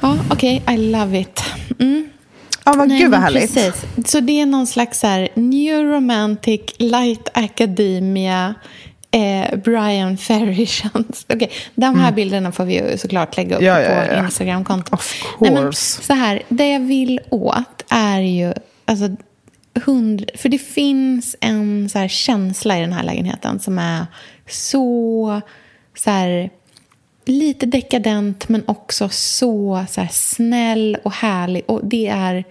Ja, 0.00 0.18
okej. 0.30 0.62
I 0.70 0.76
love 0.76 1.20
it. 1.20 1.42
Mm. 1.78 2.08
Ja, 2.64 2.72
vad, 2.76 2.88
Nej, 2.88 2.98
gud 2.98 3.10
vad 3.10 3.20
men 3.20 3.22
härligt. 3.22 3.54
Precis. 3.54 3.84
Så 4.06 4.20
det 4.20 4.40
är 4.40 4.46
någon 4.46 4.66
slags 4.66 5.00
så 5.00 5.06
här 5.06 5.28
new 5.34 5.84
romantic, 5.84 6.60
light 6.78 7.28
academia, 7.34 8.54
eh, 9.14 9.58
Brian 9.58 10.16
Ferry-chans. 10.16 11.26
Okej, 11.28 11.50
de 11.74 12.00
här 12.00 12.12
bilderna 12.12 12.52
får 12.52 12.64
vi 12.64 12.74
ju 12.74 12.98
såklart 12.98 13.36
lägga 13.36 13.56
upp 13.56 13.62
Mm. 13.62 13.82
Ja, 13.82 14.02
ja, 14.02 14.06
på 14.08 14.14
ja. 14.14 14.22
Så 16.02 16.12
här, 16.12 16.42
det 16.48 16.72
jag 16.72 16.80
vill 16.80 17.20
åt 17.30 17.84
är 17.88 18.20
ju... 18.20 18.52
Alltså, 18.84 19.08
hund, 19.84 20.30
för 20.34 20.48
det 20.48 20.58
finns 20.58 21.36
en 21.40 21.88
så 21.88 21.98
här 21.98 22.08
känsla 22.08 22.78
i 22.78 22.80
den 22.80 22.92
här 22.92 23.02
lägenheten 23.02 23.60
som 23.60 23.78
är 23.78 24.06
så... 24.48 25.40
så 25.94 26.10
här, 26.10 26.50
lite 27.24 27.66
dekadent 27.66 28.48
men 28.48 28.62
också 28.66 29.08
så, 29.08 29.84
så 29.90 30.00
här, 30.00 30.08
snäll 30.12 30.98
och 31.04 31.12
härlig. 31.12 31.62
Och 31.66 31.80
det 31.84 32.06
är, 32.08 32.44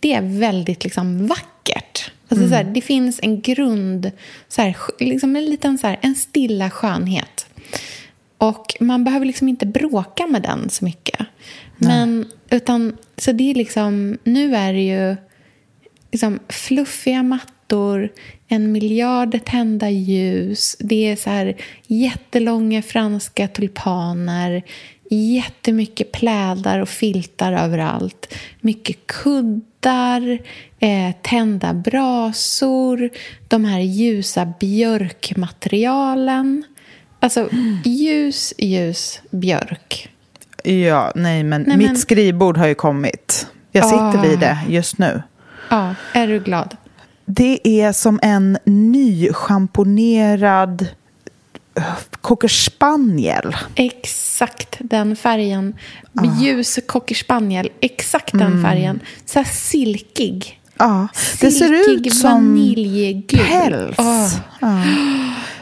det 0.00 0.14
är 0.14 0.38
väldigt 0.38 0.84
liksom, 0.84 1.26
vackert. 1.26 2.10
Alltså, 2.28 2.48
så 2.48 2.54
här, 2.54 2.64
det 2.64 2.80
finns 2.80 3.20
en 3.22 3.40
grund, 3.40 4.10
så 4.48 4.62
här, 4.62 4.76
liksom 4.98 5.36
en 5.36 5.44
liten 5.44 5.78
så 5.78 5.86
här, 5.86 5.98
en 6.02 6.14
stilla 6.14 6.70
skönhet. 6.70 7.46
Och 8.38 8.74
man 8.80 9.04
behöver 9.04 9.26
liksom 9.26 9.48
inte 9.48 9.66
bråka 9.66 10.26
med 10.26 10.42
den 10.42 10.70
så 10.70 10.84
mycket. 10.84 11.26
Men, 11.76 12.26
utan, 12.50 12.96
så 13.16 13.32
det 13.32 13.50
är 13.50 13.54
liksom, 13.54 14.18
nu 14.24 14.56
är 14.56 14.72
det 14.72 14.82
ju 14.82 15.16
liksom 16.10 16.38
fluffiga 16.48 17.22
mattor, 17.22 18.12
en 18.48 18.72
miljard 18.72 19.40
tända 19.44 19.90
ljus. 19.90 20.76
Det 20.78 21.08
är 21.08 21.16
så 21.16 21.30
här 21.30 21.56
jättelånga 21.86 22.82
franska 22.82 23.48
tulpaner, 23.48 24.62
jättemycket 25.10 26.12
plädar 26.12 26.78
och 26.78 26.88
filtar 26.88 27.52
överallt. 27.52 28.34
Mycket 28.60 29.06
kuddar, 29.06 29.68
eh, 30.78 31.14
tända 31.22 31.74
brasor, 31.74 33.10
de 33.48 33.64
här 33.64 33.80
ljusa 33.80 34.52
björkmaterialen. 34.60 36.64
Alltså 37.20 37.48
ljus, 37.84 38.54
ljus, 38.58 39.20
björk. 39.30 40.08
Ja, 40.64 41.12
nej 41.14 41.44
men 41.44 41.62
Nej, 41.62 41.76
mitt 41.76 41.86
men- 41.86 41.96
skrivbord 41.96 42.56
har 42.56 42.66
ju 42.66 42.74
kommit. 42.74 43.46
Jag 43.72 43.84
sitter 43.84 44.18
Ah. 44.18 44.22
vid 44.22 44.38
det 44.38 44.58
just 44.68 44.98
nu. 44.98 45.22
Ja, 45.70 45.94
är 46.12 46.26
du 46.28 46.40
glad? 46.40 46.76
Det 47.24 47.68
är 47.82 47.92
som 47.92 48.18
en 48.22 48.58
nyschamponerad 48.64 50.86
cocker 52.20 52.48
spaniel. 52.48 53.56
Exakt 53.74 54.76
den 54.80 55.16
färgen. 55.16 55.74
Ljus 56.40 56.78
cocker 56.86 57.14
spaniel. 57.14 57.68
Exakt 57.80 58.32
den 58.38 58.62
färgen. 58.62 59.00
Så 59.26 59.38
här 59.38 59.46
silkig. 59.52 60.60
Ja, 60.78 61.08
det 61.40 61.50
ser 61.50 61.72
ut 61.90 62.14
som 62.14 62.30
vaniljgul. 62.32 63.40
päls. 63.46 63.94
Åh. 63.98 64.28
Ja. 64.60 64.68
Åh, 64.68 64.78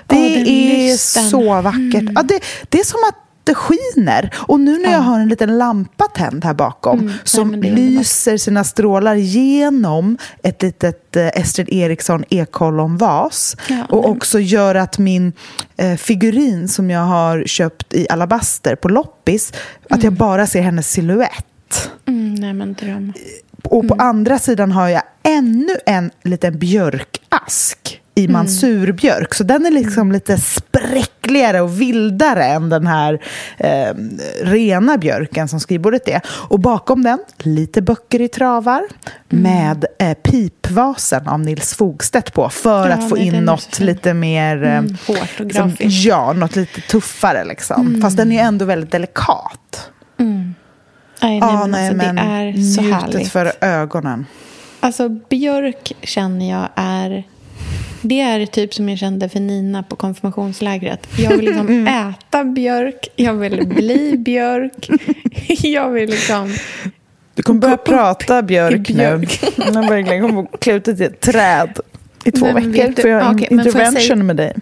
Det 0.07 0.35
den 0.35 0.47
är 0.47 0.87
lysten. 0.91 1.31
så 1.31 1.61
vackert. 1.63 2.11
Ja, 2.15 2.23
det, 2.23 2.41
det 2.69 2.81
är 2.81 2.85
som 2.85 3.01
att 3.09 3.15
det 3.47 3.55
skiner. 3.55 4.31
Och 4.37 4.61
nu 4.61 4.79
när 4.79 4.93
jag 4.93 5.01
har 5.01 5.21
en 5.21 5.29
liten 5.29 5.59
lampa 5.59 6.05
tänd 6.05 6.45
här 6.45 6.55
bakom 6.55 7.13
som 7.25 7.49
Mm. 7.49 7.65
är 7.65 7.69
underbart. 7.71 7.91
lyser 7.91 8.37
sina 8.37 8.65
strålar 8.65 9.15
genom 9.15 10.19
ett 10.43 10.63
litet 10.63 11.17
eh, 11.17 11.27
Estrid 11.27 11.69
Eriksson 11.73 12.25
ekollonvas 12.31 13.57
Ja, 13.69 13.85
och 13.89 14.03
men- 14.03 14.11
också 14.17 14.39
gör 14.41 14.75
att 14.75 14.99
min 14.99 15.33
eh, 15.77 15.97
figurin 15.97 16.69
som 16.69 16.91
jag 16.91 17.01
har 17.01 17.45
köpt 17.47 17.95
i 17.95 18.07
alabaster 18.11 18.77
på 18.77 18.89
loppis, 18.89 19.53
att 19.91 20.03
jag 20.03 20.13
bara 20.13 20.47
ser 20.47 20.61
hennes 20.63 20.91
silhuett. 20.91 21.91
Mm, 22.09 22.35
nej, 22.35 22.53
men 22.53 22.75
dröm. 22.75 23.13
Och 23.65 23.89
på 23.89 23.95
andra 23.99 24.39
sidan 24.39 24.73
har 24.73 24.89
jag 24.89 25.03
ännu 25.23 25.77
en 25.87 26.11
liten 26.23 26.59
björkask 26.59 28.01
i 28.19 28.29
mansurbjörk. 28.29 29.35
Så 29.35 29.45
den 29.45 29.67
är 29.67 29.71
liksom 29.71 30.13
lite 30.13 30.37
spräckligare 30.39 31.61
och 31.61 31.81
vildare 31.81 32.45
än 32.45 32.69
den 32.69 32.87
här 32.87 33.23
eh, 33.59 33.95
rena 34.43 34.99
björken 34.99 35.49
som 35.49 35.61
skrivbordet 35.61 36.09
är. 36.09 36.21
Och 36.29 36.61
bakom 36.61 37.03
den, 37.03 37.19
lite 37.39 37.83
böcker 37.83 38.21
i 38.21 38.29
travar 38.29 38.83
med 39.29 39.85
eh, 39.99 40.15
pipvasen 40.15 41.29
av 41.29 41.41
Nils 41.41 41.75
Fogstedt 41.75 42.33
på 42.33 42.49
för 42.49 42.89
Ja, 42.89 42.95
att 42.95 43.09
få 43.09 43.19
in 43.19 43.35
något 43.45 43.81
lite 43.81 44.15
mer... 44.15 44.63
eh, 44.65 44.77
Mm, 44.77 44.97
hårt 45.07 45.19
och 45.21 45.37
som, 45.37 45.49
grafiskt. 45.49 46.05
ja, 46.07 46.33
något 46.33 46.57
lite 46.57 46.81
tuffare 46.81 47.45
liksom. 47.45 48.01
Fast 48.03 48.17
den 48.17 48.33
är 48.33 48.43
ändå 48.43 48.65
väldigt 48.65 48.91
delikat. 48.91 49.91
Nej, 50.17 50.55
nej, 51.23 51.39
Ja, 51.41 51.61
men, 51.67 51.71
nej, 51.71 51.89
alltså, 51.89 51.97
men 52.07 52.17
det 52.17 52.23
är 52.23 52.63
så 52.75 52.83
härligt. 52.83 53.33
för 53.33 53.53
ögonen. 53.61 54.27
Alltså, 54.81 55.09
björk 55.09 55.93
känner 56.03 56.51
jag 56.51 56.69
är... 56.77 57.25
Det 58.03 58.21
är 58.21 58.47
typ 58.47 58.75
som 58.75 58.89
jag 58.89 58.99
kände 58.99 59.29
för 59.29 59.41
Nina 59.41 59.83
på 59.83 59.97
konfirmationslägret. 59.97 61.07
Jag 61.19 61.31
vill 61.37 61.45
liksom 61.47 61.69
Mm. 61.87 61.87
äta 62.11 62.45
björk, 62.45 63.09
jag 63.17 63.35
vill 63.35 63.67
bli 63.67 64.17
björk. 64.19 64.89
Jag 65.63 65.91
vill 65.91 66.11
liksom... 66.11 66.55
Du 67.35 67.43
kommer 67.43 67.61
börja 67.61 67.77
prata 67.77 68.43
björk, 68.43 68.91
i 68.91 68.95
björk. 68.95 69.41
nu. 69.43 69.49
Jag 69.65 69.75
kommer 69.75 69.89
verkligen 69.89 70.23
kommer 70.29 70.43
att 70.43 70.61
klä 70.61 70.73
ut 70.75 70.89
ett 70.89 70.99
helt 70.99 71.21
träd 71.21 71.81
i 72.25 72.33
två 72.33 72.47
men 72.47 72.55
veckor. 72.73 72.93
du- 73.03 73.09
jag 73.09 73.23
får 73.25 73.41
jag 73.41 73.53
intervention 73.53 74.01
säga- 74.01 74.17
med 74.17 74.37
dig. 74.37 74.53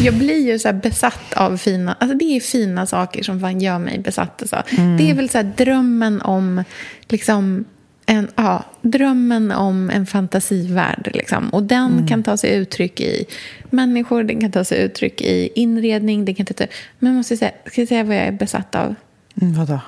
Jag 0.00 0.14
blir 0.14 0.46
ju 0.46 0.58
så 0.58 0.68
här 0.68 0.72
besatt 0.72 1.32
av 1.34 1.56
fina... 1.56 1.96
Alltså 2.00 2.16
det 2.16 2.24
är 2.24 2.40
fina 2.40 2.86
saker 2.86 3.22
som 3.22 3.40
fan 3.40 3.60
gör 3.60 3.78
mig 3.78 3.98
besatt. 3.98 4.42
Alltså. 4.42 4.62
Mm. 4.78 4.96
Det 4.96 5.10
är 5.10 5.14
väl 5.14 5.28
så 5.28 5.38
här 5.38 5.52
drömmen 5.56 6.22
om... 6.22 6.64
Liksom, 7.08 7.64
en, 8.10 8.28
ja, 8.36 8.64
drömmen 8.82 9.50
om 9.52 9.90
en 9.90 10.06
fantasivärld. 10.06 11.10
Liksom. 11.14 11.48
Och 11.50 11.62
den 11.62 11.92
Mm. 11.92 12.06
kan 12.06 12.22
ta 12.22 12.36
sig 12.36 12.56
uttryck 12.56 13.00
i 13.00 13.24
människor, 13.70 14.22
den 14.24 14.40
kan 14.40 14.50
ta 14.52 14.64
sig 14.64 14.82
uttryck 14.82 15.20
i 15.20 15.48
inredning. 15.54 16.24
Den 16.24 16.34
kan 16.34 16.46
ta, 16.46 16.64
men 16.98 17.12
jag 17.12 17.16
måste 17.16 17.36
säga, 17.36 17.50
ska 17.66 17.80
jag 17.80 17.88
säga 17.88 18.04
vad 18.04 18.16
jag 18.16 18.22
är 18.24 18.32
besatt 18.32 18.74
av? 18.74 18.94
Mm, 19.42 19.54
vadå? 19.54 19.80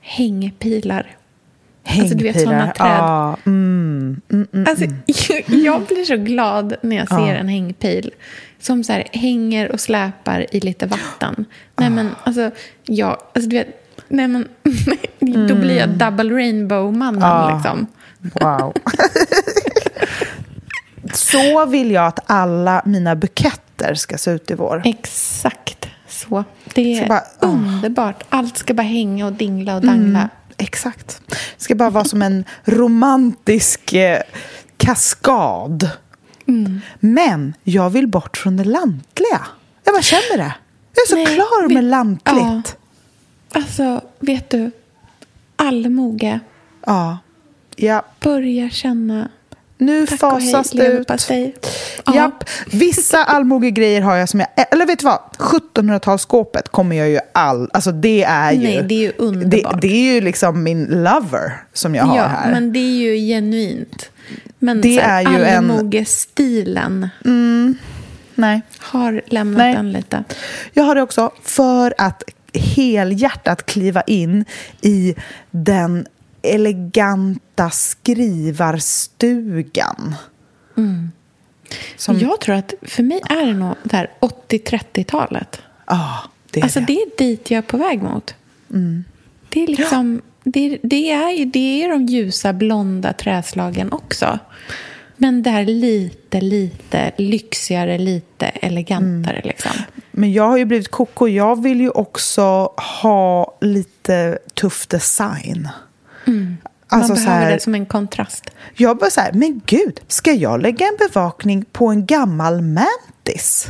Hängpilar. 0.00 1.06
Hängpilar. 1.84 2.02
Alltså, 2.04 2.18
du 2.18 2.24
vet, 2.24 2.40
såna 2.42 2.72
träd. 2.72 2.86
Ja, 2.98 3.36
mm, 3.46 4.20
mm, 4.32 4.46
mm. 4.52 4.66
Alltså, 4.68 4.84
jag 5.54 5.82
blir 5.82 6.04
så 6.04 6.16
glad 6.16 6.74
när 6.82 6.96
jag 6.96 7.08
ser 7.08 7.16
Ja. 7.18 7.26
en 7.34 7.48
hängpil 7.48 8.10
som 8.58 8.84
så 8.84 8.92
här 8.92 9.04
hänger 9.12 9.72
och 9.72 9.80
släpar 9.80 10.46
i 10.56 10.60
lite 10.60 10.86
vatten. 10.86 11.44
Nej, 11.76 11.90
men 11.90 12.08
alltså, 12.24 12.50
jag, 12.86 13.18
alltså 13.34 13.50
du 13.50 13.56
vet, 13.56 13.79
nej, 14.10 14.28
men, 14.28 14.48
då 15.48 15.54
blir 15.54 15.76
jag 15.76 15.88
double 15.88 16.34
rainbow-mannen. 16.34 17.20
Ja. 17.22 17.54
Liksom. 17.54 17.86
Wow. 18.20 18.74
Så 21.12 21.66
vill 21.66 21.90
jag 21.90 22.06
att 22.06 22.30
alla 22.30 22.82
mina 22.84 23.16
buketter 23.16 23.94
ska 23.94 24.18
se 24.18 24.30
ut 24.30 24.50
i 24.50 24.54
vår. 24.54 24.82
Exakt 24.84 25.88
så. 26.08 26.44
Det 26.74 26.98
är 26.98 27.08
bara, 27.08 27.22
åh. 27.40 27.48
underbart. 27.50 28.22
Allt 28.28 28.56
ska 28.56 28.74
bara 28.74 28.82
hänga 28.82 29.26
och 29.26 29.32
dingla 29.32 29.74
och 29.76 29.82
dangla. 29.82 30.28
Exakt. 30.56 31.20
Det 31.28 31.36
ska 31.64 31.74
bara 31.74 31.90
vara 31.90 32.04
som 32.04 32.22
en 32.22 32.44
romantisk 32.64 33.92
eh, 33.92 34.20
kaskad. 34.76 35.88
Mm. 36.48 36.80
Men 37.00 37.54
jag 37.62 37.90
vill 37.90 38.06
bort 38.08 38.36
från 38.36 38.56
det 38.56 38.64
lantliga. 38.64 39.40
Jag 39.84 39.94
bara 39.94 40.02
känner 40.02 40.36
det. 40.36 40.54
Jag 40.94 41.02
är 41.02 41.08
så 41.08 41.14
Nej, 41.16 41.26
klar 41.26 41.68
vi- 41.68 41.74
med 41.74 41.84
lantligt. 41.84 42.76
Alltså, 43.52 44.00
vet 44.18 44.50
du? 44.50 44.70
Allmoge. 45.56 46.40
Ja. 46.86 47.18
ja. 47.76 48.02
Börja 48.20 48.70
känna 48.70 49.28
Nu 49.78 50.06
tack 50.06 50.20
hej, 50.20 50.52
fasas 50.52 50.70
det 50.70 50.86
ut. 50.86 51.10
Ja. 52.06 52.14
Japp. 52.14 52.44
Vissa 52.72 53.24
allmogegrejer 53.24 54.00
har 54.00 54.16
jag 54.16 54.28
som 54.28 54.40
jag... 54.40 54.48
Eller 54.72 54.86
vet 54.86 54.98
du 54.98 55.04
vad? 55.04 55.18
1700-talsskåpet 55.38 56.68
kommer 56.70 56.96
jag 56.96 57.08
ju 57.08 57.18
all... 57.34 57.70
Alltså 57.72 57.92
det 57.92 58.24
är 58.24 58.52
ju... 58.52 58.58
Nej, 58.58 58.82
det 58.82 58.94
är 58.94 58.98
ju 59.00 59.08
det, 59.12 59.18
underbart. 59.18 59.80
det 59.80 59.88
är 59.88 60.14
ju 60.14 60.20
liksom 60.20 60.62
min 60.62 60.84
lover 60.84 61.52
som 61.72 61.94
jag 61.94 62.04
har 62.04 62.16
ja, 62.16 62.26
här. 62.26 62.52
men 62.52 62.72
det 62.72 62.78
är 62.78 62.90
ju 63.02 63.16
genuint. 63.28 64.10
Men 64.58 64.80
Det 64.80 64.96
så 64.96 65.00
här, 65.00 65.26
är 65.26 65.38
ju 65.38 65.44
en- 65.44 65.70
allmogestilen 65.70 67.08
Nej. 68.34 68.62
har 68.78 69.22
lämnat 69.26 69.58
Nej. 69.58 69.74
en 69.74 69.92
lite. 69.92 70.24
Jag 70.72 70.84
har 70.84 70.94
det 70.94 71.02
också 71.02 71.30
för 71.42 71.94
att 71.98 72.22
helhjärtat 72.54 73.66
kliva 73.66 74.02
in 74.02 74.44
i 74.80 75.14
den 75.50 76.06
eleganta 76.42 77.70
skrivarstugan. 77.70 80.14
Som, 81.96 82.18
ja, 82.18 82.28
Jag 82.28 82.40
tror 82.40 82.54
att 82.54 82.74
för 82.82 83.02
mig 83.02 83.20
är 83.30 83.46
det 83.46 83.54
nog 83.54 83.74
det 83.82 83.96
här 83.96 84.10
80-30-talet. 84.20 85.62
det 86.50 86.60
är 86.60 86.64
Alltså 86.64 86.80
det. 86.80 86.86
det 86.86 86.92
är 86.92 87.18
dit 87.18 87.50
jag 87.50 87.58
är 87.58 87.62
på 87.62 87.76
väg 87.76 88.02
mot. 88.02 88.34
Det 89.48 89.62
är 89.62 89.66
liksom, 89.66 90.22
det, 90.44 90.78
det, 90.82 91.10
är 91.10 91.44
det 91.46 91.84
är 91.84 91.88
de 91.88 92.06
ljusa 92.06 92.52
blonda 92.52 93.12
träslagen 93.12 93.92
också. 93.92 94.38
Men 95.16 95.42
det 95.42 95.50
här 95.50 95.64
lite, 95.64 96.40
lite 96.40 97.12
lyxigare, 97.18 97.98
lite 97.98 98.46
elegantare 98.46 99.40
liksom. 99.44 99.72
Men 100.10 100.32
jag 100.32 100.48
har 100.48 100.56
ju 100.58 100.64
blivit 100.64 100.88
koko. 100.90 101.26
Jag 101.28 101.62
vill 101.62 101.80
ju 101.80 101.90
också 101.90 102.42
ha 103.00 103.56
lite 103.60 104.38
tuff 104.54 104.86
design. 104.86 105.68
Alltså 106.88 107.08
Man 107.12 107.18
så 107.18 107.24
behöver 107.24 107.44
här, 107.46 107.52
det 107.52 107.60
som 107.62 107.74
en 107.74 107.86
kontrast. 107.86 108.50
Jag 108.74 108.96
bara 108.96 109.10
så 109.10 109.20
här, 109.20 109.32
men 109.32 109.60
gud, 109.66 110.00
ska 110.08 110.32
jag 110.32 110.62
lägga 110.62 110.86
en 110.86 110.96
bevakning 111.08 111.64
på 111.72 111.86
en 111.88 112.06
gammal 112.06 112.62
mantis? 112.62 113.68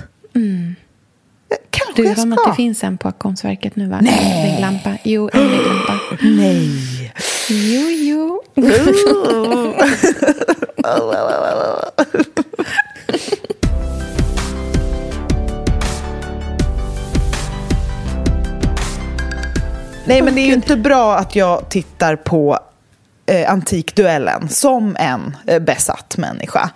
Kanske 1.70 2.02
Du, 2.02 2.08
jag 2.08 2.18
ska. 2.18 2.28
att 2.32 2.50
det 2.52 2.54
finns 2.56 2.84
en 2.84 2.98
på 2.98 3.12
Konstverket 3.12 3.76
nu 3.76 3.88
va? 3.88 3.98
Nej. 4.02 4.32
En 4.44 4.50
vägglampa. 4.50 4.98
Jo, 5.04 5.30
en 5.32 5.50
vägglampa. 5.50 5.98
Nej. 6.22 7.12
Jo, 7.48 7.88
jo. 7.90 8.42
Nej, 20.10 20.22
men 20.22 20.34
det 20.34 20.40
är 20.40 20.46
ju 20.46 20.52
inte 20.52 20.76
bra 20.76 21.16
att 21.16 21.36
jag 21.36 21.68
tittar 21.68 22.16
på 22.16 22.58
eh, 23.26 23.52
Antikduellen 23.52 24.48
som 24.48 24.96
en 24.98 25.36
eh, 25.46 25.58
besatt 25.58 26.16
människa. 26.18 26.70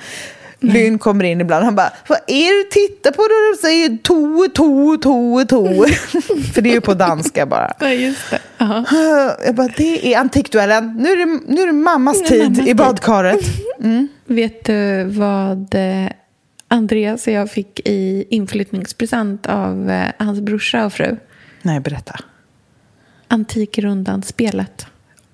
Lynn 0.60 0.98
kommer 0.98 1.24
in 1.24 1.40
ibland 1.40 1.64
han 1.64 1.74
bara 1.74 1.92
Vad 2.08 2.18
är 2.26 2.58
det 2.58 2.64
du 2.64 2.70
tittar 2.70 3.10
på 3.10 3.22
då 3.22 3.34
de 3.52 3.60
säger 3.60 3.96
to, 3.96 4.48
to, 4.54 4.96
to, 4.96 5.44
to? 5.44 5.84
För 6.54 6.62
det 6.62 6.70
är 6.70 6.74
ju 6.74 6.80
på 6.80 6.94
danska 6.94 7.46
bara. 7.46 7.72
Ja, 7.80 7.88
just 7.88 8.30
det. 8.30 8.38
Ja. 8.58 8.84
Jag 9.46 9.54
bara, 9.54 9.68
det 9.76 10.14
är 10.14 10.18
Antikduellen. 10.18 10.96
Nu 10.96 11.12
är 11.12 11.16
det, 11.16 11.40
nu 11.54 11.62
är 11.62 11.66
det 11.66 11.72
mammas 11.72 12.16
Nu 12.16 12.24
är 12.24 12.28
tid 12.30 12.50
mammas 12.50 12.68
i 12.68 12.74
badkaret. 12.74 13.44
Vet 14.26 14.64
du 14.64 15.04
vad 15.04 15.74
eh, 15.74 16.10
Andreas 16.68 17.26
och 17.26 17.32
jag 17.32 17.50
fick 17.50 17.80
i 17.84 18.26
inflyttningspresent 18.30 19.46
av 19.46 19.90
eh, 19.90 20.08
hans 20.18 20.40
brorsa 20.40 20.84
och 20.86 20.92
fru? 20.92 21.16
Nej, 21.62 21.80
berätta. 21.80 22.20
Antikrundan-spelet. 23.34 24.86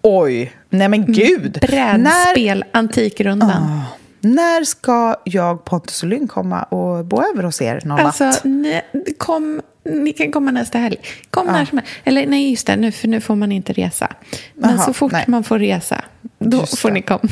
Oj, 0.02 0.52
nej 0.70 0.88
men 0.88 1.12
gud. 1.12 1.58
När, 1.62 1.68
Brädspel 1.68 2.64
Antikrundan. 2.72 3.80
när 4.20 4.64
ska 4.64 5.16
jag, 5.24 5.64
Pontus 5.64 6.02
och 6.02 6.08
Lynn 6.08 6.28
komma 6.28 6.62
och 6.62 7.04
bo 7.04 7.22
över 7.22 7.42
hos 7.42 7.62
er 7.62 7.80
någon 7.84 8.00
Alltså, 8.00 8.24
natt? 8.24 8.44
ni, 8.44 8.80
kom, 9.18 9.60
ni 9.84 10.12
kan 10.12 10.32
komma 10.32 10.50
nästa 10.50 10.78
helg. 10.78 10.96
Kom 11.30 11.46
när 11.46 11.64
som 11.64 11.78
helst. 11.78 11.92
Eller 12.04 12.26
nej, 12.26 12.50
just 12.50 12.66
det, 12.66 12.76
nu, 12.76 12.92
för 12.92 13.08
nu 13.08 13.20
får 13.20 13.36
man 13.36 13.52
inte 13.52 13.72
resa. 13.72 14.12
Men 14.54 14.70
Jaha, 14.76 14.86
så 14.86 14.92
fort 14.92 15.12
nej. 15.12 15.24
man 15.28 15.44
får 15.44 15.58
resa, 15.58 16.04
då 16.38 16.56
Just 16.60 16.78
får 16.78 16.88
det. 16.88 16.94
ni 16.94 17.02
komma. 17.02 17.28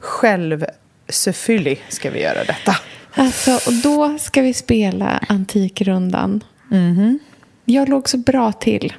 Själv 0.00 0.64
Sefyli 1.08 1.78
ska 1.88 2.10
vi 2.10 2.22
göra 2.22 2.44
detta. 2.44 2.76
Alltså, 3.14 3.52
och 3.66 3.72
då 3.82 4.18
ska 4.18 4.42
vi 4.42 4.54
spela 4.54 5.20
Antikrundan. 5.28 6.44
Mhm. 6.68 7.18
Jag 7.64 7.88
låg 7.88 8.08
så 8.08 8.16
bra 8.18 8.52
till. 8.52 8.92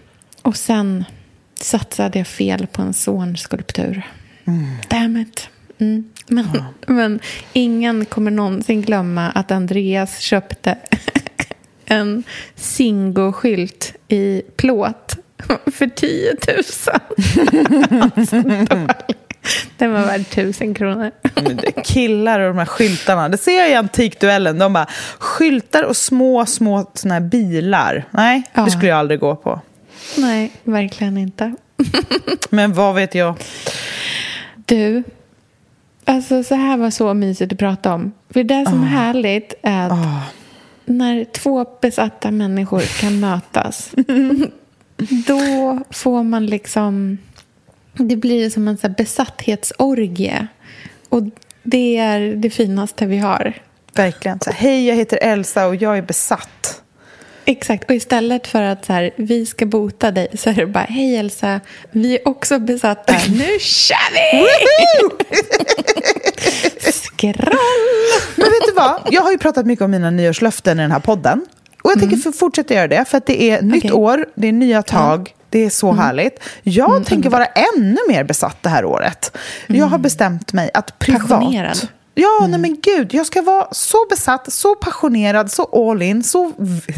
Och 0.50 0.58
sen 0.58 1.06
satsade 1.62 2.18
jag 2.18 2.28
fel 2.28 2.68
på 2.68 2.82
en 2.82 2.94
zornskulptur. 2.94 4.02
Mm. 4.46 4.66
Damn 4.88 5.18
it. 5.18 5.50
Mm. 5.80 6.10
Men, 6.28 6.48
men 6.88 7.20
ingen 7.54 8.06
kommer 8.06 8.32
någonsin 8.32 8.82
glömma 8.82 9.30
att 9.30 9.52
Andreas 9.52 10.20
köpte 10.20 10.78
en 11.86 12.24
Singo-skylt 12.56 13.94
i 14.08 14.42
plåt 14.58 15.16
för 15.74 15.88
10 15.88 16.36
000. 16.48 18.02
alltså. 18.02 18.42
Den 19.78 19.92
var 19.92 20.02
värd 20.02 20.30
tusen 20.30 20.74
kronor. 20.74 21.12
Killar 21.84 22.40
och 22.40 22.48
de 22.48 22.58
här 22.58 22.66
skyltarna. 22.66 23.30
Det 23.30 23.38
ser 23.38 23.60
jag 23.60 23.70
i 23.70 23.74
Antikduellen. 23.74 24.58
De 24.60 24.74
bara, 24.74 24.88
skyltar 25.20 25.84
och 25.84 25.98
små, 25.98 26.46
små 26.46 26.92
såna 26.94 27.22
bilar. 27.22 28.06
Nej, 28.12 28.44
Ja. 28.54 28.66
det 28.66 28.72
skulle 28.72 28.88
jag 28.90 29.00
aldrig 29.00 29.20
gå 29.20 29.36
på. 29.36 29.62
Nej, 30.18 30.52
verkligen 30.64 31.18
inte. 31.18 31.56
Men 32.50 32.74
vad 32.74 32.96
vet 32.96 33.16
jag? 33.16 33.36
Du, 34.56 35.04
alltså 36.06 36.44
så 36.44 36.56
här 36.56 36.78
var 36.78 36.90
så 36.90 37.14
mysigt 37.14 37.54
att 37.54 37.60
prata 37.60 37.94
om. 37.94 38.12
För 38.30 38.44
det 38.44 38.66
som 38.66 38.84
är 38.84 38.88
härligt 38.88 39.54
är 39.62 39.86
att 39.86 39.92
Ah. 39.92 40.22
när 40.86 41.26
två 41.26 41.66
besatta 41.82 42.32
människor 42.32 42.82
kan 43.02 43.20
mötas 43.20 43.92
då 45.28 45.80
får 45.90 46.24
man 46.24 46.46
liksom... 46.46 47.18
Det 47.94 48.16
blir 48.16 48.50
som 48.50 48.68
en 48.68 48.78
så 48.78 48.88
här 48.88 48.96
besattheitsorgie. 48.96 50.48
Och 51.10 51.24
det 51.64 51.98
är 51.98 52.36
det 52.36 52.50
finaste 52.50 53.06
vi 53.06 53.18
har. 53.18 53.54
Verkligen. 53.94 54.40
Så 54.40 54.52
Hej, 54.52 54.88
jag 54.88 54.96
heter 54.96 55.20
Elsa 55.22 55.68
och 55.68 55.76
jag 55.76 55.98
är 55.98 56.02
besatt. 56.02 56.79
Exakt, 57.50 57.90
och 57.90 57.96
istället 57.96 58.48
för 58.48 58.62
att 58.62 58.86
så 58.86 58.94
här, 58.94 59.12
vi 59.16 59.46
ska 59.46 59.66
bota 59.66 60.12
dig 60.12 60.28
så 60.34 60.50
är 60.50 60.54
det 60.54 60.66
bara 60.66 60.84
hej 60.84 61.16
Elsa, 61.16 61.60
vi 61.92 62.16
är 62.16 62.28
också 62.28 62.60
besatta, 62.60 63.14
nu 63.14 63.60
kör 63.60 64.14
vi! 64.14 64.48
Skroll! 66.92 67.34
Men 68.36 68.46
vet 68.46 68.68
du 68.68 68.74
vad? 68.76 69.02
Jag 69.12 69.22
har 69.22 69.32
ju 69.32 69.38
pratat 69.38 69.66
mycket 69.66 69.86
om 69.86 69.92
mina 69.92 70.12
nyårslöften 70.12 70.80
i 70.80 70.82
den 70.82 70.92
här 70.92 71.00
podden. 71.00 71.46
Och 71.84 71.92
jag 71.92 72.00
tänker 72.00 72.18
för 72.18 72.32
fortsätta 72.32 72.74
göra 72.74 72.88
det, 72.88 73.06
för 73.06 73.18
att 73.18 73.26
det 73.26 73.44
är 73.44 73.62
nytt 73.62 73.86
Okej. 73.86 73.92
år, 73.92 74.26
det 74.36 74.48
är 74.48 74.52
nya 74.52 74.84
tag, 74.84 75.34
det 75.50 75.66
är 75.66 75.70
så 75.70 75.92
härligt. 75.92 76.40
Jag 76.64 77.06
tänker 77.06 77.30
vara 77.30 77.46
ännu 77.46 77.98
mer 78.08 78.24
besatt 78.24 78.58
det 78.62 78.70
här 78.70 78.86
året. 78.86 79.38
Jag 79.68 79.86
har 79.86 79.98
bestämt 79.98 80.54
mig 80.54 80.72
att 80.74 81.00
privat... 81.00 81.30
Passionerad. 81.30 81.88
Ja, 82.22 82.48
nej 82.48 82.60
men 82.60 82.78
gud, 82.82 83.14
jag 83.14 83.26
ska 83.26 83.42
vara 83.42 83.68
så 83.72 84.06
besatt, 84.10 84.54
så 84.54 84.76
passionerad, 84.76 85.52
så 85.52 85.90
all 85.90 86.02
in, 86.02 86.24
så, 86.24 86.52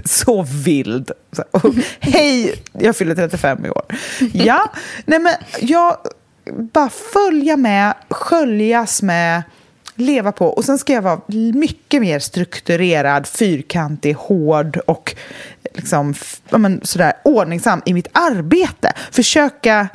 så 0.06 0.44
vild. 0.44 1.12
Så, 1.32 1.44
och, 1.52 1.74
hej, 2.00 2.64
jag 2.74 2.96
fyller 2.96 3.16
35 3.16 3.66
i 3.66 3.70
år. 3.70 3.84
Ja, 4.34 4.72
nej 5.06 5.20
men 5.20 5.34
jag 5.60 5.98
bara 6.74 6.90
följa 6.90 7.58
med, 7.58 7.94
sköljas 8.10 9.02
med, 9.02 9.44
leva 9.96 10.32
på. 10.32 10.48
Och 10.48 10.66
sen 10.66 10.78
ska 10.78 10.94
jag 10.94 11.02
vara 11.02 11.22
mycket 11.54 12.02
mer 12.02 12.20
strukturerad, 12.20 13.28
fyrkantig, 13.28 14.14
hård 14.14 14.78
och 14.78 15.16
liksom, 15.74 16.14
ja, 16.50 16.58
men, 16.58 16.82
sådär, 16.84 17.14
ordningsam 17.24 17.82
i 17.86 17.94
mitt 17.94 18.08
arbete. 18.12 18.94
Försöka 19.12 19.88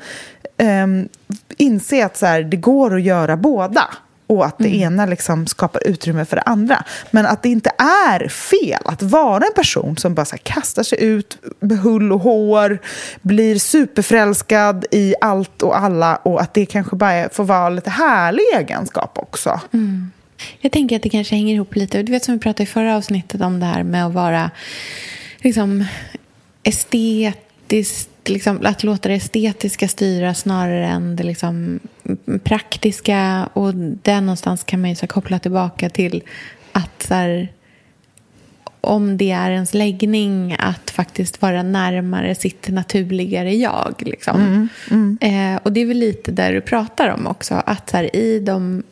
ehm, 0.57 1.09
inse 1.57 2.07
att 2.07 2.17
så 2.17 2.27
här, 2.27 2.43
det 2.43 2.57
går 2.57 2.95
att 2.95 3.03
göra 3.03 3.37
båda 3.37 3.89
och 4.27 4.47
att 4.47 4.59
det 4.59 4.75
ena 4.75 5.07
liksom 5.07 5.47
skapar 5.47 5.87
utrymme 5.87 6.25
för 6.25 6.37
det 6.37 6.43
andra. 6.43 6.85
Men 7.11 7.27
att 7.27 7.43
det 7.43 7.49
inte 7.49 7.71
är 7.79 8.29
fel 8.29 8.83
att 8.85 9.03
vara 9.03 9.45
en 9.45 9.53
person 9.55 9.97
som 9.97 10.15
bara 10.15 10.39
kastar 10.43 10.83
sig 10.83 11.05
ut 11.05 11.39
med 11.61 11.79
hull 11.79 12.13
och 12.13 12.21
hår, 12.21 12.79
blir 13.23 13.59
superförälskad 13.59 14.87
i 14.91 15.15
allt 15.21 15.63
och 15.63 15.79
alla 15.79 16.17
och 16.17 16.41
att 16.41 16.55
det 16.55 16.67
kanske 16.67 16.97
bara 16.97 17.29
får 17.29 17.45
vara 17.45 17.69
lite 17.69 17.91
härlig 17.91 18.45
egenskap 18.55 19.19
också. 19.19 19.61
Jag 20.61 20.73
tänker 20.73 20.97
att 20.97 21.03
det 21.03 21.09
kanske 21.09 21.35
hänger 21.35 21.55
ihop 21.55 21.75
lite. 21.75 22.03
Du 22.03 22.13
vet 22.13 22.25
som 22.25 22.35
vi 22.35 22.41
pratade 22.41 22.63
i 22.63 22.67
förra 22.67 22.97
avsnittet 22.97 23.41
om 23.41 23.61
det 23.61 23.67
här 23.67 23.83
med 23.83 24.07
att 24.07 24.13
vara 24.13 24.51
liksom 25.39 25.85
estetiskt 26.63 28.11
Liksom, 28.29 28.61
att 28.65 28.85
låta 28.85 29.09
det 29.09 29.15
estetiska 29.15 29.89
styra 29.89 30.35
snarare 30.35 30.87
än 30.87 31.17
det 31.17 31.25
liksom 31.25 31.81
praktiska. 32.45 33.49
Och 33.53 33.75
där 33.75 34.21
någonstans 34.21 34.65
kan 34.65 34.81
man 34.81 34.91
ju 34.91 34.97
så 34.97 35.07
koppla 35.07 35.39
tillbaka 35.39 35.91
till 35.91 36.23
att 36.73 37.03
så 37.03 37.15
här, 37.15 37.53
om 38.81 39.17
det 39.17 39.31
är 39.31 39.51
ens 39.51 39.75
läggning 39.75 40.57
att 40.59 40.91
faktiskt 40.91 41.43
vara 41.43 41.63
närmare 41.63 42.35
sitt 42.35 42.69
naturligare 42.69 43.55
jag. 43.55 43.95
Liksom. 44.07 44.41
Mm, 44.41 44.69
mm. 44.91 45.19
Eh, 45.21 45.61
och 45.63 45.73
det 45.73 45.81
är 45.81 45.87
väl 45.87 45.99
lite 45.99 46.31
där 46.31 46.53
du 46.53 46.61
pratar 46.61 47.09
om 47.09 47.27
också. 47.27 47.55
Att 47.67 47.91
så 47.91 47.97
här, 47.97 48.17
i 48.17 48.41
de 48.41 48.83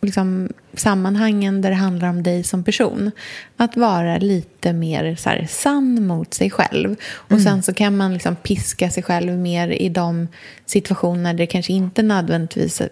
liksom, 0.00 0.52
sammanhangen 0.74 1.60
där 1.60 1.70
det 1.70 1.76
handlar 1.76 2.08
om 2.08 2.22
dig 2.22 2.44
som 2.44 2.64
person. 2.64 3.10
Att 3.56 3.76
vara 3.76 4.18
lite 4.18 4.72
mer 4.72 5.16
så 5.16 5.28
här, 5.28 5.46
sann 5.50 6.06
mot 6.06 6.34
sig 6.34 6.50
själv. 6.50 6.96
Och 7.12 7.32
mm. 7.32 7.44
sen 7.44 7.62
så 7.62 7.74
kan 7.74 7.96
man 7.96 8.12
liksom 8.12 8.36
piska 8.36 8.90
sig 8.90 9.02
själv 9.02 9.38
mer 9.38 9.68
i 9.68 9.88
de 9.88 10.28
situationer 10.66 11.32
där 11.32 11.38
det 11.38 11.46
kanske 11.46 11.72
inte 11.72 12.02
nödvändigtvis 12.02 12.82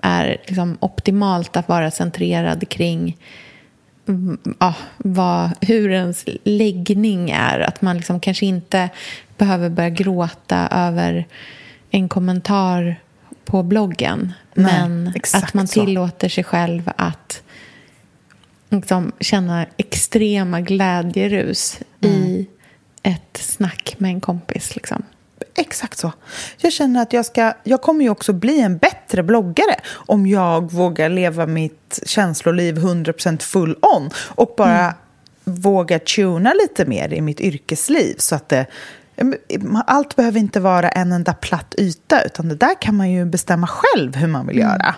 är 0.00 0.36
liksom 0.46 0.76
optimalt 0.80 1.56
att 1.56 1.68
vara 1.68 1.90
centrerad 1.90 2.68
kring 2.68 3.16
mm, 4.08 4.38
ja, 4.60 4.74
vad, 4.96 5.50
hur 5.60 5.90
ens 5.90 6.24
läggning 6.44 7.30
är. 7.30 7.60
Att 7.60 7.82
man 7.82 7.96
liksom 7.96 8.20
kanske 8.20 8.46
inte 8.46 8.88
behöver 9.38 9.68
börja 9.68 9.90
gråta 9.90 10.68
över 10.70 11.26
en 11.90 12.08
kommentar 12.08 12.96
på 13.48 13.62
bloggen. 13.62 14.32
Nej, 14.54 14.88
men 14.88 15.12
att 15.34 15.54
man 15.54 15.66
tillåter 15.66 16.28
sig 16.28 16.44
själv 16.44 16.90
att 16.96 17.42
liksom, 18.68 19.12
känna 19.20 19.66
extrema 19.76 20.60
glädjerus 20.60 21.78
mm. 22.00 22.16
i 22.16 22.46
ett 23.02 23.36
snack 23.40 23.94
med 23.98 24.10
en 24.10 24.20
kompis. 24.20 24.76
Liksom. 24.76 25.02
Exakt 25.56 25.98
så. 25.98 26.12
Jag 26.56 26.72
känner 26.72 27.02
att 27.02 27.12
jag, 27.12 27.26
ska, 27.26 27.52
jag 27.64 27.82
kommer 27.82 28.04
ju 28.04 28.10
också 28.10 28.32
bli 28.32 28.60
en 28.60 28.78
bättre 28.78 29.22
bloggare 29.22 29.80
om 29.90 30.26
jag 30.26 30.72
vågar 30.72 31.08
leva 31.08 31.46
mitt 31.46 32.00
känsloliv 32.06 32.78
100% 32.78 33.42
full 33.42 33.76
on 33.82 34.10
och 34.16 34.54
bara 34.56 34.80
mm. 34.80 34.94
vågar 35.44 35.98
tuna 35.98 36.52
lite 36.52 36.84
mer 36.84 37.12
i 37.12 37.20
mitt 37.20 37.40
yrkesliv 37.40 38.14
så 38.18 38.34
att 38.34 38.48
det 38.48 38.66
allt 39.86 40.16
behöver 40.16 40.40
inte 40.40 40.60
vara 40.60 40.88
en 40.88 41.12
enda 41.12 41.34
platt 41.34 41.74
yta, 41.78 42.22
utan 42.22 42.48
det 42.48 42.54
där 42.54 42.80
kan 42.80 42.96
man 42.96 43.10
ju 43.10 43.24
bestämma 43.24 43.66
själv 43.66 44.16
hur 44.16 44.28
man 44.28 44.46
vill 44.46 44.60
mm. 44.60 44.68
göra. 44.68 44.94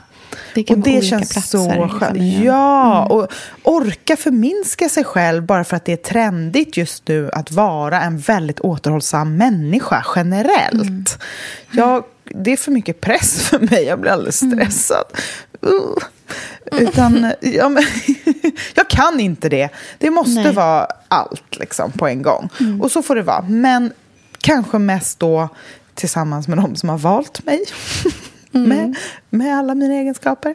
Det 0.54 0.70
och 0.70 0.78
det 0.78 1.04
känns 1.04 1.50
så 1.50 1.88
skönt. 1.88 2.18
Ja, 2.44 3.06
mm. 3.06 3.16
och 3.16 3.32
orka 3.62 4.16
förminska 4.16 4.88
sig 4.88 5.04
själv 5.04 5.42
bara 5.46 5.64
för 5.64 5.76
att 5.76 5.84
det 5.84 5.92
är 5.92 5.96
trendigt 5.96 6.76
just 6.76 7.08
nu 7.08 7.30
att 7.32 7.52
vara 7.52 8.00
en 8.00 8.18
väldigt 8.18 8.60
återhållsam 8.60 9.36
människa 9.36 10.04
generellt. 10.16 10.82
Mm. 10.82 11.04
Jag, 11.70 12.04
det 12.24 12.52
är 12.52 12.56
för 12.56 12.70
mycket 12.70 13.00
press 13.00 13.42
för 13.42 13.58
mig, 13.58 13.84
jag 13.84 14.00
blir 14.00 14.10
alldeles 14.10 14.42
mm. 14.42 14.58
stressad. 14.58 15.04
Uh. 15.66 16.04
Utan, 16.72 17.32
ja, 17.40 17.68
men, 17.68 17.84
jag 18.74 18.88
kan 18.88 19.20
inte 19.20 19.48
det. 19.48 19.68
Det 19.98 20.10
måste 20.10 20.42
Nej. 20.42 20.52
vara 20.52 20.86
allt 21.08 21.56
liksom, 21.58 21.92
på 21.92 22.08
en 22.08 22.22
gång. 22.22 22.48
Mm. 22.60 22.80
Och 22.80 22.90
så 22.90 23.02
får 23.02 23.16
det 23.16 23.22
vara. 23.22 23.42
Men 23.42 23.92
Kanske 24.40 24.78
mest 24.78 25.18
då 25.18 25.48
tillsammans 25.94 26.48
med 26.48 26.58
de 26.58 26.76
som 26.76 26.88
har 26.88 26.98
valt 26.98 27.44
mig. 27.46 27.64
Mm. 28.52 28.68
med, 28.68 28.96
med 29.30 29.58
alla 29.58 29.74
mina 29.74 29.94
egenskaper. 29.94 30.54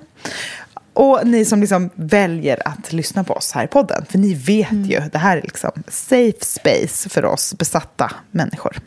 Och 0.94 1.28
ni 1.28 1.46
som 1.46 1.62
liksom 1.62 1.90
väljer 1.96 2.68
att 2.68 2.94
lyssna 2.94 3.24
på 3.24 3.34
oss 3.34 3.52
här 3.52 3.64
i 3.64 3.68
podden. 3.68 4.06
För 4.10 4.18
ni 4.18 4.34
vet 4.34 4.72
mm. 4.72 4.84
ju, 4.84 5.02
det 5.12 5.18
här 5.18 5.38
är 5.38 5.42
liksom 5.42 5.72
safe 5.88 6.46
space 6.46 7.10
för 7.10 7.26
oss 7.26 7.54
besatta 7.58 8.12
människor. 8.32 8.78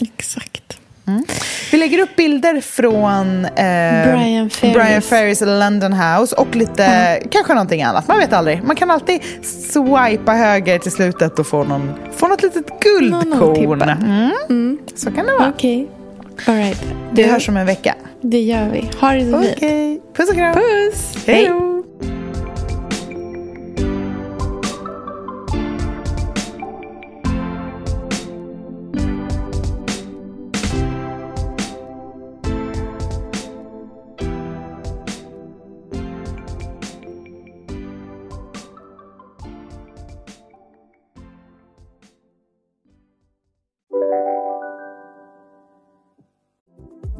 Exakt. 0.00 0.78
Mm. 1.06 1.24
Lägger 1.82 1.98
upp 1.98 2.16
bilder 2.16 2.60
från 2.60 3.44
eh, 3.44 3.52
Brian, 3.54 4.50
Ferris. 4.50 4.74
Brian 4.74 5.02
Ferris 5.02 5.40
London 5.40 5.92
House 5.92 6.36
och 6.36 6.56
lite, 6.56 6.84
mm. 6.84 7.28
kanske 7.30 7.54
någonting 7.54 7.82
annat. 7.82 8.08
Man 8.08 8.18
vet 8.18 8.32
aldrig. 8.32 8.62
Man 8.62 8.76
kan 8.76 8.90
alltid 8.90 9.20
swipa 9.42 10.32
höger 10.32 10.78
till 10.78 10.92
slutet 10.92 11.38
och 11.38 11.46
få, 11.46 11.64
någon, 11.64 11.92
få 12.16 12.28
något 12.28 12.42
litet 12.42 12.80
guldkorn. 12.80 13.82
Mm. 13.82 14.32
Mm. 14.48 14.78
Så 14.94 15.12
kan 15.12 15.26
det 15.26 15.32
vara. 15.32 15.52
Okej. 15.56 15.88
Okay. 16.34 16.54
All 16.54 16.64
right. 16.64 16.84
Vi 17.12 17.22
hörs 17.22 17.48
om 17.48 17.56
en 17.56 17.66
vecka. 17.66 17.94
Det 18.20 18.40
gör 18.40 18.68
vi. 18.72 18.90
Ha 19.00 19.12
det 19.12 19.30
så 19.30 19.42
fint. 19.42 20.14
Puss 20.16 20.28
och 20.28 20.34
kram. 20.34 20.54
Puss. 20.54 21.26
Hej 21.26 21.46
då. 21.48 21.71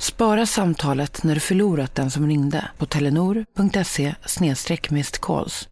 Spara 0.00 0.46
samtalet 0.46 1.22
när 1.22 1.34
du 1.34 1.40
förlorat 1.40 1.94
den 1.94 2.10
som 2.10 2.26
ringde 2.26 2.68
på 2.78 2.86
telenor.se 2.86 4.14
calls. 5.20 5.68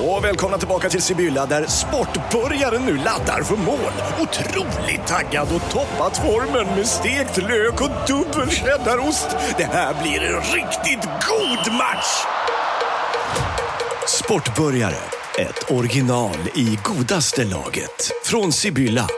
Och 0.00 0.24
välkomna 0.24 0.58
tillbaka 0.58 0.88
till 0.88 1.02
Sibylla 1.02 1.46
där 1.46 1.66
sportbörjaren 1.66 2.82
nu 2.84 2.96
laddar 2.96 3.42
för 3.42 3.56
mål. 3.56 3.92
Otroligt 4.20 5.06
taggad 5.06 5.48
och 5.54 5.70
toppat 5.70 6.16
formen 6.16 6.76
med 6.76 6.86
stekt 6.86 7.36
lök 7.36 7.80
och 7.80 7.90
dubbel 8.06 8.50
cheddarost. 8.50 9.36
Det 9.56 9.64
här 9.64 10.02
blir 10.02 10.22
en 10.22 10.40
riktigt 10.40 11.08
god 11.28 11.74
match! 11.74 12.24
Sportbörjare, 14.08 15.02
ett 15.38 15.70
original 15.70 16.36
i 16.54 16.78
godaste 16.84 17.44
laget. 17.44 18.10
Från 18.24 18.52
Sibylla. 18.52 19.08